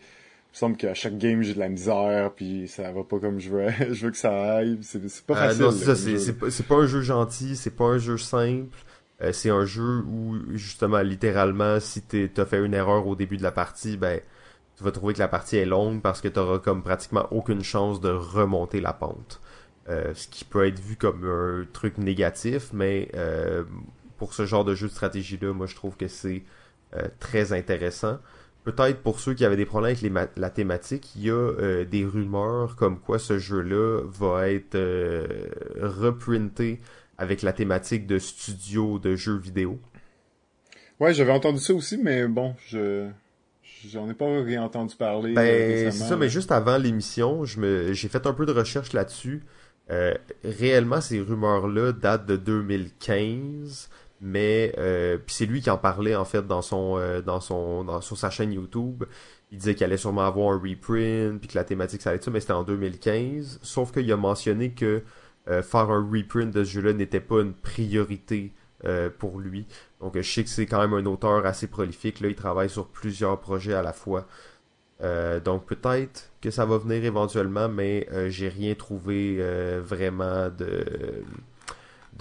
[0.51, 3.49] me semble qu'à chaque game j'ai de la misère, puis ça va pas comme je
[3.49, 3.69] veux.
[3.91, 4.79] je veux que ça aille.
[4.81, 5.63] C'est pas facile.
[5.63, 8.77] non, c'est pas, pas un jeu gentil, c'est pas un jeu simple.
[9.21, 13.43] Euh, c'est un jeu où, justement, littéralement, si t'as fait une erreur au début de
[13.43, 14.19] la partie, ben,
[14.77, 18.01] tu vas trouver que la partie est longue parce que t'auras comme pratiquement aucune chance
[18.01, 19.39] de remonter la pente.
[19.89, 23.63] Euh, ce qui peut être vu comme un truc négatif, mais euh,
[24.17, 26.43] pour ce genre de jeu de stratégie-là, moi je trouve que c'est
[27.19, 28.19] très intéressant.
[28.63, 32.75] Peut-être pour ceux qui avaient des problèmes avec la thématique, il y a des rumeurs
[32.75, 34.77] comme quoi ce jeu-là va être
[35.79, 36.79] reprinté
[37.17, 39.79] avec la thématique de studio de jeux vidéo.
[40.99, 43.07] Ouais, j'avais entendu ça aussi, mais bon, je
[43.89, 45.33] j'en ai pas réentendu parler.
[45.33, 48.93] Ben, c'est ça, mais juste avant l'émission, je me j'ai fait un peu de recherche
[48.93, 49.43] là-dessus.
[49.89, 53.89] Euh, réellement, ces rumeurs-là datent de 2015,
[54.21, 58.01] mais euh, c'est lui qui en parlait en fait dans son euh, dans son dans
[58.01, 59.03] sur sa chaîne YouTube.
[59.51, 62.23] Il disait qu'il allait sûrement avoir un reprint, puis que la thématique ça allait être
[62.23, 63.59] ça, mais c'était en 2015.
[63.61, 65.03] Sauf qu'il a mentionné que
[65.47, 68.53] euh, faire un reprint de ce jeu-là n'était pas une priorité
[68.85, 69.65] euh, pour lui.
[69.99, 72.19] Donc je sais que c'est quand même un auteur assez prolifique.
[72.19, 74.27] Là, il travaille sur plusieurs projets à la fois.
[75.01, 79.43] Euh, donc peut-être que ça va venir éventuellement, mais j'ai rien trouvé
[79.81, 80.85] vraiment de,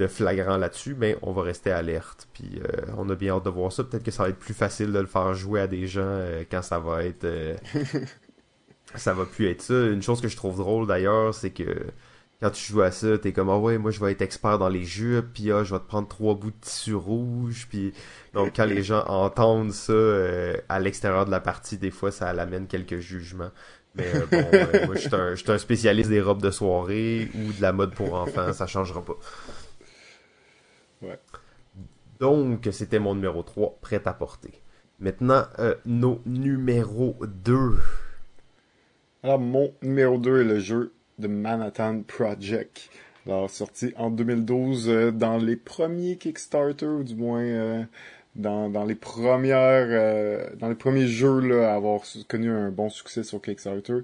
[0.01, 2.29] de flagrant là-dessus, mais on va rester alerte.
[2.33, 2.61] Puis
[2.97, 3.85] on a bien hâte de voir ça.
[3.85, 6.21] Peut-être que ça va être plus facile de le faire jouer à des gens
[6.51, 7.27] quand ça va être
[8.95, 9.75] ça va plus être ça.
[9.75, 11.87] Une chose que je trouve drôle d'ailleurs, c'est que
[12.41, 14.69] quand tu joues à ça, t'es comme ah ouais, moi je vais être expert dans
[14.69, 17.93] les jeux, puis ah, je vais te prendre trois bouts de tissu rouge, puis
[18.33, 22.29] donc quand les gens entendent ça euh, à l'extérieur de la partie, des fois ça
[22.29, 23.51] amène quelques jugements.
[23.95, 27.53] Mais euh, bon, euh, moi je suis un, un, spécialiste des robes de soirée ou
[27.53, 29.17] de la mode pour enfants, ça changera pas.
[31.03, 31.19] Ouais.
[32.19, 34.53] Donc c'était mon numéro 3, prêt à porter.
[34.99, 35.45] Maintenant,
[35.87, 37.79] nos numéros 2.
[39.23, 42.91] Alors mon numéro 2 est le jeu The Manhattan Project.
[43.27, 47.83] Alors, sorti en 2012 euh, dans les premiers Kickstarter, ou du moins euh,
[48.35, 52.89] dans, dans les premières euh, dans les premiers jeux là, à avoir connu un bon
[52.89, 53.99] succès sur Kickstarter.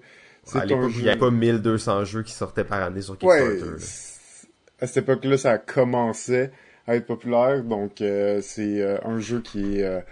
[0.44, 3.62] C'est à l'époque, il n'y avait pas 1200 jeux qui sortaient par année sur Kickstarter.
[3.62, 3.80] Ouais,
[4.78, 6.52] à cette époque-là, ça commençait
[6.86, 10.04] à être populaire, donc c'est un jeu qui est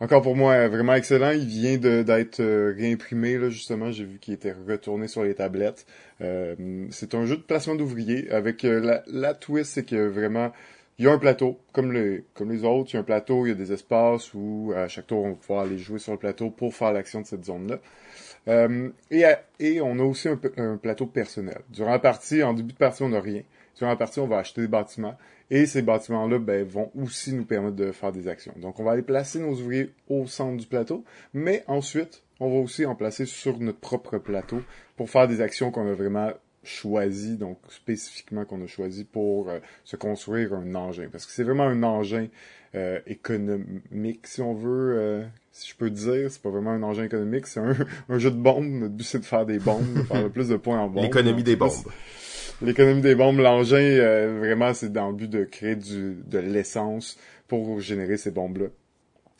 [0.00, 1.30] encore pour moi vraiment excellent.
[1.32, 2.42] Il vient d'être
[2.74, 3.92] réimprimé là justement.
[3.92, 5.86] J'ai vu qu'il était retourné sur les tablettes.
[6.22, 10.52] Euh, c'est un jeu de placement d'ouvriers avec euh, la, la twist, c'est que vraiment
[10.98, 13.46] il y a un plateau, comme les, comme les autres, il y a un plateau,
[13.46, 16.12] il y a des espaces où à chaque tour on va pouvoir aller jouer sur
[16.12, 17.78] le plateau pour faire l'action de cette zone-là.
[18.48, 19.24] Euh, et,
[19.58, 21.60] et on a aussi un, un, plateau personnel.
[21.70, 23.42] Durant la partie, en début de partie, on n'a rien.
[23.76, 25.16] Durant la partie, on va acheter des bâtiments.
[25.50, 28.54] Et ces bâtiments-là ben, vont aussi nous permettre de faire des actions.
[28.56, 31.04] Donc on va aller placer nos ouvriers au centre du plateau,
[31.34, 34.62] mais ensuite, on va aussi en placer sur notre propre plateau
[34.96, 36.32] pour faire des actions qu'on a vraiment
[36.62, 41.08] choisies, donc spécifiquement qu'on a choisi pour euh, se construire un engin.
[41.10, 42.26] Parce que c'est vraiment un engin
[42.74, 46.30] euh, économique, si on veut, euh, si je peux dire.
[46.30, 47.74] C'est pas vraiment un engin économique, c'est un,
[48.08, 48.66] un, jeu de bombes.
[48.66, 51.02] Notre but, c'est de faire des bombes, de faire le plus de points en bombes.
[51.02, 51.72] L'économie des bombes.
[52.62, 57.18] L'économie des bombes, l'engin, vraiment, c'est dans le but de créer du, de l'essence
[57.48, 58.66] pour générer ces bombes-là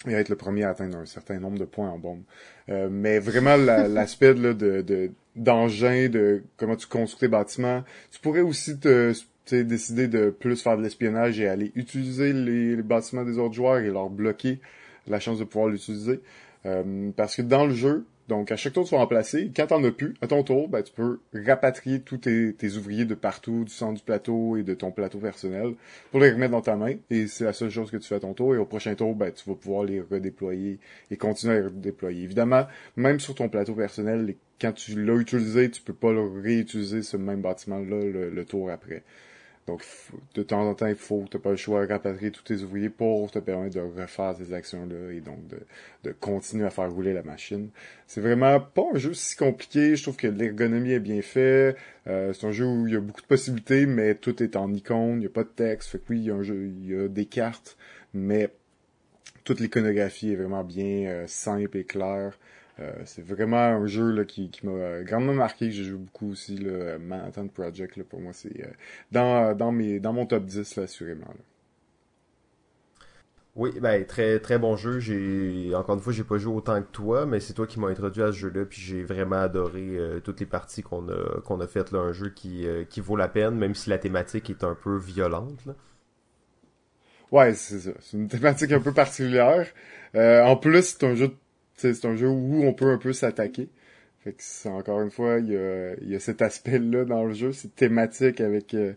[0.09, 2.23] et être le premier à atteindre un certain nombre de points en bombe.
[2.69, 3.57] Euh, mais vraiment
[3.89, 7.85] l'aspect de, de d'engin, de comment tu construis tes bâtiments.
[8.11, 9.13] Tu pourrais aussi te
[9.53, 13.91] décider de plus faire de l'espionnage et aller utiliser les, bâtiments des autres joueurs et
[13.91, 14.61] leur bloquer
[15.07, 16.21] la chance de pouvoir l'utiliser.
[16.67, 19.51] Euh, parce que dans le jeu, Donc, à chaque tour, tu vas remplacer.
[19.57, 23.17] Quand t'en as plus, à ton tour, ben, tu peux rapatrier tous tes, ouvriers de
[23.17, 25.75] partout, du centre du plateau et de ton plateau personnel
[26.13, 26.95] pour les remettre dans ta main.
[27.11, 28.55] Et c'est la seule chose que tu fais à ton tour.
[28.55, 30.79] Et au prochain tour, ben, tu vas pouvoir les redéployer
[31.11, 32.23] et continuer à les redéployer.
[32.23, 37.03] Évidemment, même sur ton plateau personnel, quand tu l'as utilisé, tu peux pas le réutiliser
[37.03, 39.03] ce même bâtiment-là le tour après.
[39.71, 39.85] Donc,
[40.35, 42.89] de temps en temps, il faut, t'as pas le choix de rapatrier tous tes ouvriers
[42.89, 45.61] pour te permettre de refaire ces actions-là et donc de,
[46.03, 47.71] de continuer à faire rouler la machine.
[48.09, 49.95] C'est vraiment pas un jeu si compliqué.
[49.95, 51.77] Je trouve que l'ergonomie est bien faite.
[52.09, 54.73] Euh, c'est un jeu où il y a beaucoup de possibilités, mais tout est en
[54.75, 55.13] icône.
[55.13, 55.91] Il n'y a pas de texte.
[55.91, 57.77] Fait que oui, il y a un jeu, il y a des cartes,
[58.13, 58.51] mais
[59.45, 62.37] toute l'iconographie est vraiment bien euh, simple et claire.
[62.81, 65.71] Euh, c'est vraiment un jeu là, qui, qui m'a grandement marqué.
[65.71, 66.57] J'ai joué beaucoup aussi.
[66.57, 68.71] Là, Manhattan Project, là, pour moi, c'est euh,
[69.13, 71.27] dans, dans, mes, dans mon top 10, là, assurément.
[73.57, 75.01] Oui, ben très très bon jeu.
[75.01, 77.89] J'ai encore une fois, j'ai pas joué autant que toi, mais c'est toi qui m'as
[77.89, 81.61] introduit à ce jeu-là, puis j'ai vraiment adoré euh, toutes les parties qu'on a qu'on
[81.61, 84.65] a faites là, un jeu qui qui vaut la peine, même si la thématique est
[84.65, 85.67] un peu violente.
[85.67, 85.75] Là.
[87.33, 87.91] Ouais, c'est ça.
[88.01, 89.67] C'est une thématique un peu particulière.
[90.15, 91.35] en plus, c'est un jeu de
[91.81, 93.69] c'est un jeu où on peut un peu s'attaquer.
[94.23, 95.51] Fait que encore une fois, il
[96.09, 98.93] y a, cet aspect-là dans le jeu, c'est thématique avec euh,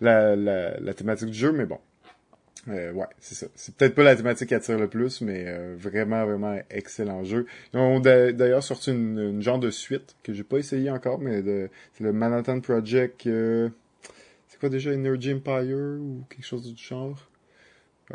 [0.00, 1.78] la, thématique du jeu, mais bon.
[2.68, 3.48] Euh, ouais, c'est ça.
[3.54, 7.46] C'est peut-être pas la thématique qui attire le plus, mais euh, vraiment, vraiment excellent jeu.
[7.74, 11.42] Ils ont d'ailleurs sorti une, une, genre de suite que j'ai pas essayé encore, mais
[11.42, 13.24] c'est le Manhattan Project.
[13.24, 17.31] c'est quoi déjà Energy Empire ou quelque chose du genre?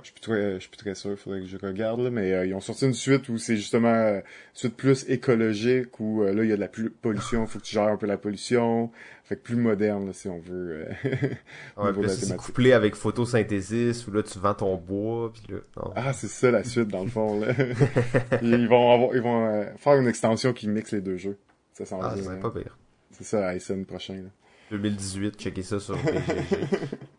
[0.03, 2.33] Je suis très, je suis plus très sûr, il faudrait que je regarde, là, mais
[2.33, 4.23] euh, ils ont sorti une suite où c'est justement euh, une
[4.53, 7.63] suite plus écologique, où euh, là, il y a de la pollution, il faut que
[7.63, 8.91] tu gères un peu la pollution,
[9.23, 10.85] fait que plus moderne, si on veut.
[11.77, 15.59] ouais, c'est couplé avec photosynthèse, où là, tu vends ton bois, puis là...
[15.95, 17.53] Ah, c'est ça la suite, dans le fond, là.
[18.41, 21.37] ils vont avoir, ils vont faire une extension qui mixe les deux jeux.
[21.73, 22.77] Ça sent Ah, c'est pas pire.
[23.11, 24.29] C'est ça, SN prochain, là.
[24.71, 25.97] 2018, checker ça sur.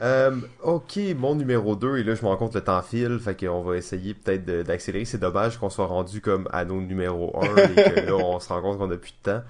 [0.00, 3.34] Euh, ok, mon numéro 2, et là je me rends compte le temps file, fait
[3.34, 5.04] qu'on va essayer peut-être d'accélérer.
[5.04, 8.48] C'est dommage qu'on soit rendu comme à nos numéros 1 et que là on se
[8.48, 9.42] rend compte qu'on a plus de temps.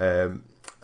[0.00, 0.30] Euh,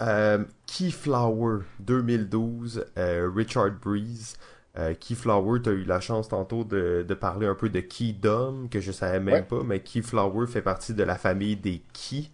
[0.01, 4.37] euh, Keyflower 2012, euh, Richard Breeze.
[4.79, 8.69] Euh, Keyflower, tu as eu la chance tantôt de, de parler un peu de Keydom,
[8.71, 12.31] que je savais même pas, mais Keyflower fait partie de la famille des Key,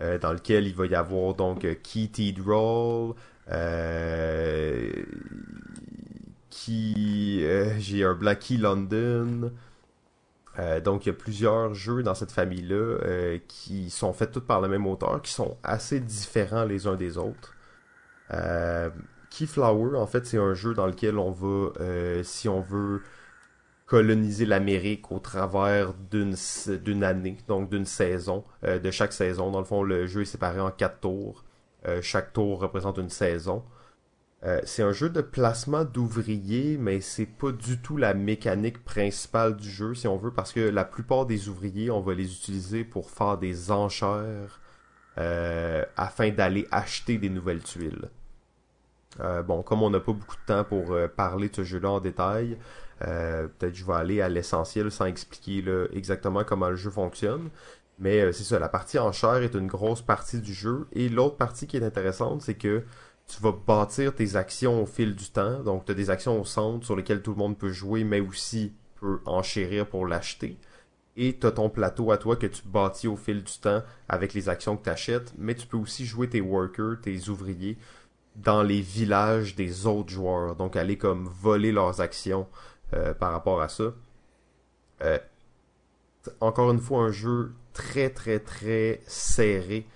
[0.00, 3.14] euh, dans lequel il va y avoir donc Key Roll,
[3.52, 4.90] euh,
[6.54, 9.50] qui euh, j'ai un Blackie London.
[10.60, 14.40] Euh, donc il y a plusieurs jeux dans cette famille-là euh, qui sont faits tous
[14.40, 17.54] par le même auteur, qui sont assez différents les uns des autres.
[19.30, 21.72] Keyflower, en fait, c'est un jeu dans lequel on va,
[22.22, 23.02] si on veut,
[23.86, 26.36] coloniser l'Amérique au travers d'une
[26.84, 29.50] d'une année, donc d'une saison, de chaque saison.
[29.50, 31.44] Dans le fond, le jeu est séparé en quatre tours.
[32.00, 33.64] chaque tour représente une saison.
[34.44, 39.56] Euh, c'est un jeu de placement d'ouvriers, mais c'est pas du tout la mécanique principale
[39.56, 42.84] du jeu, si on veut, parce que la plupart des ouvriers, on va les utiliser
[42.84, 44.60] pour faire des enchères
[45.16, 48.10] euh, afin d'aller acheter des nouvelles tuiles.
[49.20, 52.00] Euh, bon, comme on n'a pas beaucoup de temps pour parler de ce jeu-là en
[52.00, 52.58] détail,
[53.00, 57.48] peut-être je vais aller à l'essentiel sans expliquer exactement comment le jeu fonctionne.
[57.98, 60.86] Mais c'est ça, la partie enchère est une grosse partie du jeu.
[60.92, 62.82] Et l'autre partie qui est intéressante, c'est que
[63.26, 65.62] tu vas bâtir tes actions au fil du temps.
[65.62, 68.20] Donc, tu as des actions au centre sur lesquelles tout le monde peut jouer, mais
[68.20, 70.58] aussi peut enchérir pour l'acheter.
[71.16, 74.34] Et tu as ton plateau à toi que tu bâtis au fil du temps avec
[74.34, 77.78] les actions que tu achètes, mais tu peux aussi jouer tes workers, tes ouvriers
[78.36, 80.56] dans les villages des autres joueurs.
[80.56, 82.48] Donc, aller comme voler leurs actions
[82.94, 83.94] euh, par rapport à ça.
[85.02, 85.18] Euh,
[86.40, 89.86] encore une fois, un jeu très, très, très serré.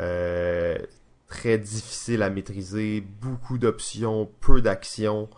[0.00, 0.78] Euh,
[1.34, 5.28] très difficile à maîtriser, beaucoup d'options, peu d'actions.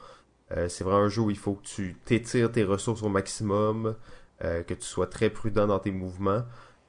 [0.53, 3.97] Euh, c'est vraiment un jeu où il faut que tu t'étires tes ressources au maximum,
[4.45, 6.43] euh, que tu sois très prudent dans tes mouvements.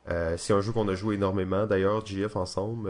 [0.10, 2.90] Euh, c'est un jeu qu'on a joué énormément d'ailleurs, JF ensemble.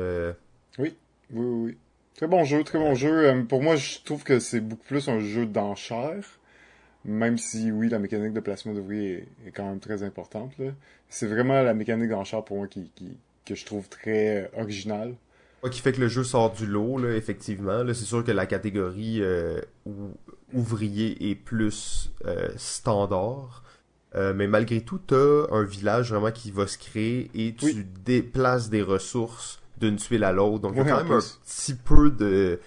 [0.80, 0.98] Oui,
[1.32, 1.78] oui, oui.
[2.16, 3.46] Très bon jeu, très bon jeu.
[3.48, 6.40] pour moi, je trouve que c'est beaucoup plus un jeu d'enchères.
[7.06, 10.54] Même si, oui, la mécanique de placement d'ouvriers est, quand même très importante.
[11.10, 15.14] C'est vraiment la mécanique d'enchères pour moi qui, qui, que je trouve très originale
[15.72, 17.84] qui fait que le jeu sort du lot, là, effectivement.
[17.84, 19.60] Là, c'est sûr que la catégorie euh,
[20.54, 23.64] ouvrier est plus euh, standard.
[24.16, 27.86] Euh, mais malgré tout, tu as un village vraiment qui va se créer et tu
[28.06, 30.60] déplaces des ressources d'une tuile à l'autre.
[30.60, 32.60] Donc, il y a quand même un petit peu de,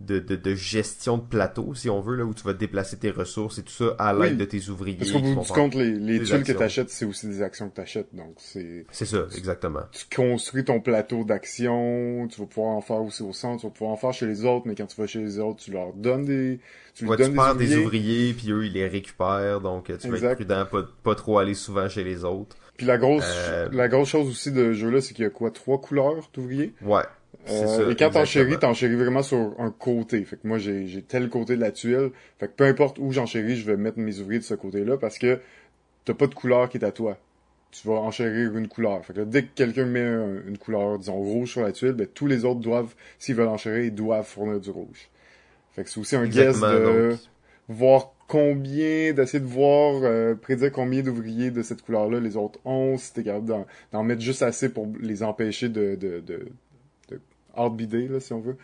[0.00, 3.10] de, de, de, gestion de plateau, si on veut, là, où tu vas déplacer tes
[3.10, 4.96] ressources et tout ça à l'aide de tes ouvriers.
[4.96, 7.74] Parce qu'au bout du compte, les, les tuiles que t'achètes, c'est aussi des actions que
[7.74, 8.86] t'achètes, donc c'est...
[8.90, 9.82] C'est ça, exactement.
[9.92, 13.72] Tu construis ton plateau d'action, tu vas pouvoir en faire aussi au centre, tu vas
[13.72, 15.92] pouvoir en faire chez les autres, mais quand tu vas chez les autres, tu leur
[15.92, 16.60] donnes des...
[16.94, 18.34] Tu, ouais, donnes tu perds des ouvriers.
[18.34, 21.88] puis eux, ils les récupèrent, donc tu vas être prudent, pas, pas trop aller souvent
[21.88, 22.56] chez les autres.
[22.78, 25.50] Puis la grosse, euh, la grosse chose aussi de jeu-là, c'est qu'il y a quoi,
[25.50, 26.72] trois couleurs d'ouvriers?
[26.80, 27.02] Ouais.
[27.50, 30.22] Euh, et quand t'enchéris, t'enchéris vraiment sur un côté.
[30.24, 32.10] Fait que moi, j'ai tel côté de la tuile.
[32.38, 35.18] Fait que peu importe où j'enchéris, je vais mettre mes ouvriers de ce côté-là parce
[35.18, 35.40] que
[36.04, 37.18] t'as pas de couleur qui est à toi.
[37.70, 39.04] Tu vas enchérir une couleur.
[39.04, 40.04] Fait que dès que quelqu'un met
[40.46, 43.84] une couleur, disons, rouge sur la tuile, ben, tous les autres doivent, s'ils veulent enchérir,
[43.84, 45.08] ils doivent fournir du rouge.
[45.72, 47.16] Fait que c'est aussi un guess de
[47.68, 52.96] voir combien, d'essayer de voir, euh, prédire combien d'ouvriers de cette couleur-là les autres ont,
[52.96, 56.48] si t'es capable d'en mettre juste assez pour les empêcher de, de, de,
[57.58, 58.56] outbider, là, si on veut.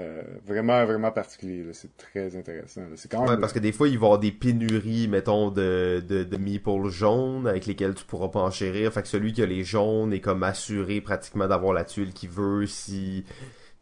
[0.00, 1.66] Euh, vraiment, vraiment particulier.
[1.72, 2.80] C'est très intéressant.
[2.96, 3.38] C'est quand même...
[3.38, 6.88] parce que des fois, il va y avoir des pénuries, mettons, de, de, de meeple
[6.88, 8.90] jaune avec lesquels tu pourras pas enchérir.
[8.90, 12.30] Fait que celui qui a les jaunes est comme assuré pratiquement d'avoir la tuile qu'il
[12.30, 13.24] veut si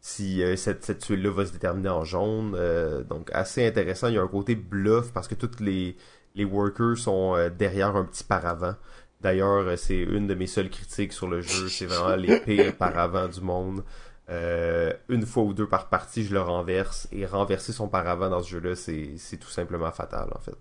[0.01, 2.55] si euh, cette, cette tuile-là va se déterminer en jaune.
[2.57, 4.09] Euh, donc assez intéressant.
[4.09, 5.95] Il y a un côté bluff parce que toutes les,
[6.35, 8.75] les workers sont derrière un petit paravent.
[9.21, 11.69] D'ailleurs, c'est une de mes seules critiques sur le jeu.
[11.69, 13.83] C'est vraiment les pires paravents du monde.
[14.29, 17.07] Euh, une fois ou deux par partie, je le renverse.
[17.11, 20.57] Et renverser son paravent dans ce jeu-là, c'est tout simplement fatal, en fait.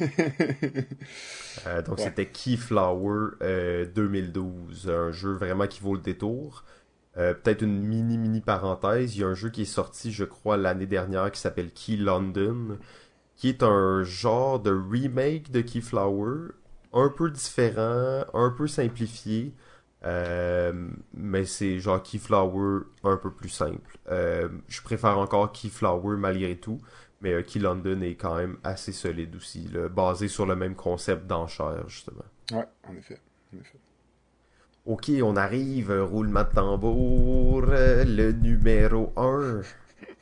[1.66, 3.36] Euh, donc c'était Keyflower
[3.94, 6.64] 2012, euh, un jeu vraiment qui vaut le détour.
[7.14, 10.56] Peut-être une mini mini parenthèse, il y a un jeu qui est sorti, je crois,
[10.56, 12.76] l'année dernière qui s'appelle Key London,
[13.36, 16.48] qui est un genre de remake de Keyflower,
[16.92, 19.54] un peu différent, un peu simplifié,
[20.04, 20.72] euh,
[21.14, 23.98] mais c'est genre Keyflower un peu plus simple.
[24.10, 26.80] Euh, je préfère encore Keyflower malgré tout,
[27.22, 31.26] mais euh, Key London est quand même assez solide aussi, basé sur le même concept
[31.26, 32.24] d'enchère, justement.
[32.52, 33.18] Ouais, en effet.
[33.54, 33.78] En effet.
[34.84, 39.62] Ok, on arrive, roulement de tambour, le numéro 1.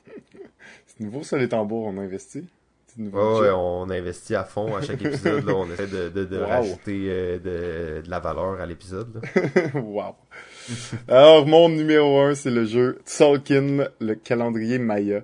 [0.87, 2.49] c'est nouveau ça les tambours, on a investi?
[2.99, 5.47] Ouais, on investit à fond à chaque épisode.
[5.47, 9.23] Là, on essaie de, de, de rajouter euh, de, de, la valeur à l'épisode.
[9.75, 10.15] wow.
[11.09, 15.23] Alors, mon numéro un, c'est le jeu Tolkien, le calendrier Maya.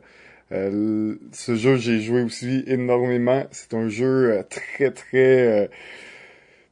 [0.50, 3.46] Euh, ce jeu, j'ai joué aussi énormément.
[3.50, 5.70] C'est un jeu euh, très, très,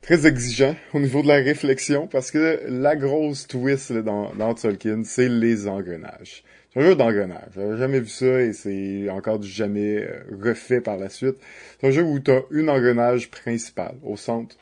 [0.01, 5.03] très exigeant au niveau de la réflexion parce que la grosse twist dans, dans Tolkien,
[5.05, 6.43] c'est les engrenages.
[6.77, 7.53] Un jeu d'engrenage.
[7.55, 11.37] J'avais jamais vu ça et c'est encore du jamais euh, refait par la suite.
[11.81, 14.57] C'est un jeu où tu as une engrenage principale au centre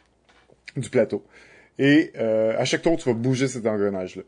[0.77, 1.25] du plateau.
[1.81, 4.23] Et euh, à chaque tour, tu vas bouger cet engrenage-là.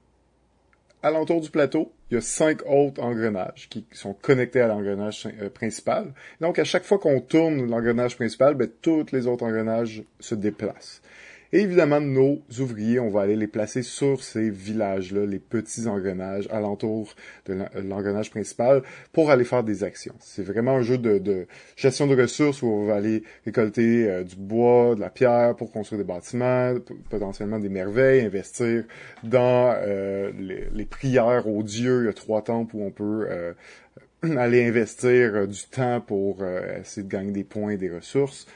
[1.00, 5.28] À l'entour du plateau, il y a cinq autres engrenages qui sont connectés à l'engrenage
[5.40, 6.12] euh, principal.
[6.40, 11.02] Donc, à chaque fois qu'on tourne l'engrenage principal, ben, tous les autres engrenages se déplacent.
[11.56, 16.46] Et évidemment, nos ouvriers, on va aller les placer sur ces villages-là, les petits engrenages
[16.50, 17.14] alentour
[17.46, 18.82] de l'engrenage principal
[19.14, 20.14] pour aller faire des actions.
[20.20, 24.36] C'est vraiment un jeu de, gestion de ressources où on va aller récolter euh, du
[24.36, 26.74] bois, de la pierre pour construire des bâtiments,
[27.08, 28.84] potentiellement des merveilles, investir
[29.22, 32.02] dans euh, les, prières aux dieux.
[32.02, 33.54] Il y a trois temples où on peut euh,
[34.36, 38.46] aller investir du temps pour essayer de gagner des points, des ressources.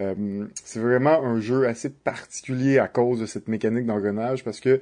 [0.00, 4.80] Euh, c'est vraiment un jeu assez particulier à cause de cette mécanique d'engrenage parce que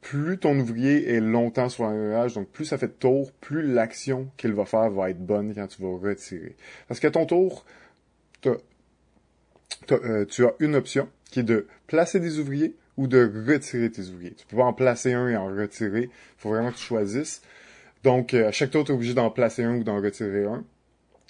[0.00, 4.28] plus ton ouvrier est longtemps sur l'engrenage, donc plus ça fait de tours, plus l'action
[4.36, 6.56] qu'il va faire va être bonne quand tu vas retirer.
[6.86, 7.64] Parce qu'à ton tour,
[8.46, 14.02] euh, tu as une option qui est de placer des ouvriers ou de retirer tes
[14.08, 14.34] ouvriers.
[14.34, 16.04] Tu peux en placer un et en retirer.
[16.04, 17.42] Il faut vraiment que tu choisisses.
[18.02, 20.64] Donc, euh, à chaque tour, tu es obligé d'en placer un ou d'en retirer un.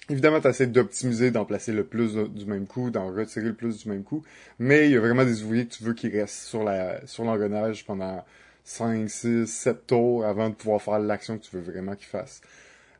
[0.09, 3.83] Évidemment, tu essaies d'optimiser, d'en placer le plus du même coup, d'en retirer le plus
[3.83, 4.23] du même coup,
[4.57, 7.23] mais il y a vraiment des ouvriers que tu veux qui restent sur la sur
[7.23, 8.23] l'engrenage pendant
[8.63, 12.41] 5, 6, 7 tours avant de pouvoir faire l'action que tu veux vraiment qu'ils fassent.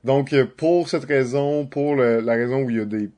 [0.04, 3.10] Donc, euh, pour cette raison, pour la raison où il y a des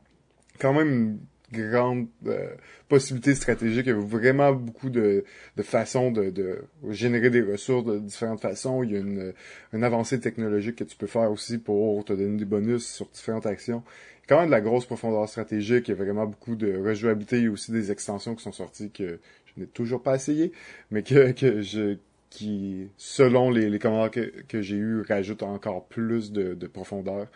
[0.60, 1.20] quand même
[1.52, 2.56] grande euh,
[2.88, 3.86] possibilité stratégique.
[3.86, 5.24] Il y a vraiment beaucoup de,
[5.58, 8.84] de façons de, de, générer des ressources de différentes façons.
[8.84, 9.34] Il y a une,
[9.74, 13.46] une avancée technologique que tu peux faire aussi pour te donner des bonus sur différentes
[13.46, 13.84] actions.
[13.86, 15.88] Il y a quand même de la grosse profondeur stratégique.
[15.88, 17.38] Il y a vraiment beaucoup de rejouabilité.
[17.38, 20.52] Il y a aussi des extensions qui sont sorties que je n'ai toujours pas essayé,
[20.90, 21.98] mais que, que je
[22.32, 27.28] qui, selon les, les commentaires que, que j'ai eus, rajoutent encore plus de, de profondeur.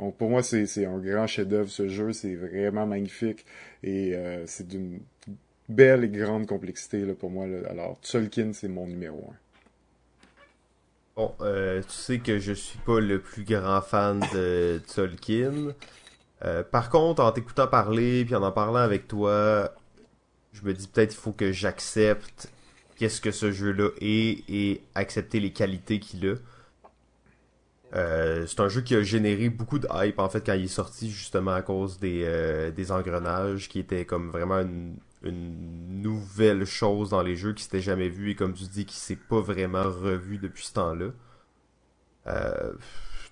[0.00, 3.44] Donc pour moi, c'est un grand chef-d'œuvre ce jeu, c'est vraiment magnifique
[3.82, 5.00] et euh, c'est d'une
[5.68, 7.46] belle et grande complexité là, pour moi.
[7.68, 9.36] Alors, Tolkien, c'est mon numéro un.
[11.16, 15.74] Bon, euh, tu sais que je suis pas le plus grand fan de Tolkien.
[16.46, 19.74] Euh, par contre, en t'écoutant parler, puis en en parlant avec toi,
[20.54, 22.50] je me dis peut-être il faut que j'accepte
[22.96, 26.36] qu'est-ce que ce jeu-là est et accepter les qualités qu'il a.
[27.94, 30.68] Euh, c'est un jeu qui a généré beaucoup de hype en fait quand il est
[30.68, 36.64] sorti justement à cause des, euh, des engrenages qui étaient comme vraiment une, une nouvelle
[36.64, 39.40] chose dans les jeux qui s'était jamais vu et comme tu dis qui s'est pas
[39.40, 41.06] vraiment revu depuis ce temps-là.
[42.26, 42.72] Euh,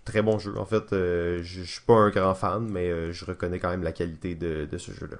[0.04, 0.92] très bon jeu en fait.
[0.92, 4.34] Euh, je je suis pas un grand fan mais je reconnais quand même la qualité
[4.34, 5.18] de, de ce jeu-là.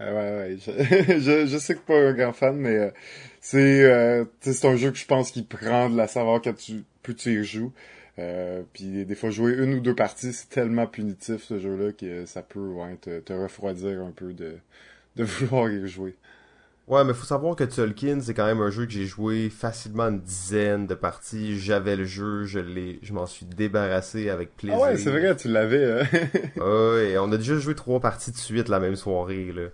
[0.00, 0.70] Ah ouais, ouais, je,
[1.20, 2.92] je, je sais que pas un grand fan, mais
[3.40, 7.16] c'est c'est un jeu que je pense qui prend de la saveur quand tu plus
[7.16, 7.72] tu y joues.
[8.18, 12.26] Euh, puis des fois jouer une ou deux parties, c'est tellement punitif ce jeu-là que
[12.26, 14.58] ça peut ouais, te, te refroidir un peu de,
[15.16, 16.16] de vouloir y jouer.
[16.88, 20.04] Ouais, mais faut savoir que Tolkien, c'est quand même un jeu que j'ai joué facilement
[20.08, 21.58] une dizaine de parties.
[21.60, 24.80] J'avais le jeu, je l'ai, je m'en suis débarrassé avec Ah plaisir.
[24.80, 25.76] ouais, c'est vrai, tu l'avais.
[25.84, 26.04] euh.
[26.56, 29.68] Ouais, on a déjà joué trois parties de suite la même soirée, là.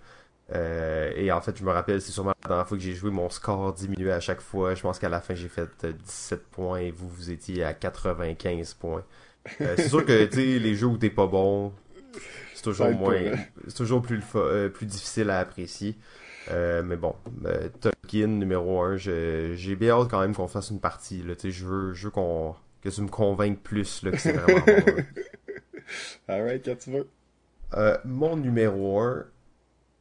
[0.53, 3.09] Euh, et en fait, je me rappelle, c'est sûrement la dernière fois que j'ai joué,
[3.09, 4.75] mon score diminuait à chaque fois.
[4.75, 7.73] Je pense qu'à la fin, j'ai fait euh, 17 points et vous, vous étiez à
[7.73, 9.03] 95 points.
[9.61, 11.71] Euh, c'est sûr que, tu sais, les jeux où t'es pas bon,
[12.53, 13.35] c'est toujours moins, hein.
[13.67, 15.95] c'est toujours plus, euh, difficile à apprécier.
[16.51, 17.15] Euh, mais bon,
[17.45, 21.33] euh, Tolkien numéro 1, j'ai bien hâte quand même qu'on fasse une partie, là.
[21.43, 25.03] Je veux, je veux qu'on, que tu me convainques plus, là, que c'est vraiment bon.
[26.27, 27.07] Alright, quand tu veux.
[27.73, 29.25] Euh, mon numéro 1,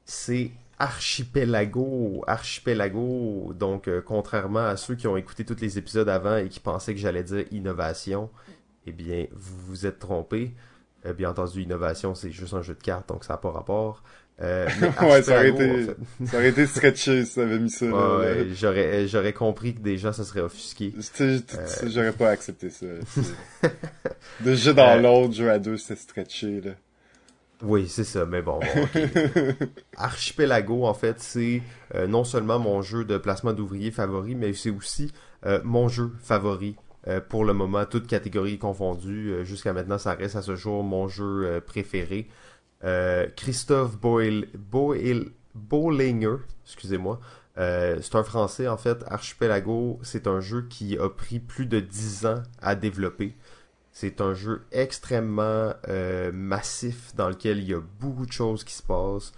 [0.04, 2.24] c'est Archipelago.
[2.26, 6.60] Archipelago, donc euh, contrairement à ceux qui ont écouté tous les épisodes avant et qui
[6.60, 8.30] pensaient que j'allais dire innovation,
[8.86, 10.52] eh bien, vous vous êtes trompé.
[11.06, 14.02] Euh, bien entendu, innovation, c'est juste un jeu de cartes, donc ça n'a pas rapport.
[14.42, 17.70] Euh, mais Ouais, ça aurait été- en fait, Ça aurait été stretché si t'avais mis
[17.70, 17.86] ça.
[17.86, 17.92] là.
[18.18, 20.92] ouais, ouais, j'aurais, j'aurais compris que déjà ça serait offusqué.
[21.20, 21.40] Euh.
[21.86, 22.86] J'aurais pas accepté ça.
[24.44, 25.00] jeu dans Euh.
[25.00, 26.72] l'autre, jeu à deux, c'était stretché, là.
[27.64, 28.60] Oui, c'est ça, mais bon.
[29.96, 31.62] Archipelago, en fait, c'est
[31.94, 35.10] euh, non seulement mon jeu de placement d'ouvriers favori, mais c'est aussi
[35.46, 36.76] euh, mon jeu favori
[37.08, 39.44] euh, pour le moment, toutes catégories confondues.
[39.44, 42.28] Jusqu'à maintenant, ça reste à ce jour mon jeu préféré.
[43.36, 46.36] Christophe Boil, Boil, Bollinger,
[46.66, 47.18] excusez-moi,
[47.56, 49.02] c'est un français en fait.
[49.06, 53.34] Archipelago, c'est un jeu qui a pris plus de 10 ans à développer.
[53.94, 58.74] C'est un jeu extrêmement euh, massif dans lequel il y a beaucoup de choses qui
[58.74, 59.32] se passent.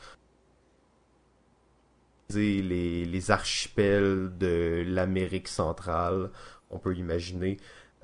[2.31, 6.31] Les, les archipels de l'Amérique centrale,
[6.71, 7.59] on peut imaginer.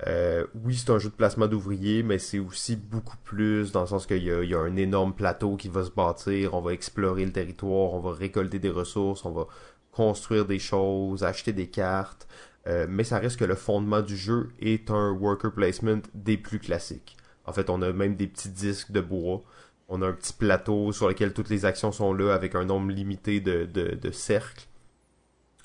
[0.05, 3.87] Euh, oui, c'est un jeu de placement d'ouvriers, mais c'est aussi beaucoup plus dans le
[3.87, 7.25] sens qu'il y y a un énorme plateau qui va se bâtir, on va explorer
[7.25, 9.47] le territoire, on va récolter des ressources, on va
[9.91, 12.27] construire des choses, acheter des cartes.
[12.67, 16.59] Euh, mais ça reste que le fondement du jeu est un worker placement des plus
[16.59, 17.17] classiques.
[17.45, 19.41] En fait, on a même des petits disques de bois.
[19.89, 22.89] On a un petit plateau sur lequel toutes les actions sont là avec un nombre
[22.91, 24.65] limité de, de, cercles.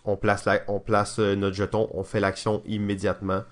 [0.04, 3.42] On place, la, on place euh, notre jeton, on fait l'action immédiatement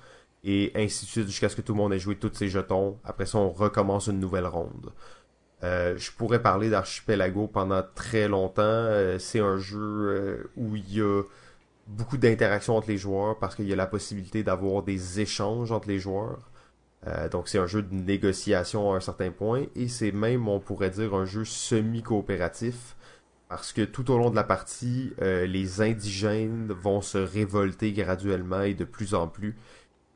[0.42, 2.98] et ainsi de suite jusqu'à ce que tout le monde ait joué tous ses jetons.
[3.04, 4.92] Après ça, on recommence une nouvelle ronde.
[5.62, 8.88] Euh, je pourrais parler d'Archipelago pendant très longtemps.
[9.18, 11.22] C'est un jeu où il y a
[11.86, 15.88] beaucoup d'interactions entre les joueurs parce qu'il y a la possibilité d'avoir des échanges entre
[15.88, 16.50] les joueurs.
[17.06, 20.60] Euh, donc c'est un jeu de négociation à un certain point et c'est même, on
[20.60, 22.96] pourrait dire, un jeu semi-coopératif
[23.48, 28.62] parce que tout au long de la partie, euh, les indigènes vont se révolter graduellement
[28.62, 29.56] et de plus en plus.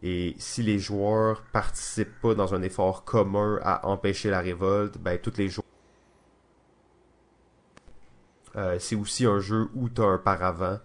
[0.02, 5.18] Et si les joueurs participent pas dans un effort commun à empêcher la révolte, ben
[5.18, 5.66] tous les joueurs
[8.56, 10.80] euh, c'est aussi un jeu où tu as un paravent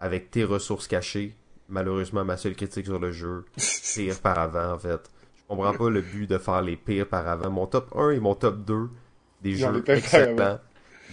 [0.00, 1.34] avec tes ressources cachées.
[1.68, 3.44] Malheureusement, ma seule critique sur le jeu,
[3.94, 5.10] pire paravent en fait.
[5.36, 7.50] Je comprends pas le but de faire les pires paravents.
[7.50, 8.88] Mon top 1 et mon top 2
[9.42, 10.58] des Ils jeux excellents.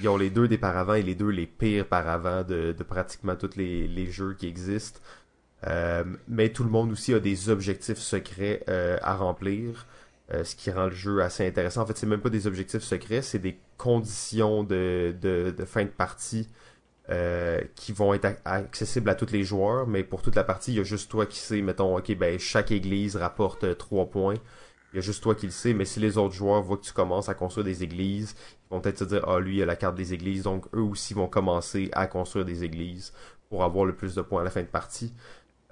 [0.02, 3.36] Ils ont les deux des paravents et les deux les pires paravents de, de pratiquement
[3.36, 5.00] tous les, les jeux qui existent.
[5.68, 9.86] Euh, mais tout le monde aussi a des objectifs secrets euh, à remplir,
[10.34, 11.84] euh, ce qui rend le jeu assez intéressant.
[11.84, 15.84] En fait, c'est même pas des objectifs secrets, c'est des conditions de, de, de fin
[15.84, 16.50] de partie
[17.10, 20.78] euh, qui vont être accessibles à tous les joueurs, mais pour toute la partie, il
[20.78, 24.36] y a juste toi qui sais, mettons, ok, ben chaque église rapporte euh, 3 points.
[24.94, 26.84] Il y a juste toi qui le sais, mais si les autres joueurs voient que
[26.84, 28.36] tu commences à construire des églises,
[28.70, 30.82] ils vont peut-être se dire, ah, lui, il a la carte des églises, donc eux
[30.82, 33.12] aussi vont commencer à construire des églises
[33.50, 35.14] pour avoir le plus de points à la fin de partie.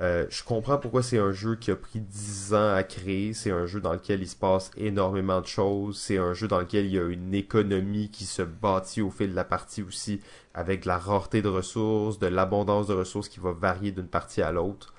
[0.02, 3.34] Euh, je comprends pourquoi c'est un jeu qui a pris 10 ans à créer.
[3.34, 6.00] C'est un jeu dans lequel il se passe énormément de choses.
[6.00, 9.32] C'est un jeu dans lequel il y a une économie qui se bâtit au fil
[9.32, 10.20] de la partie aussi,
[10.56, 14.42] avec de la rareté de ressources, de l'abondance de ressources qui va varier d'une partie
[14.42, 14.94] à l'autre.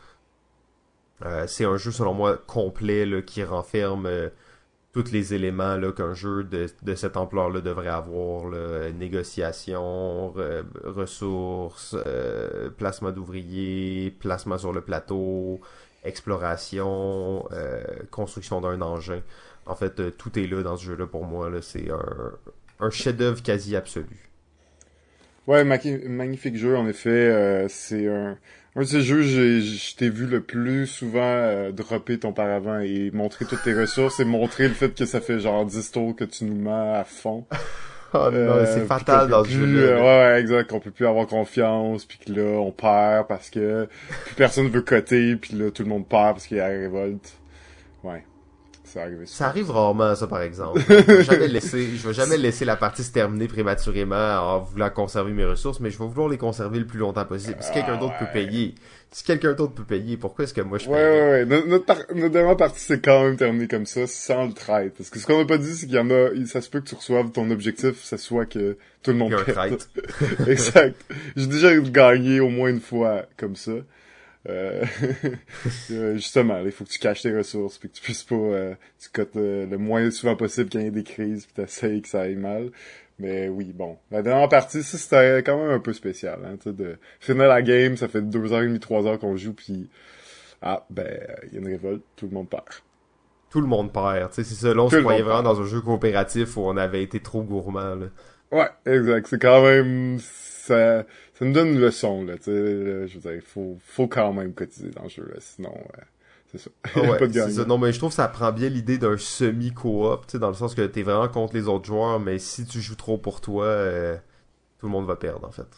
[1.24, 4.28] Euh, c'est un jeu selon moi complet là, qui renferme euh,
[4.92, 8.46] tous les éléments là, qu'un jeu de, de cette ampleur-là devrait avoir.
[8.48, 8.90] Là.
[8.90, 15.60] Négociation, re- ressources, euh, placement d'ouvriers, placement sur le plateau,
[16.04, 19.22] exploration, euh, construction d'un engin.
[19.64, 21.48] En fait, euh, tout est là dans ce jeu-là pour moi.
[21.48, 21.62] Là.
[21.62, 22.32] C'est un,
[22.80, 24.28] un chef-d'œuvre quasi absolu.
[25.46, 27.10] Ouais, magnifique jeu, en effet.
[27.10, 28.36] euh, c'est un,
[28.76, 32.80] un de ces jeux, j'ai, je t'ai vu le plus souvent euh, dropper ton paravent
[32.80, 36.16] et montrer toutes tes ressources et montrer le fait que ça fait genre 10 tours
[36.16, 37.46] que tu nous mets à fond.
[38.14, 40.02] Oh non, Euh, c'est fatal dans peut ce plus, jeu-là.
[40.02, 43.88] euh, ouais, exact, qu'on peut plus avoir confiance, puis que là, on perd parce que
[44.26, 46.78] plus personne veut coter, puis là, tout le monde perd parce qu'il y a la
[46.78, 47.32] révolte.
[48.94, 50.80] Ouais, Ça arrive rarement, ça, par exemple.
[50.88, 54.90] Je vais jamais laisser, je vais jamais laisser la partie se terminer prématurément en voulant
[54.90, 57.56] conserver mes ressources, mais je vais vouloir les conserver le plus longtemps possible.
[57.60, 58.32] Si quelqu'un Ah, d'autre peut ouais.
[58.46, 58.74] payer,
[59.10, 61.02] si quelqu'un d'autre peut payer, pourquoi est-ce que moi je Ouais, paye?
[61.20, 61.44] ouais, ouais.
[61.46, 64.92] Notre, notre, par- notre dernière partie s'est quand même terminée comme ça, sans le trade.
[64.96, 66.80] Parce que ce qu'on n'a pas dit, c'est qu'il y en a, ça se peut
[66.80, 69.88] que tu reçoives ton objectif, ça soit que tout le monde traite.
[70.46, 70.96] exact.
[71.36, 73.72] J'ai déjà gagné au moins une fois comme ça.
[74.48, 74.84] Euh,
[75.90, 78.74] euh, justement, il faut que tu caches tes ressources, puis que tu puisses pas, euh,
[78.98, 82.02] tu cotes euh, le moins souvent possible quand il y a des crises, puis t'essayes
[82.02, 82.70] que ça aille mal.
[83.18, 83.98] Mais oui, bon.
[84.10, 87.46] La dernière partie, ça, c'était quand même un peu spécial, hein, tu sais, de finir
[87.46, 89.88] la game, ça fait deux heures et demie, trois heures qu'on joue, puis
[90.60, 92.64] ah, ben, il y a une révolte, tout le monde perd.
[93.50, 94.30] Tout le monde perd.
[94.30, 94.74] Tu sais, c'est ça.
[94.74, 97.02] Là, on Tout se le croyait monde vraiment dans un jeu coopératif où on avait
[97.02, 98.06] été trop gourmand, là.
[98.50, 99.26] Ouais, exact.
[99.28, 101.04] C'est quand même, ça,
[101.42, 104.32] ça nous donne une leçon, là, tu sais, je veux dire, il faut, faut quand
[104.32, 106.02] même cotiser dans le jeu, là, sinon, euh,
[106.52, 106.70] c'est ça.
[106.94, 107.64] Ah ouais, pas de ça.
[107.66, 110.54] Non, mais je trouve que ça prend bien l'idée d'un semi-coop, tu sais, dans le
[110.54, 113.64] sens que t'es vraiment contre les autres joueurs, mais si tu joues trop pour toi,
[113.66, 114.16] euh,
[114.78, 115.68] tout le monde va perdre, en fait.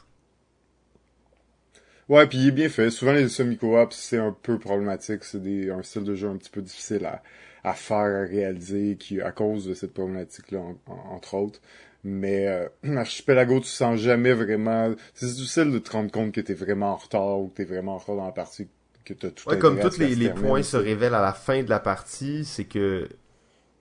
[2.09, 2.91] Ouais, puis il est bien fait.
[2.91, 5.24] Souvent, les semi-co-ops, c'est un peu problématique.
[5.24, 7.23] C'est des, un style de jeu un petit peu difficile à,
[7.62, 11.61] à faire, à réaliser, qui, à cause de cette problématique-là, en- en- entre autres.
[12.05, 14.94] Mais euh, Archipelago, tu sens jamais vraiment...
[15.14, 17.94] C'est difficile de te rendre compte que t'es vraiment en retard ou que t'es vraiment
[17.94, 18.68] en retard dans la partie,
[19.05, 21.70] que t'as tout Ouais, comme tous les, les points se révèlent à la fin de
[21.70, 23.09] la partie, c'est que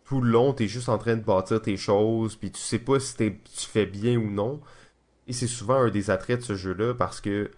[0.05, 2.99] tout le long, t'es juste en train de bâtir tes choses, puis tu sais pas
[2.99, 4.61] si tu fais bien ou non.
[5.27, 7.49] Et c'est souvent un des attraits de ce jeu-là parce que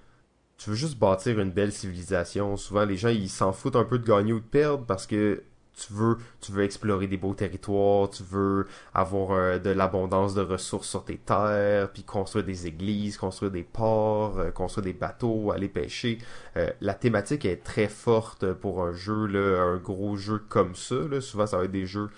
[0.57, 2.55] tu veux juste bâtir une belle civilisation.
[2.57, 5.43] Souvent, les gens, ils s'en foutent un peu de gagner ou de perdre parce que
[5.76, 10.41] tu veux, tu veux explorer des beaux territoires, tu veux avoir euh, de l'abondance de
[10.41, 15.52] ressources sur tes terres, puis construire des églises, construire des ports, euh, construire des bateaux,
[15.52, 16.19] aller pêcher.
[16.57, 20.95] Euh, la thématique est très forte pour un jeu, là, un gros jeu comme ça.
[20.95, 21.22] Là.
[21.22, 22.10] Souvent, ça va être des jeux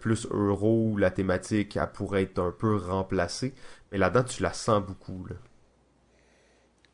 [0.00, 3.54] plus euro où la thématique elle pourrait être un peu remplacée.
[3.90, 5.26] Mais là-dedans, tu la sens beaucoup.
[5.26, 5.36] Là.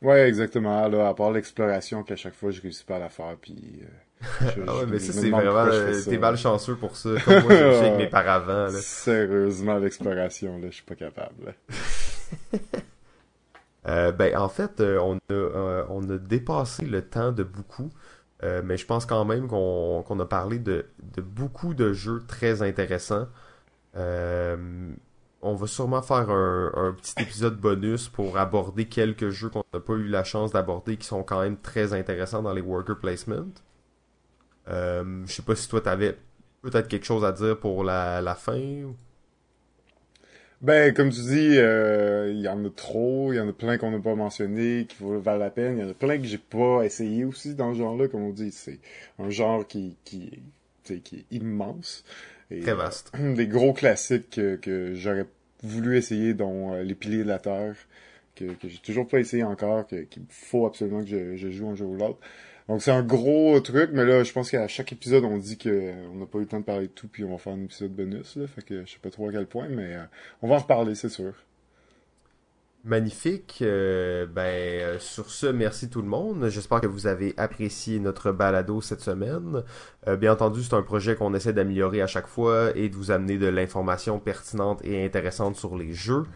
[0.03, 0.87] Ouais, exactement.
[0.87, 3.83] Là, à part l'exploration qu'à chaque fois, je réussis pas à la faire, puis...
[4.21, 5.67] je- Ah ouais, je mais ça, c'est vraiment...
[5.67, 6.03] je euh.
[6.05, 7.11] T'es malchanceux pour ça.
[7.25, 8.67] Comme moi, je avec mes paravents.
[8.67, 8.71] Là.
[8.81, 11.55] Sérieusement, l'exploration, là, je suis pas capable.
[13.89, 17.91] Euh, ben, en fait, euh, on, a, euh, on a dépassé le temps de beaucoup,
[18.43, 22.63] euh, mais je pense quand même qu'on a parlé de, de beaucoup de jeux très
[22.63, 23.29] intéressants.
[25.43, 29.79] On va sûrement faire un, un petit épisode bonus pour aborder quelques jeux qu'on n'a
[29.79, 33.47] pas eu la chance d'aborder qui sont quand même très intéressants dans les worker placement.
[34.69, 36.19] Euh, je sais pas si toi t'avais
[36.63, 38.59] peut-être quelque chose à dire pour la, la fin.
[38.85, 38.97] ou-
[40.63, 43.77] Ben, comme tu dis, euh, il y en a trop, il y en a plein
[43.77, 46.39] qu'on n'a pas mentionné, qui valent la peine, il y en a plein que j'ai
[46.39, 48.79] pas essayé aussi dans ce genre-là, comme on dit, c'est
[49.19, 50.31] un genre qui, qui,
[50.85, 52.05] tu qui est immense.
[52.51, 53.15] Et, Très vaste.
[53.21, 55.27] euh, des gros classiques que, que j'aurais
[55.63, 57.75] voulu essayer, dont euh, Les Piliers de la Terre,
[58.35, 61.75] que, que j'ai toujours pas essayé encore, qu'il faut absolument que je, je joue un
[61.75, 62.19] jour ou l'autre.
[62.69, 65.69] Donc c'est un gros truc, mais là, je pense qu'à chaque épisode, on dit que
[65.69, 67.63] euh, n'a pas eu le temps de parler de tout, puis on va faire un
[67.63, 70.03] épisode bonus, là, fait que je sais pas trop à quel point, mais euh,
[70.43, 71.33] on va en reparler, c'est sûr.
[72.87, 73.59] Magnifique.
[73.63, 76.49] Euh, ben, euh, sur ce, merci tout le monde.
[76.49, 79.65] J'espère que vous avez apprécié notre balado cette semaine.
[80.07, 83.11] Euh, bien entendu, c'est un projet qu'on essaie d'améliorer à chaque fois et de vous
[83.11, 86.27] amener de l'information pertinente et intéressante sur les jeux.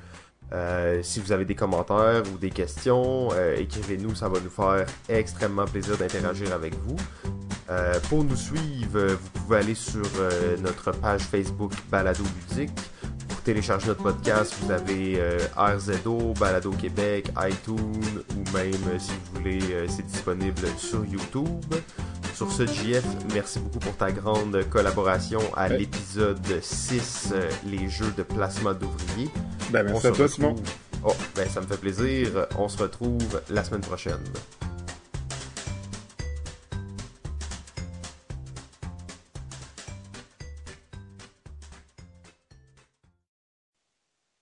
[0.52, 4.84] Euh, si vous avez des commentaires ou des questions, euh, écrivez-nous, ça va nous faire
[5.08, 6.96] extrêmement plaisir d'interagir avec vous.
[7.70, 12.72] Euh, pour nous suivre, vous pouvez aller sur euh, notre page Facebook Balado Ludique.
[13.28, 19.10] Pour télécharger notre podcast, vous avez euh, RZO, Balado Québec, iTunes ou même euh, si
[19.12, 21.74] vous voulez, euh, c'est disponible sur YouTube.
[22.34, 23.04] Sur ce, JF,
[23.34, 25.78] merci beaucoup pour ta grande collaboration à Ouais.
[25.78, 29.30] l'épisode 6, euh, les jeux de placement d'ouvriers.
[29.70, 30.54] Ben, merci à toi, Simon.
[31.04, 32.46] Oh, ben ça me fait plaisir.
[32.58, 34.20] On se retrouve la semaine prochaine.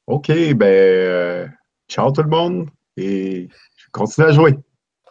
[0.09, 1.47] OK, ben, euh,
[1.87, 4.55] ciao tout le monde et je continue à jouer.